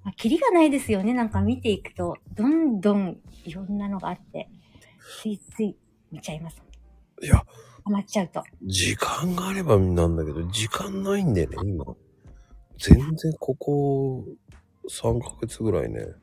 [0.04, 1.14] まあ、キリがないですよね。
[1.14, 4.48] なんか見ていくと、どんどんいろんなのがあって、
[5.22, 5.76] ついつい
[6.10, 6.62] 見ちゃいます。
[7.22, 7.44] いや、ハ
[7.90, 8.42] マっちゃうと。
[8.62, 11.84] 時間があればなんだけど、時間ないんだよね、今。
[12.78, 14.24] 全然ここ
[14.88, 16.14] 3ヶ月ぐらいね、はい。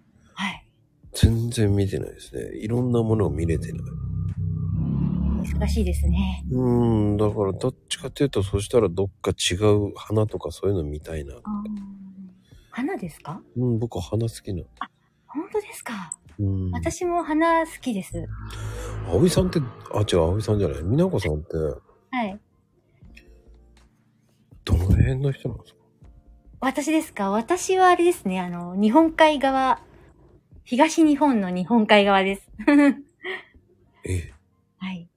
[1.15, 2.57] 全然見てないですね。
[2.57, 3.81] いろんなものを見れてない。
[5.47, 6.43] 難しいですね。
[6.51, 11.35] うーん、だからどっちかっていうと、そしたらどっか違う花とかそういうの見たいな。
[12.71, 13.41] 花ですか？
[13.55, 14.63] うん、僕は花好きな。
[15.27, 16.17] 本当ですか？
[16.39, 16.71] うん。
[16.71, 18.27] 私も花好きです。
[19.07, 19.59] 葵さんって、
[19.93, 20.77] あ、違う、葵さんじゃない。
[20.79, 22.39] 美奈子さんって、はい。
[24.65, 25.79] どの辺の人なんですか？
[26.59, 27.29] 私ですか？
[27.29, 29.79] 私はあれですね、あの、日本海側、
[30.65, 32.49] 東日本の日本海側です。
[34.03, 34.33] え、
[34.77, 35.07] はい。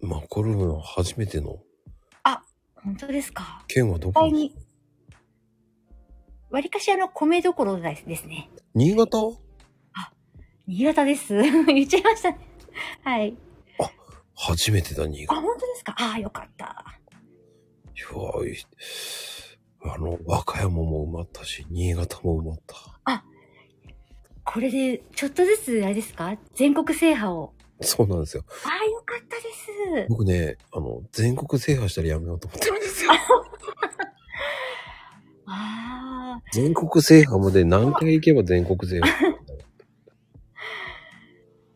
[0.00, 1.60] マコルームの初めての
[2.74, 3.64] 本当ですか？
[3.68, 4.54] 県はどこに、
[6.50, 6.78] わりか？
[6.80, 8.48] しあの、米どころですね。
[8.74, 9.36] 新潟？
[10.66, 11.34] 新潟です。
[11.66, 12.38] 言っちゃいましたね。
[13.02, 13.36] はい。
[14.34, 15.40] 初めてだ、新あ、潟。
[15.42, 15.94] 本当ですか？
[15.98, 16.84] ああ、よかった。
[17.96, 18.56] いやい
[19.82, 22.76] あの、和歌山も埋まったし、新潟も埋まった。
[24.44, 26.38] これで、ちょっとずつ、あれですか？
[26.54, 27.52] 全国制覇を。
[27.82, 28.44] そうなんですよ。
[28.64, 29.42] ああ、よかったで
[30.04, 30.08] す。
[30.08, 33.12] 僕ね、あの、全国制覇したらやめようと思ってるんですよ。
[35.46, 39.12] ああ、全国制覇まで何回行けば全国制覇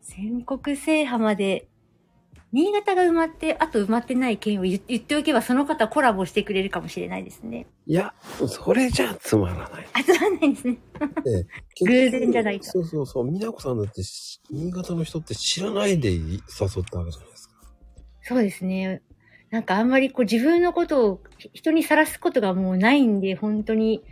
[0.02, 1.68] 全国制覇まで、
[2.52, 7.66] 新潟が埋まって、あと埋まってない県を言言っておけば、その方コラボしてくれるかもしれないですね。
[7.86, 8.12] いや、
[8.46, 9.86] それじゃつまらない。
[9.94, 10.78] あ、つまんないですね。
[11.80, 13.24] 偶然じゃないとそうそうそう。
[13.24, 16.44] 美奈子さんだってし、新潟の人って知らないで誘っ
[16.90, 17.54] たわけじゃないですか。
[18.20, 19.00] そうですね。
[19.50, 21.22] なんかあんまりこう自分のことを
[21.54, 24.02] 人にさらすことがもうないんで、本当に、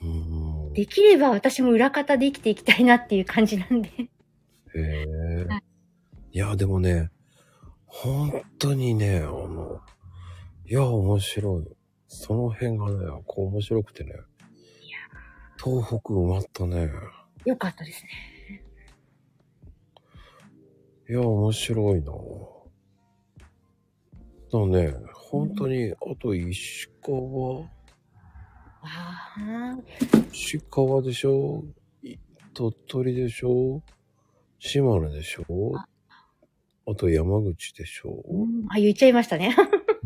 [0.00, 0.72] うーん。
[0.72, 3.90] できれば私も裏方で生きていきたいなっていう感じなんで。
[3.90, 4.08] へ
[4.74, 5.67] えはい。
[6.30, 7.10] いや、でもね、
[7.86, 9.80] 本当にね、あの、
[10.66, 11.64] いや、面白い。
[12.06, 14.12] その辺がね、こう面白くてね。
[15.62, 16.90] 東北埋まったね。
[17.44, 18.62] よかったですね。
[21.08, 22.12] いや、面白いな
[24.50, 27.64] だね、本当に、あと石川、
[28.80, 29.78] ああ、
[30.32, 31.64] 石川でしょ？
[32.02, 32.16] い
[32.54, 33.82] 鳥取でしょ？
[34.58, 35.44] 島根でしょ？
[35.76, 35.88] あ
[36.90, 38.44] あと山口でしょう？
[38.46, 39.54] んあ、言っちゃいましたね。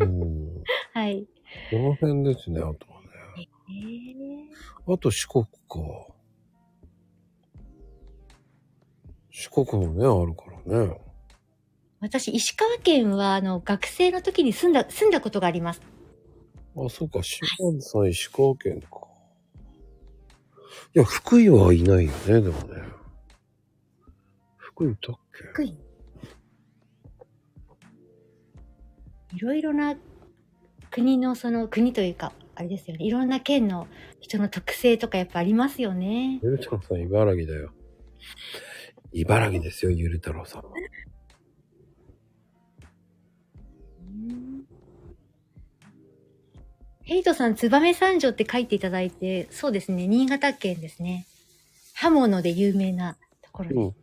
[0.00, 0.62] うん。
[0.92, 1.26] はい。
[1.70, 3.08] この辺ですね、あとはね。
[3.38, 5.50] ええあと四国か。
[9.30, 11.00] 四国もね、あるからね。
[12.00, 15.80] 私、石川県は、あの、学生の時に住んだ、住んだことがあります。
[16.76, 18.88] あ、そうか、島根さん、石川県か。
[20.94, 22.82] いや、福井はいないよね、でもね。
[24.56, 25.44] 福井いたっけ？
[25.52, 25.76] 福井。
[29.34, 29.96] いろいろな
[30.90, 33.04] 国の、その、国というか、あれですよね。
[33.04, 33.86] いろんな県の
[34.20, 36.38] 人の特性とかやっぱありますよね。
[36.42, 37.72] ゆる太郎さん、茨城だよ。
[39.12, 40.62] 茨城ですよ、ゆる太郎さん。
[40.62, 40.64] う
[44.32, 44.66] ん
[47.04, 51.26] ヘイトさん、燕三条って書いていただいて、そうですね、新潟県ですね。
[51.94, 53.78] 刃物で有名なところです。
[53.78, 53.84] うん。
[53.86, 53.94] はい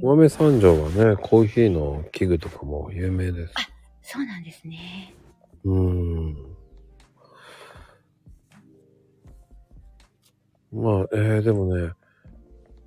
[0.00, 3.54] 豆三条はね、コーヒーの器具とかも有名です。
[4.02, 5.14] そうなんですね。
[5.64, 6.36] うーん。
[10.72, 11.92] まあ、えー、でもね、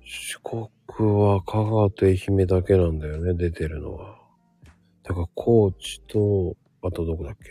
[0.04, 0.68] 四国
[1.20, 4.18] は香川と愛媛だけなんだよね、出てるのは。
[5.02, 7.50] だから、高知と、あとどこだっけ？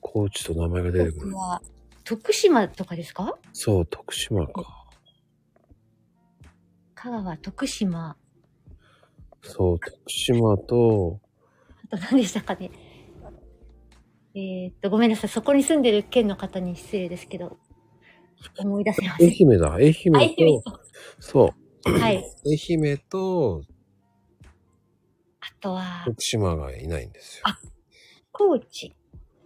[0.00, 1.34] 高知と名前が出てくる
[2.04, 3.36] 徳島とかですか？
[3.52, 4.86] そう、徳島か。
[6.94, 8.16] 香川、徳島、
[9.44, 11.20] そう、徳島と、
[11.92, 12.70] あと何でしたかね。
[14.34, 15.30] えー、っと、ごめんなさい。
[15.30, 17.56] そこに住んでる県の方に失礼ですけど、
[18.58, 19.28] 思い出せません。
[19.28, 20.80] 愛媛だ、愛媛愛媛と、
[21.20, 21.54] そ
[21.86, 22.24] う、はい。
[22.46, 23.62] 愛媛と
[25.40, 27.42] あとは、徳島がいないんですよ。
[27.46, 27.58] あ
[28.32, 28.92] 高知、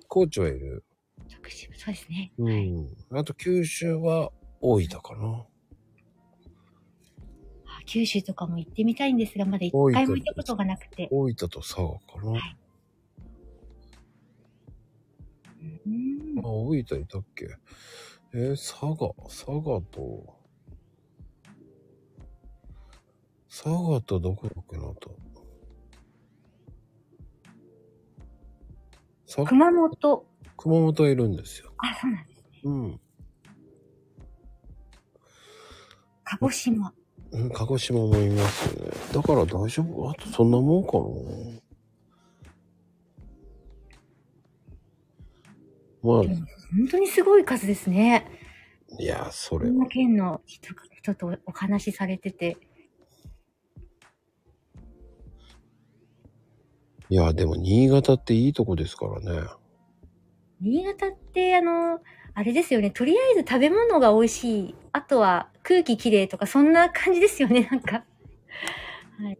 [0.06, 0.84] 高知はいる。
[1.28, 2.32] 徳島、そうですね。
[2.38, 2.96] うん。
[3.10, 4.30] あと九州は
[4.60, 5.44] 大分かな。
[7.88, 11.08] あ九州とかも行ってみたいんですが、まだ一回も行ったことがなくて。
[11.10, 12.30] 大分と佐賀かな。
[12.32, 12.56] はい
[15.86, 17.48] うんあ、大分いたっけ？
[18.34, 20.36] えー佐賀、佐賀と、
[23.48, 25.16] 佐賀とどこだっけなと。
[29.46, 30.26] 熊本。
[30.56, 31.72] 熊本いるんですよ。
[31.78, 32.44] あ、そうなんです。
[32.64, 33.00] うん。
[36.24, 36.94] 鹿児島。
[37.30, 38.92] うん、鹿児島もいますよね。
[39.12, 40.10] だから大丈夫？
[40.10, 41.02] あとそんなもんかな？
[46.00, 48.24] まあ、本当にすごい数ですね。
[48.98, 50.72] いや、それこんな県の人
[51.02, 52.56] 人とお話しされてて。
[57.10, 59.48] いや、でも新潟っていいとこですからね。
[60.60, 62.00] 新潟って、あの、
[62.38, 62.92] あれですよね。
[62.92, 64.74] とりあえず食べ物が美味しい。
[64.92, 68.04] あとは空気きれいとか、そんな感じですよね、なんか。
[69.18, 69.38] はい。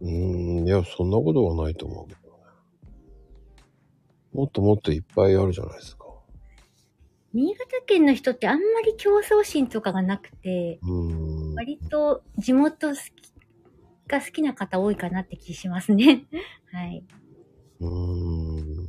[0.00, 2.36] うーん、いや、そんなことはないと思うけどね。
[4.32, 6.04] もっともっといっぱいあるじゃないですか。
[7.34, 10.78] 新潟県の人ってあんまり競争心とかがなくて。
[11.56, 13.32] 割と地元好き
[14.06, 16.26] が好きな方多いかなって気しますね。
[16.70, 17.02] はい。
[17.80, 18.85] うーん。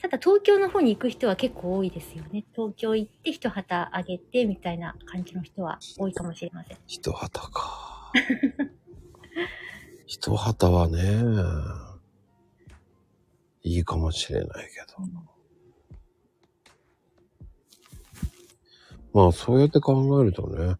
[0.00, 2.44] ただ東京の方に行く人は結構多いですよね。
[2.54, 6.76] 東京行って一旗あげてみたいな感じの人は多いかもしれません。
[6.86, 8.12] 一旗か。
[10.06, 11.00] 一旗はね、
[13.62, 15.26] いいかもしれないけど。
[19.12, 20.76] まあ、そうやって考えるとね、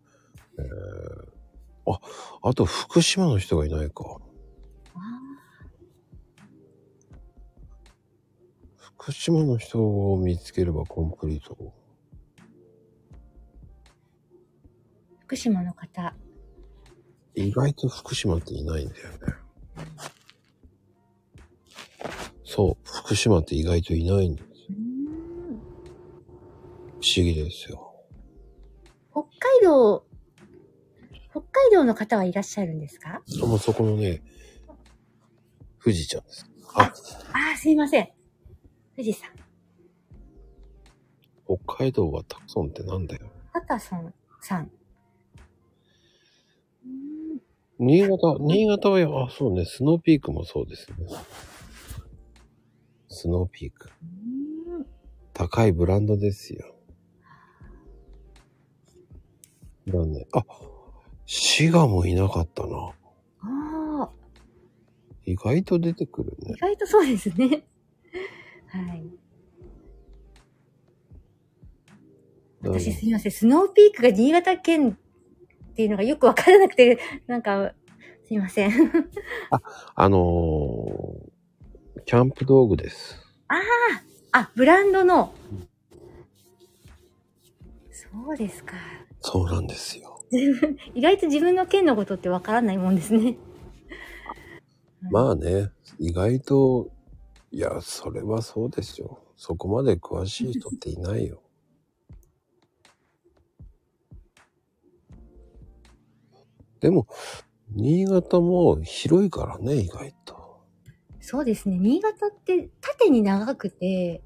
[0.58, 2.00] えー、あ、
[2.42, 4.18] あと福島の人がいないか。
[9.06, 11.54] 福島の人を見つければコンプリート。
[11.54, 11.70] ー
[15.20, 16.12] 福島の方。
[17.36, 19.18] 意外と福島っていないんだよね。
[22.44, 24.48] そう、福島って意外といないんです。
[27.00, 27.94] 不思議ですよ。
[29.12, 30.04] 北海道、
[31.30, 33.22] 北海道の方はいらっしゃるんですか？
[33.40, 34.20] あもうそこのね、
[35.80, 36.50] 富士ちゃんです。
[36.74, 36.92] あ、あ
[37.54, 38.15] あ、すいません。
[38.96, 39.30] 富士山。
[41.44, 43.26] 北海道はタクソンってなんだよ。
[43.52, 44.70] パタソンさん。
[47.78, 51.06] 新潟、新潟はや、あ、そうね、スノーピークもそうですね。
[53.08, 53.90] スノーピーク。
[55.34, 56.74] 高いブランドですよ。
[59.86, 60.26] だね。
[60.32, 60.42] あ、
[61.26, 62.94] 滋賀もいなかったな。
[63.42, 64.10] ああ、
[65.26, 66.60] 意外と出てくるね意。
[66.60, 67.66] 外とそうですね。
[68.68, 69.06] はい。
[72.62, 73.32] 私すみません。
[73.32, 77.72] スノーピークが新潟県っていうのがよくわからなくて、なんか、
[78.26, 78.72] すいません。
[79.94, 83.26] あのー、キャンプ道具です。
[84.38, 85.32] あ、ブランドの。
[87.90, 88.74] そうですか。
[89.20, 90.20] そうなんですよ。
[90.94, 93.38] 意外と自分の県のことってわからないもんですね。
[95.10, 96.90] まあね、意外と、
[97.50, 99.22] いや、それはそうですよ。
[99.36, 101.40] そこまで詳しい人っていないよ。
[106.80, 107.06] でも、
[107.70, 110.60] 新潟も広いからね、意外と。
[111.20, 111.78] そうですね。
[111.78, 114.22] 新潟って縦に長くて、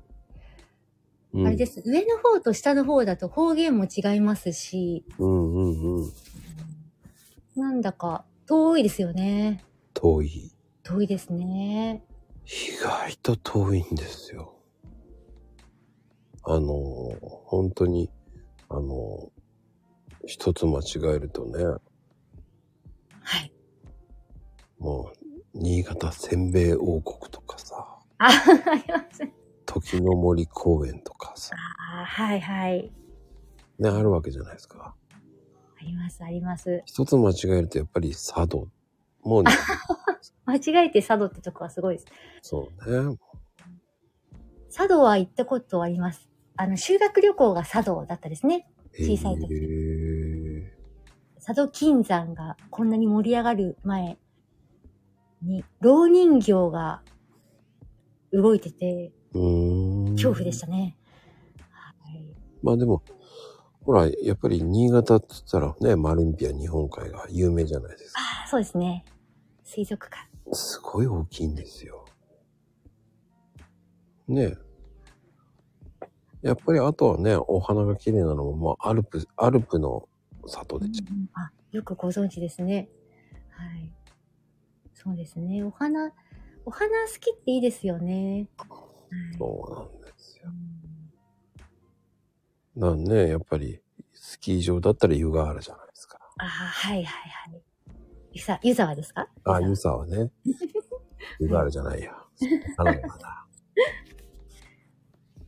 [1.33, 1.83] うん、あれです。
[1.85, 6.13] 上の方と下の方だと方言も違いますし、うんうんうん。
[7.57, 9.65] なんだか遠いですよね。
[9.95, 10.53] 遠い。
[10.83, 12.05] 遠いですね。
[12.53, 14.57] 意外と遠いんですよ。
[16.43, 16.73] あの、
[17.45, 18.11] 本当に、
[18.69, 19.31] あの、
[20.27, 21.65] 一つ間違えるとね、
[23.23, 23.53] はい。
[24.81, 25.19] もう、
[25.55, 27.87] 新潟せんべい王国とかさ、
[28.19, 29.29] あ、あります。
[29.67, 31.55] 時の森公園とかさ、
[31.93, 32.91] あはいはい。
[33.79, 34.97] ね、あるわけじゃないですか。
[35.81, 36.83] あります、あります。
[36.85, 38.69] 一つ間違えるとやっぱり佐渡。
[39.23, 39.53] もうね、
[40.51, 42.07] 間違えて佐渡ってとこはすごいです。
[42.43, 43.17] そうね。
[44.75, 46.29] 佐渡は行ったことあります。
[46.57, 48.69] あの、修学旅行が佐渡だったですね。
[48.93, 50.71] 小さい時へー
[51.37, 54.19] 佐渡金山がこんなに盛り上がる前
[55.43, 57.03] に、老人形が
[58.33, 59.13] 動いてて。
[60.13, 60.97] 恐怖でしたね。
[61.71, 62.35] はい。
[62.63, 63.03] まあでも、
[63.83, 68.21] ほら、やっぱり新潟って言ったらね、マリンピア日本海が有名じゃないですか。
[68.21, 69.05] ああ、そうですね。
[69.65, 70.30] 水族館。
[70.53, 72.05] すごい大きいんですよ。
[74.29, 74.57] ねえ。
[76.43, 80.09] やっぱりあとはね、お花が綺麗なのも、まあ、アルプ、アルプの
[80.47, 81.05] 里でしょ。
[81.35, 82.89] あ、よくご存知ですね。
[83.51, 83.93] はい。
[84.95, 85.63] そうですね。
[85.63, 86.13] お花、
[86.65, 88.49] お花好きっていいですよね。
[88.57, 88.69] はい
[89.39, 90.45] そうなんですよ。
[90.47, 90.81] うん
[92.77, 93.81] なんね、やっぱり、
[94.15, 96.19] スキー場だったら湯河原じゃないですか。
[96.39, 97.63] ああ、はいはいはい。
[98.33, 99.29] ゆさ、湯沢ですか？
[99.45, 100.31] あ、湯沢ね。
[101.39, 102.13] 湯河原じゃないや。
[102.77, 103.01] あのだ。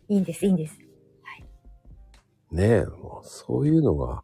[0.09, 0.79] いいんです、いいんです。
[2.51, 4.23] ねえ、もうそういうのが、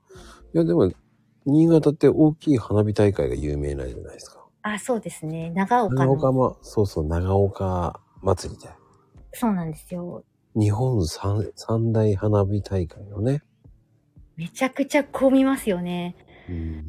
[0.53, 0.93] いやでも、
[1.47, 4.47] 新潟って大きい花火大会が有名なんじゃないですか。
[4.61, 5.49] あ、そうですね。
[5.51, 6.33] 長岡長岡の。
[6.35, 8.69] も、そうそう、長岡祭りで。
[9.33, 10.25] そうなんですよ。
[10.55, 13.43] 日本三三大花火大会のね。
[14.37, 16.15] めちゃくちゃ混みますよね。
[16.51, 16.85] うん、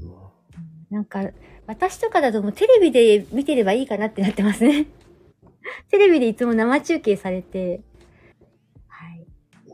[0.89, 1.21] なんか、
[1.69, 4.87] 私とかだともうテレビで見てればいいかなってなってますね。
[5.91, 7.81] テレビでいつも生中継されて、
[8.87, 9.23] はい。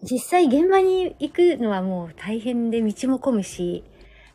[0.03, 3.85] 実際現場に行くのはもう大変で道も混むし、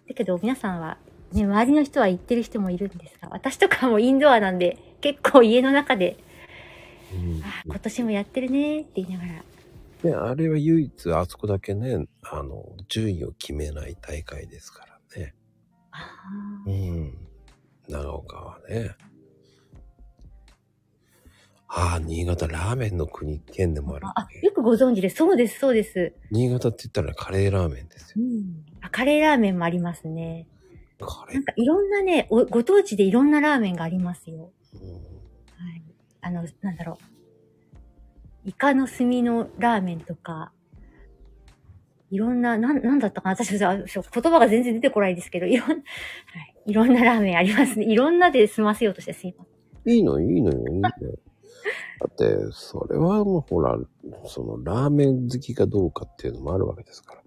[0.08, 0.96] だけど皆さんは、
[1.34, 6.16] ね、周りの人は行ってる人もいるんですが、私とかもインドアなんで、結構家の中で、
[7.12, 9.44] うんあ今年もやってるねって言いながら
[10.02, 15.34] で、あれは唯一あそこだけね、あの、順位を決めない大会ですからね。
[15.90, 16.06] あ
[16.64, 17.29] うーん。
[17.90, 18.96] 長岡はね。
[21.72, 25.16] ああ、新潟ラーメンの国、県でもある、あ、よくご存知です。
[25.16, 26.12] そうです、そうです。
[26.32, 28.24] 新潟って言ったらカレーラーメンですよ。
[28.80, 30.48] あカレーラーメンもありますね。
[30.98, 31.44] カレーなん。
[31.44, 34.50] かいろんなね、おご当地でいろんなラーメンがありますよ。
[34.74, 35.82] うんはい。
[36.22, 36.98] あの、なんだろ
[38.46, 38.48] う。
[38.48, 40.52] イカの炭のラーメンとか、
[42.10, 43.36] いろんな、なん、なんだったかな？
[43.36, 45.80] 私、言葉が全然出てこないですけど、いろん、はい。
[46.66, 47.86] いろんなラーメンありますね。
[47.86, 49.94] いろんなで済ませようとしてすいません。
[49.94, 51.18] いいのいいのよ、いいのよ。
[52.00, 53.78] だって、それはもうほら、
[54.26, 57.20] そのラーメン好きかどうかっていうのもあるわけですから。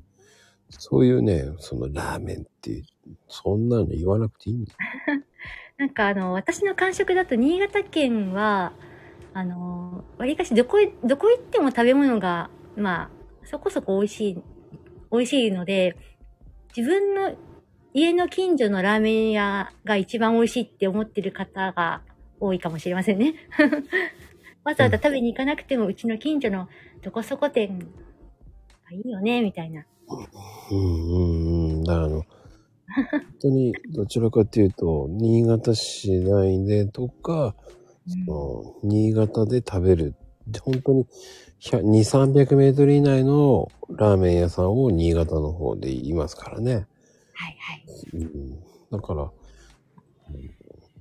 [0.69, 2.83] そういうね、そのラーメンって
[3.27, 4.77] そんなの言わなくていいんだよ。
[5.77, 8.73] なんかあの、私の感触だと、新潟県は、
[9.33, 13.09] あの、わりかしどこへ、どこ行っても食べ物が、まあ、
[13.45, 14.43] そこそこ美味しい、
[15.11, 15.95] 美味しいので、
[16.75, 17.35] 自分の
[17.93, 22.01] 家の近所のラーメン屋が一番美味しいって思ってる方が
[22.39, 23.35] 多いかもしれませんね。
[24.63, 26.67] わざわざ食べに行かなくても、うちの近所の
[27.01, 29.85] どこそこ店がいいよね、みたいな。
[30.71, 31.83] うんうんうん。
[31.83, 32.25] だからあの、本
[33.41, 37.55] 当にどちらかというと、新潟市内でとか、
[38.07, 40.15] その新潟で食べる、
[40.61, 41.05] 本当に
[41.61, 46.87] 100 2、300メートル以内のラーメン屋さんを新潟の方で言いますからね。
[47.43, 47.85] はいはい。
[48.13, 48.59] うん、
[48.91, 49.31] だから、うん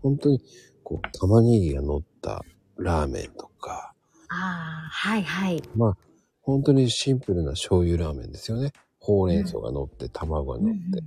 [0.03, 0.41] 本当に、
[0.83, 2.45] こう、玉ねぎが乗った
[2.77, 3.95] ラーメンとか、
[4.29, 5.63] ああ、はいはい。
[5.77, 5.97] まあ、
[6.41, 8.73] 本当にシンプルな醤油ラーメンですよね。
[8.99, 11.05] ほうれん草が乗って、卵が乗って、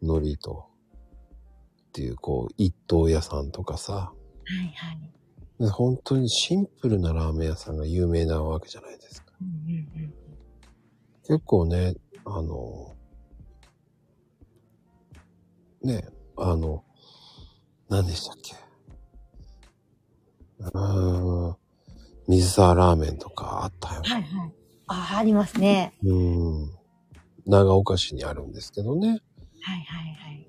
[0.00, 0.66] 海苔と、
[1.90, 4.12] っていう、こう、一等屋さんとかさ、は
[4.54, 5.12] いはい。
[5.60, 9.32] で本当にシンプルなラーメン屋さんが有名なわけじゃないですか。
[9.40, 10.14] うんうんうん
[11.24, 11.94] 結構ね、
[12.24, 12.96] あの、
[15.84, 16.84] ね、あの、
[17.88, 18.56] 何でしたっけ。
[20.58, 21.56] うーん、
[22.28, 24.02] 水沢ラーメンとかあったよ。
[24.04, 24.52] はいはい。
[24.86, 25.94] ああ、ありますね。
[26.04, 26.70] うん。
[27.46, 29.08] 長岡市にあるんですけどね。
[29.08, 29.18] はい
[29.84, 30.48] はいはい。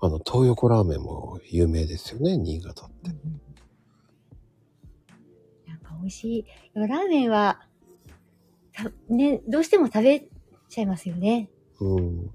[0.00, 3.08] あの、東横ラーメンも有名ですよね、新潟って。
[5.66, 6.46] なんか美味しい。
[6.74, 7.60] ラーメンは、
[8.72, 10.28] たね、どうしても食べ
[10.68, 11.50] ちゃいますよね。
[11.80, 12.30] うん。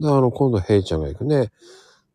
[0.00, 1.50] で、あの、今度、ヘイちゃんが行くね、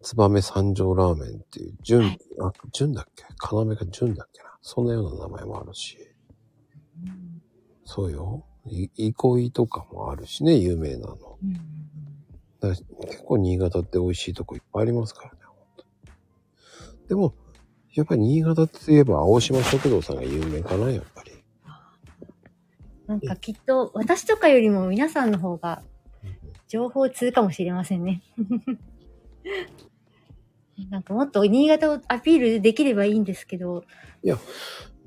[0.01, 3.23] 燕三条ラーメンっていう、純、はいあ、純だっけ？
[3.51, 4.49] 要が純だっけな。
[4.61, 5.97] そんなような名前もあるし。
[7.03, 7.41] うん
[7.85, 8.43] そうよ。
[8.65, 11.15] い、憩いとかもあるしね、有名なの。
[12.63, 12.83] う結
[13.23, 15.37] 構新潟って美味しいとこいっぱいありますからね、
[17.07, 17.35] でも、
[17.93, 21.31] やっぱり新潟って言えば青島食堂さんが有名かな、やっぱり。
[23.05, 25.83] なんかきっと私とかよりも皆さんの方が
[26.67, 28.21] 情報通かもしれませんね。
[30.89, 33.85] なんかもっと新潟をアピールできればいいんですけど。
[34.23, 34.37] いや、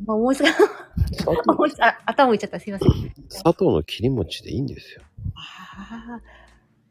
[0.06, 2.59] まあ、思いつか、佐藤 思いつあ頭打っちゃった。
[2.60, 2.89] すいません。
[3.28, 5.02] 佐藤の切り餅でいいんですよ。
[5.35, 6.22] ああ。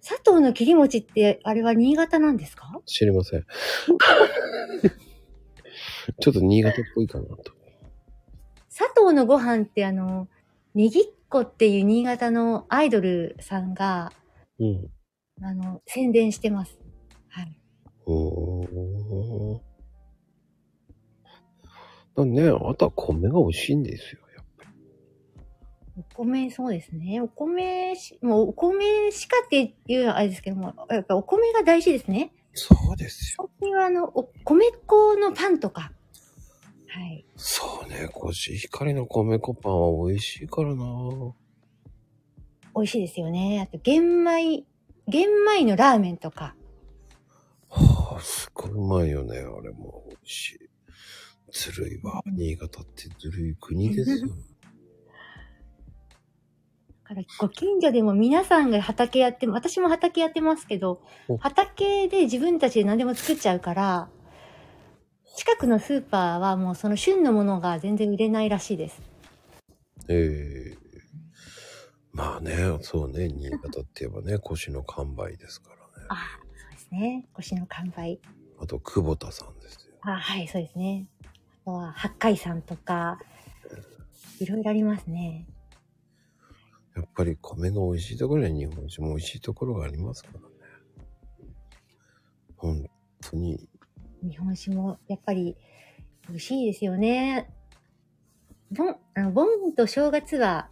[0.07, 2.79] 佐藤の切り餅って、あれは新潟なんですか？
[2.85, 3.45] 知りません。
[6.19, 7.51] ちょっと新潟っぽいかなと。
[8.69, 10.27] 佐藤のご飯ってあの、
[10.75, 14.13] ネギっ子っていう新潟のアイドルさんが、
[14.59, 14.91] うん。
[15.43, 16.79] あの、宣伝してます。
[17.29, 17.57] はい。
[18.05, 19.59] おー。
[22.15, 24.69] だね、あとは米が美味しいんですよ、やっぱり。
[25.97, 27.21] お米、そうですね。
[27.21, 32.33] お米し、もうお米しかっていうのはあれですけども、やっぱお米が大事ですね。
[32.53, 33.49] そうですよ。
[33.59, 35.91] 最近はあの、お米粉のパンとか。
[36.87, 37.23] はい。
[37.35, 40.83] そうね、コシヒカリの米粉パンは美味しいからな
[42.77, 43.67] 美味しいですよね。
[43.67, 44.63] あと、玄米、
[45.07, 46.55] 玄米のラーメンとか。
[47.69, 50.59] はあ、すごいうまいよね、あれも美味しい。
[51.51, 52.21] ずるいわ。
[52.25, 54.27] 新潟ってずるい国ですよ。
[57.09, 64.09] だから、ご近所でも皆さんが畑やっても、私も畑やってますけどお、畑で自分たちで何でも作っちゃうから、
[65.35, 69.01] 近くのスーパーはもうその旬のものが全然売れないらしいです。
[70.09, 70.86] ええ
[72.17, 76.07] まあね、そうね、新潟って言えばね、 腰の完売ですからね。
[76.09, 76.17] ああ、
[76.59, 77.27] そうですね。
[77.33, 78.19] 腰の完売。
[78.57, 79.93] あと、久保田さんですよ。
[80.01, 81.07] ああ、はい、そうですね。
[81.23, 83.19] あとは、八海山とか、
[84.39, 85.45] いろいろありますね。
[86.95, 90.45] やっぱり米が美味しいところには日本酒も美味しいところがありますからね。
[92.55, 92.89] 本
[93.21, 93.69] 当に。
[94.23, 95.55] 日本酒もやっぱり
[96.29, 97.53] 美味しいですよね。
[98.71, 100.71] 盆、あの盆と正月は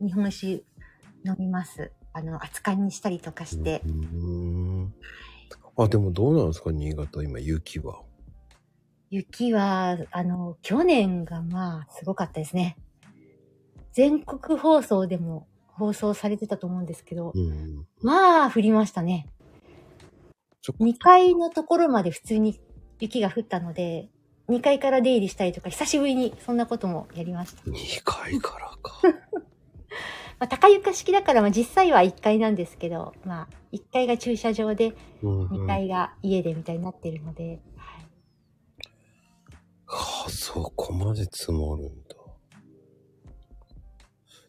[0.00, 0.62] 日本酒
[1.26, 1.92] 飲みます。
[2.12, 3.82] あの、扱いにしたりとかして。
[5.76, 8.00] あ、でもどうなんですか新潟、今、雪は？
[9.10, 12.76] 雪は、あの、去年がまあ、すごかったですね。
[13.92, 17.86] 全国放送でも放送されてたと思うんですけど、うん。
[18.02, 19.26] まあ、降りましたね。
[20.62, 22.60] ちょ2階のところまで普通に
[22.98, 24.08] 雪が降ったので、
[24.48, 27.62] 2階から出入りしたりとか、久しぶりにそんなこともやりました。
[27.62, 29.00] 2階からか。
[30.38, 38.06] まあ、高床式だから、まあ、実際は1階なんですけど、まあ、1階が駐車場で、うんうん2階が家でみたいになってるので、はい
[39.86, 42.16] はあ、そこまで積もるんだ。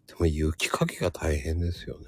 [0.08, 2.06] でも雪かきが大変ですよね。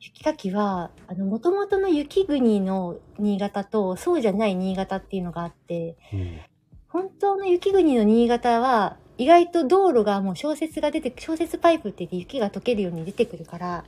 [0.00, 6.40] 雪かきは、あの、元々の雪国の新潟と、そうじゃない新潟っていうのがあって、うん。
[6.88, 13.84] 本当の雪国の新潟は、意外と道路がもう小雪が出て、小雪パイプって言って雪が溶けるように出てくるから、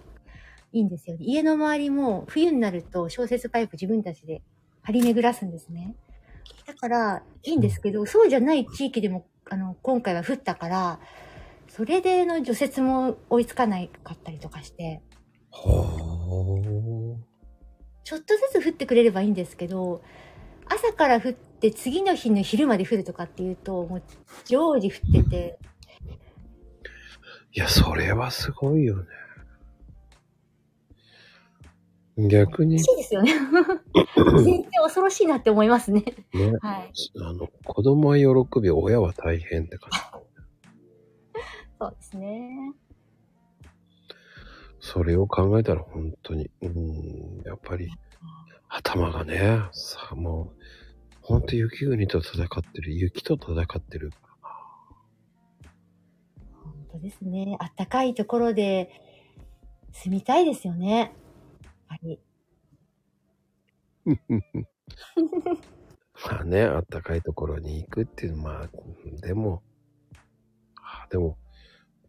[0.73, 1.17] いいんですよ。
[1.21, 4.43] 家の周りも冬になると小雪パイプ自分たちで
[4.83, 5.95] 張り巡らすんですね。
[6.67, 11.01] だから、いいんですけど、そうじゃない地域でも、あの、今回は降ったから、
[11.69, 15.03] それでの除雪も追いつかないかったりとかして、
[15.51, 17.15] は
[18.05, 20.03] ちょっとずつ降ってくれればいいんですけど、
[20.67, 24.03] 朝から降って次の日の昼まで降るとかっていうと、もう
[24.45, 25.69] 常時降ってて、あ。
[27.53, 29.05] いや、それはすごいよね。
[32.17, 33.33] 逆に欲しいですよね。
[34.15, 36.05] 全然恐ろしいなって思いますね。
[36.33, 36.93] ね、はい。
[37.21, 39.99] あの、子供は喜び、親は大変って感じ。
[41.81, 42.73] そうですね。
[44.81, 47.91] それを考えたら本当に、うん、やっぱり
[48.69, 50.84] 頭がね、さあもう、
[51.25, 54.13] 本当雪国と戦ってる、雪と戦ってる。
[56.63, 57.57] 本当ですね。
[57.61, 58.91] あったかいところで
[59.93, 61.15] 住みたいですよね。
[61.63, 62.21] やっぱり。
[66.29, 68.69] まあね、あったかいところに行くっていう、まあ、
[69.23, 69.63] でも、
[70.77, 71.39] あでも、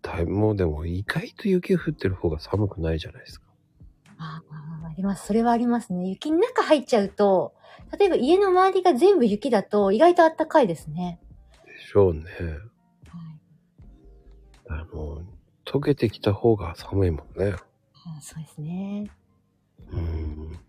[0.01, 3.47] だいもうでも意外と雪降ってる方が寒くないじゃないですか。
[4.17, 4.43] あ
[4.83, 5.25] あ、あります。
[5.25, 6.09] それはありますね。
[6.09, 7.55] 雪の中入っちゃうと、
[7.97, 11.19] 例えば家の周りが全部雪だと意外とあったかいですね。
[11.65, 12.21] でしょうね。
[12.21, 12.31] はい。
[14.69, 15.21] あの、
[15.65, 17.55] 溶けてきた方が寒いもんね。
[18.07, 19.09] あそうですね。
[19.91, 20.59] うん。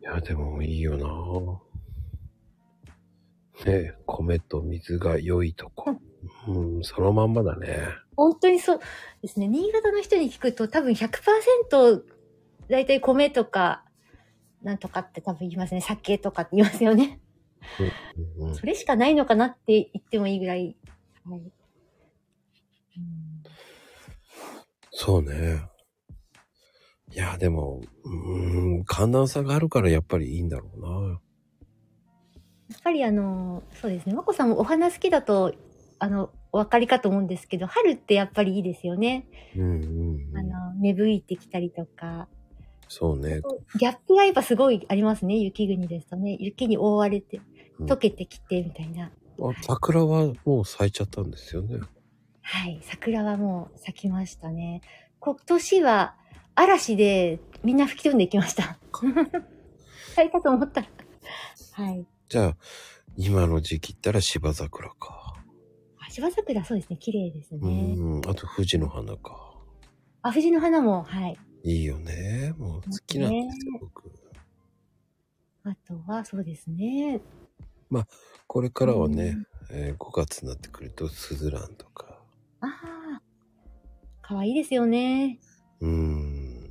[0.00, 1.06] いや、でもいいよな
[3.64, 5.96] ねえ、米と水が良いとこ。
[6.48, 7.88] うん、そのまんまだね。
[8.16, 8.80] 本当にそう
[9.22, 9.48] ですね。
[9.48, 12.02] 新潟の人に聞くと多分100%
[12.68, 13.84] 大体米とか、
[14.66, 15.80] なんとかって多分言いますね。
[15.80, 17.20] 酒とかって言いますよね。
[18.38, 20.76] うんうん、それしかないのかなって言ってもいいぐらい。
[21.24, 21.38] はい。
[21.38, 21.52] うん
[24.90, 25.60] そうね。
[27.12, 31.20] いや、でも、うん、寒暖差があるからやっぱりいいんだろうな。
[32.70, 34.14] やっぱりあの、そうですね。
[34.14, 35.54] まこさんもお花好きだと、
[36.00, 39.28] あの、お分かりかと思うんですけど、春ってやっぱりいいですよね。
[39.54, 40.38] うんうん、うん。
[40.38, 42.28] あの、芽吹いてきたりとか。
[42.88, 43.40] そうね。
[43.78, 45.36] ギャップがやっぱすごいありますね。
[45.36, 46.36] 雪国ですとね。
[46.40, 47.38] 雪に覆われて、
[47.78, 49.06] うん溶けてきてみたいな。
[49.06, 49.10] あ
[49.62, 51.78] 桜はもう咲いちゃったんですよね。
[52.40, 52.80] はい。
[52.82, 54.80] 桜はもう咲きましたね。
[55.20, 56.14] 今年は
[56.54, 58.78] 嵐でみんな吹き飛んでいきました。
[60.14, 60.86] 咲いたと思ったら。
[61.72, 62.06] はい。
[62.30, 62.56] じゃあ、
[63.18, 65.34] 今の時期言ったら芝桜か。
[65.98, 66.96] あ芝桜そうですね。
[66.96, 67.94] 綺麗ですうね。
[67.94, 69.54] ん、あと藤の花か。
[70.22, 71.36] あ、藤の花も、はい。
[71.66, 72.54] いいよね。
[72.58, 74.08] もう好きなんですよ、僕。
[75.64, 77.20] あとは、そうですね。
[78.46, 82.20] これからはね、うんえー5月になってくるとスズランとか。
[82.60, 83.22] ああ。
[84.22, 85.40] 可愛いですよね。
[85.80, 86.70] うーん。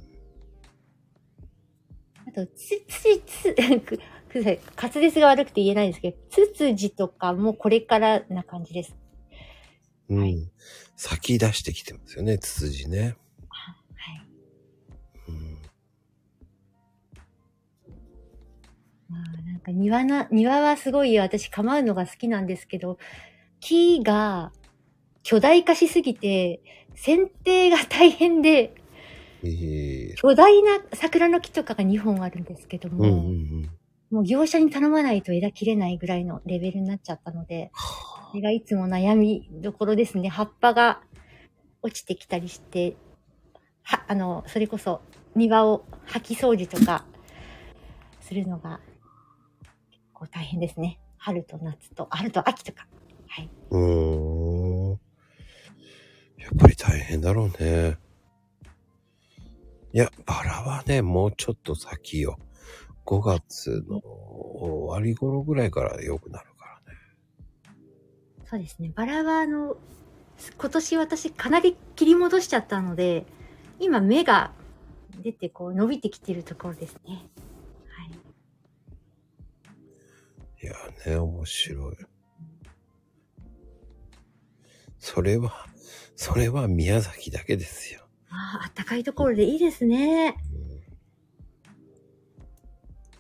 [2.26, 3.98] あと、つ、つ、つ、く、
[4.30, 4.44] く
[4.82, 8.96] 滑舌が悪くて言えないんですけど、つつじとかもこれからな感じです。
[10.08, 10.20] うん。
[10.20, 10.50] はい
[10.96, 13.18] 咲き出してきてますよね、ツツジね。
[19.10, 22.98] なんか庭な、庭はすごい私構うのが好きなんですけど、
[23.60, 24.52] 木が
[25.24, 26.62] 巨大化しすぎて、
[26.96, 28.74] 剪定が大変で、
[29.44, 33.70] ええ巨大な桜の木とかが2本あるんですけども、うんうんうん。
[34.10, 37.72] もう業者に頼まないと枝切れないぐらいのレベルになっちゃったので、
[38.32, 40.30] それがいつも悩みどころですね。
[40.30, 41.02] 葉っぱが
[41.82, 42.96] 落ちてきたりして、
[43.84, 45.02] は、あの、それこそ
[45.36, 47.06] 庭を掃き掃除とか
[48.22, 48.80] するのが
[50.28, 51.00] 大変ですね。
[51.18, 52.88] 春と夏と、春と秋とか。
[53.28, 53.50] はい。
[53.72, 54.94] うーん。
[54.94, 54.98] い
[56.42, 57.98] やっぱり大変だろうね。
[59.94, 62.38] いや、バラはね、もうちょっと先よ。
[63.06, 67.00] 5月の終わり頃ぐらいから良くなるからね。
[68.46, 68.92] そうですね。
[68.96, 69.78] バラはあの、
[70.58, 73.26] 今年私かなり切り戻しちゃったので、
[73.80, 74.52] 今芽が
[75.24, 77.28] 出てこう伸びてきてるところですね。
[80.66, 80.74] いや
[81.06, 81.96] ね、面白い。
[84.98, 85.68] それは、
[86.16, 88.08] それは宮崎だけですよ。
[88.30, 90.36] ああ、あったかいところでいいですね。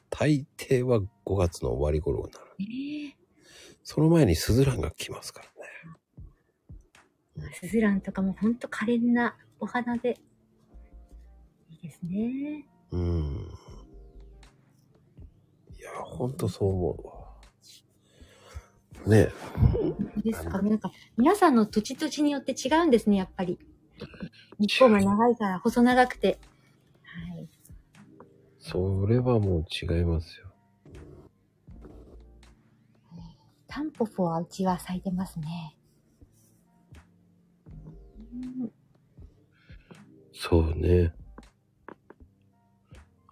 [0.10, 2.46] 大抵は5月の終わり頃になる。
[2.62, 3.16] ええ
[3.84, 5.44] その前にスズランが来ますか
[7.38, 7.52] らね。
[7.54, 10.18] スズランとかもほんと可憐なお花で、
[11.70, 12.66] いいですね。
[12.90, 13.52] うん。
[15.78, 17.15] いや、ほんとそう思うわ。
[19.07, 19.30] ね
[20.23, 20.61] ですか？
[20.61, 23.60] なんか、皆さんの土地土地によって違うんですね、やっぱり。
[24.60, 26.40] 日本が長いから細長くて。
[27.03, 27.49] はい。
[28.60, 30.45] それはもう違いますよ。
[33.68, 35.77] タンポポはうちは咲いてますね。
[38.34, 38.72] うん
[40.34, 41.14] そうね。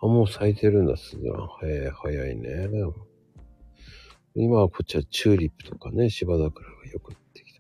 [0.02, 1.48] あ、もう咲いてるんだ、スズラン。
[1.48, 2.68] 早い、早いね。
[4.36, 6.52] 今はこっちはチューリップとかね、芝桜が
[6.92, 7.54] よくなってき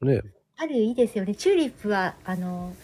[0.00, 0.06] た。
[0.06, 0.22] ね
[0.56, 1.34] 春いいですよね。
[1.34, 2.74] チューリップは、あの、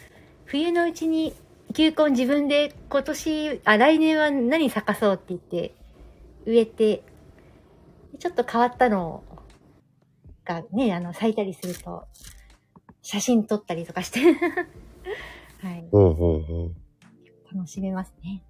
[0.44, 1.32] 冬のうちに
[1.72, 5.74] 球根自分で今年、あ、来年は何咲かそうって言って
[6.44, 7.02] 植えて、
[8.18, 9.24] ちょっと変わったの
[10.44, 12.04] がね、あの、咲いたりすると、
[13.00, 14.20] 写真撮ったりとかして、
[15.62, 16.74] はい、うんうんうん。
[17.54, 18.42] 楽しめますね。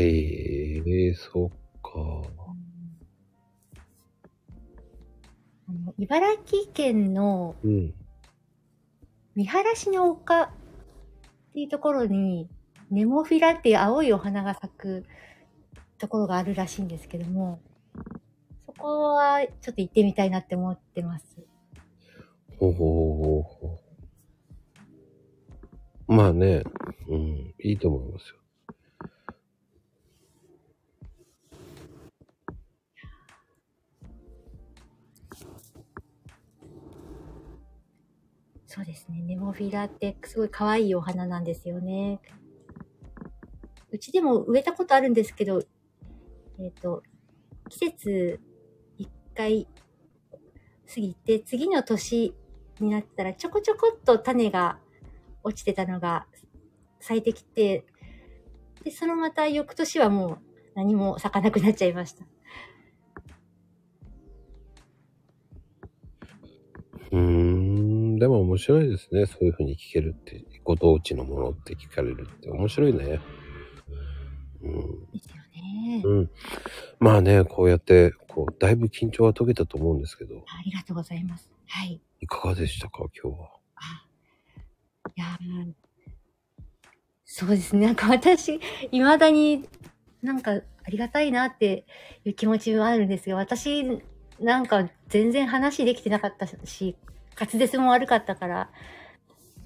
[0.00, 1.48] へえ、そっ
[1.82, 2.22] か。
[5.68, 7.94] あの茨城県のうん。
[9.34, 10.50] 見晴らしの丘っ
[11.52, 12.48] ていうところに、
[12.90, 15.04] ネモフィラっていう青いお花が咲く
[15.98, 17.60] ところがあるらしいんですけども、
[18.66, 21.24] そこはちょっと行ってみたいなって思ってます。
[22.58, 23.78] ほうほうほうほ
[26.08, 26.12] う。
[26.12, 26.62] まあね、
[27.08, 28.37] うん、いいと思いますよ。
[38.78, 39.20] そうですね。
[39.22, 42.20] ネモフィラってすごい可愛いお花なんですよね。
[43.90, 45.64] うちでも植えたことあるんですけど、
[46.60, 47.02] えっ、と、
[47.68, 48.40] 季節
[48.96, 49.66] 一回
[50.86, 52.36] 過ぎて、次の年
[52.78, 54.78] になったらちょこちょこっと種が
[55.42, 56.26] 落ちてたのが
[57.00, 57.84] 咲いてきて、
[58.84, 60.38] で、そのまた翌年はもう
[60.76, 62.24] 何も咲かなくなっちゃいました。
[67.10, 67.47] うん、
[68.18, 69.26] でも面白いですね。
[69.26, 73.20] そういうふうに聞けるって、ご当地のものって聞かれるって面白いね。
[74.62, 75.06] うん。
[75.12, 76.02] ですよね。
[76.04, 76.30] うん。
[76.98, 81.50] まあね、こうやって、こう、だいぶ緊張は解けたと思うんですけど、ありがとうございます。
[81.66, 82.00] はい。
[82.20, 83.48] いかがでしたか、今日は？
[85.16, 85.72] いやー
[87.24, 87.86] そうですね。
[87.86, 89.68] なんか私、未だに
[90.22, 91.86] なんかありがたいなって
[92.24, 93.84] いう気持ちもあるんですが、私、
[94.40, 96.96] なんか全然話できてなかったし、
[97.38, 98.70] 滑舌も悪かったから、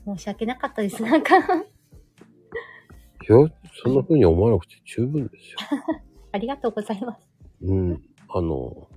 [0.04, 1.02] 申し訳なかったです。
[1.02, 3.36] なんか、いや、
[3.82, 5.58] そんな風に思わなくて十分ですよ。
[6.32, 7.28] ありがとうございます。
[7.62, 8.02] うん。
[8.28, 8.88] あの、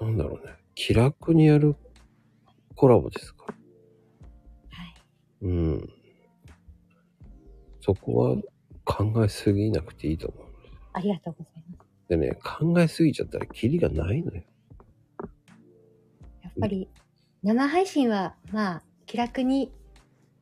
[0.00, 0.54] なんだろうね。
[0.74, 1.76] 気楽にやる
[2.76, 3.54] コラボですから。
[3.54, 4.94] はい。
[5.42, 5.88] うん。
[7.80, 8.36] そこは
[8.84, 10.46] 考えすぎなくていいと思う。
[10.92, 12.08] ありがとうございます。
[12.08, 14.42] でね、考えすぎちゃったらキリがないのよ。
[16.56, 16.88] やっぱり、
[17.42, 19.72] 生配信は、まあ、気楽に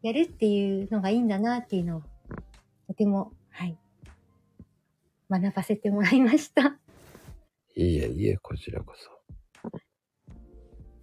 [0.03, 2.03] やるっていうのがいいんだなっていうのを、
[2.89, 3.79] とても、はい、
[5.31, 6.77] 学ばせてもらいました。
[7.77, 9.11] いいえ、いいえ、こちらこそ。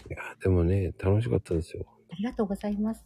[0.09, 1.85] いや、でもね、楽しかったですよ。
[2.11, 3.05] ありがとうございます。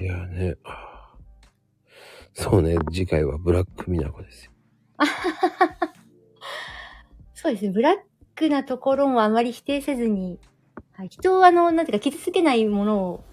[0.00, 0.54] いやね、
[2.32, 4.52] そうね、次回はブラックミナコですよ。
[7.42, 7.70] そうですね。
[7.70, 7.94] ブラッ
[8.34, 10.38] クなところもあまり否定せずに、
[10.92, 13.24] はい、人をあの、なんていうか傷つけないものを、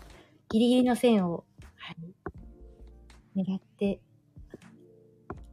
[0.48, 1.44] ギリギリの線を、
[1.76, 1.94] は
[3.36, 4.00] い、狙って、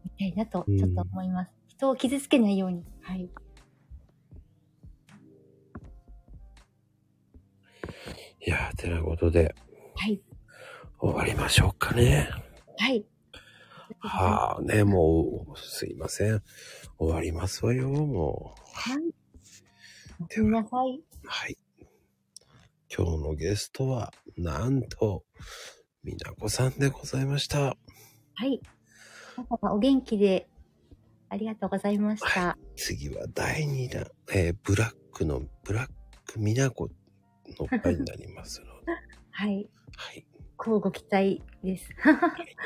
[0.05, 1.51] みたいなと、ちょっと思います。
[1.67, 3.23] 人を傷つけないように、はい。
[3.23, 3.31] い
[8.51, 9.53] やー、てなことで
[9.97, 10.21] はい。
[11.01, 12.31] 終わりましょうかね。
[12.79, 13.05] はい。
[14.07, 16.43] はあ、ね、もう、すいません。
[16.99, 18.61] 終わりますわよ、もう。
[18.75, 19.03] はい。
[20.21, 21.01] おやすみなさい。
[21.25, 21.57] はい。
[22.95, 25.25] 今日のゲストは、なんと、
[26.03, 27.59] みなこさんでございました。
[27.59, 27.77] は
[28.47, 28.61] い。
[29.63, 30.49] お元気で、
[31.31, 32.59] ありがとうございました。
[32.77, 35.89] 次は第2弾、えーブラックの、ブラッ
[36.27, 36.91] クみなこ
[37.59, 38.93] の回になりますので、
[39.33, 39.69] はい。
[39.97, 40.27] はい。
[40.59, 41.89] 交互期待です。
[42.01, 42.57] はい。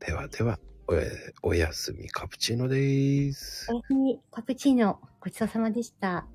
[0.00, 1.02] ではでは、おや
[1.42, 3.74] おやすみカプチーノですお。
[3.76, 6.26] やすみ、カプチーノ、ごちそうさまでした。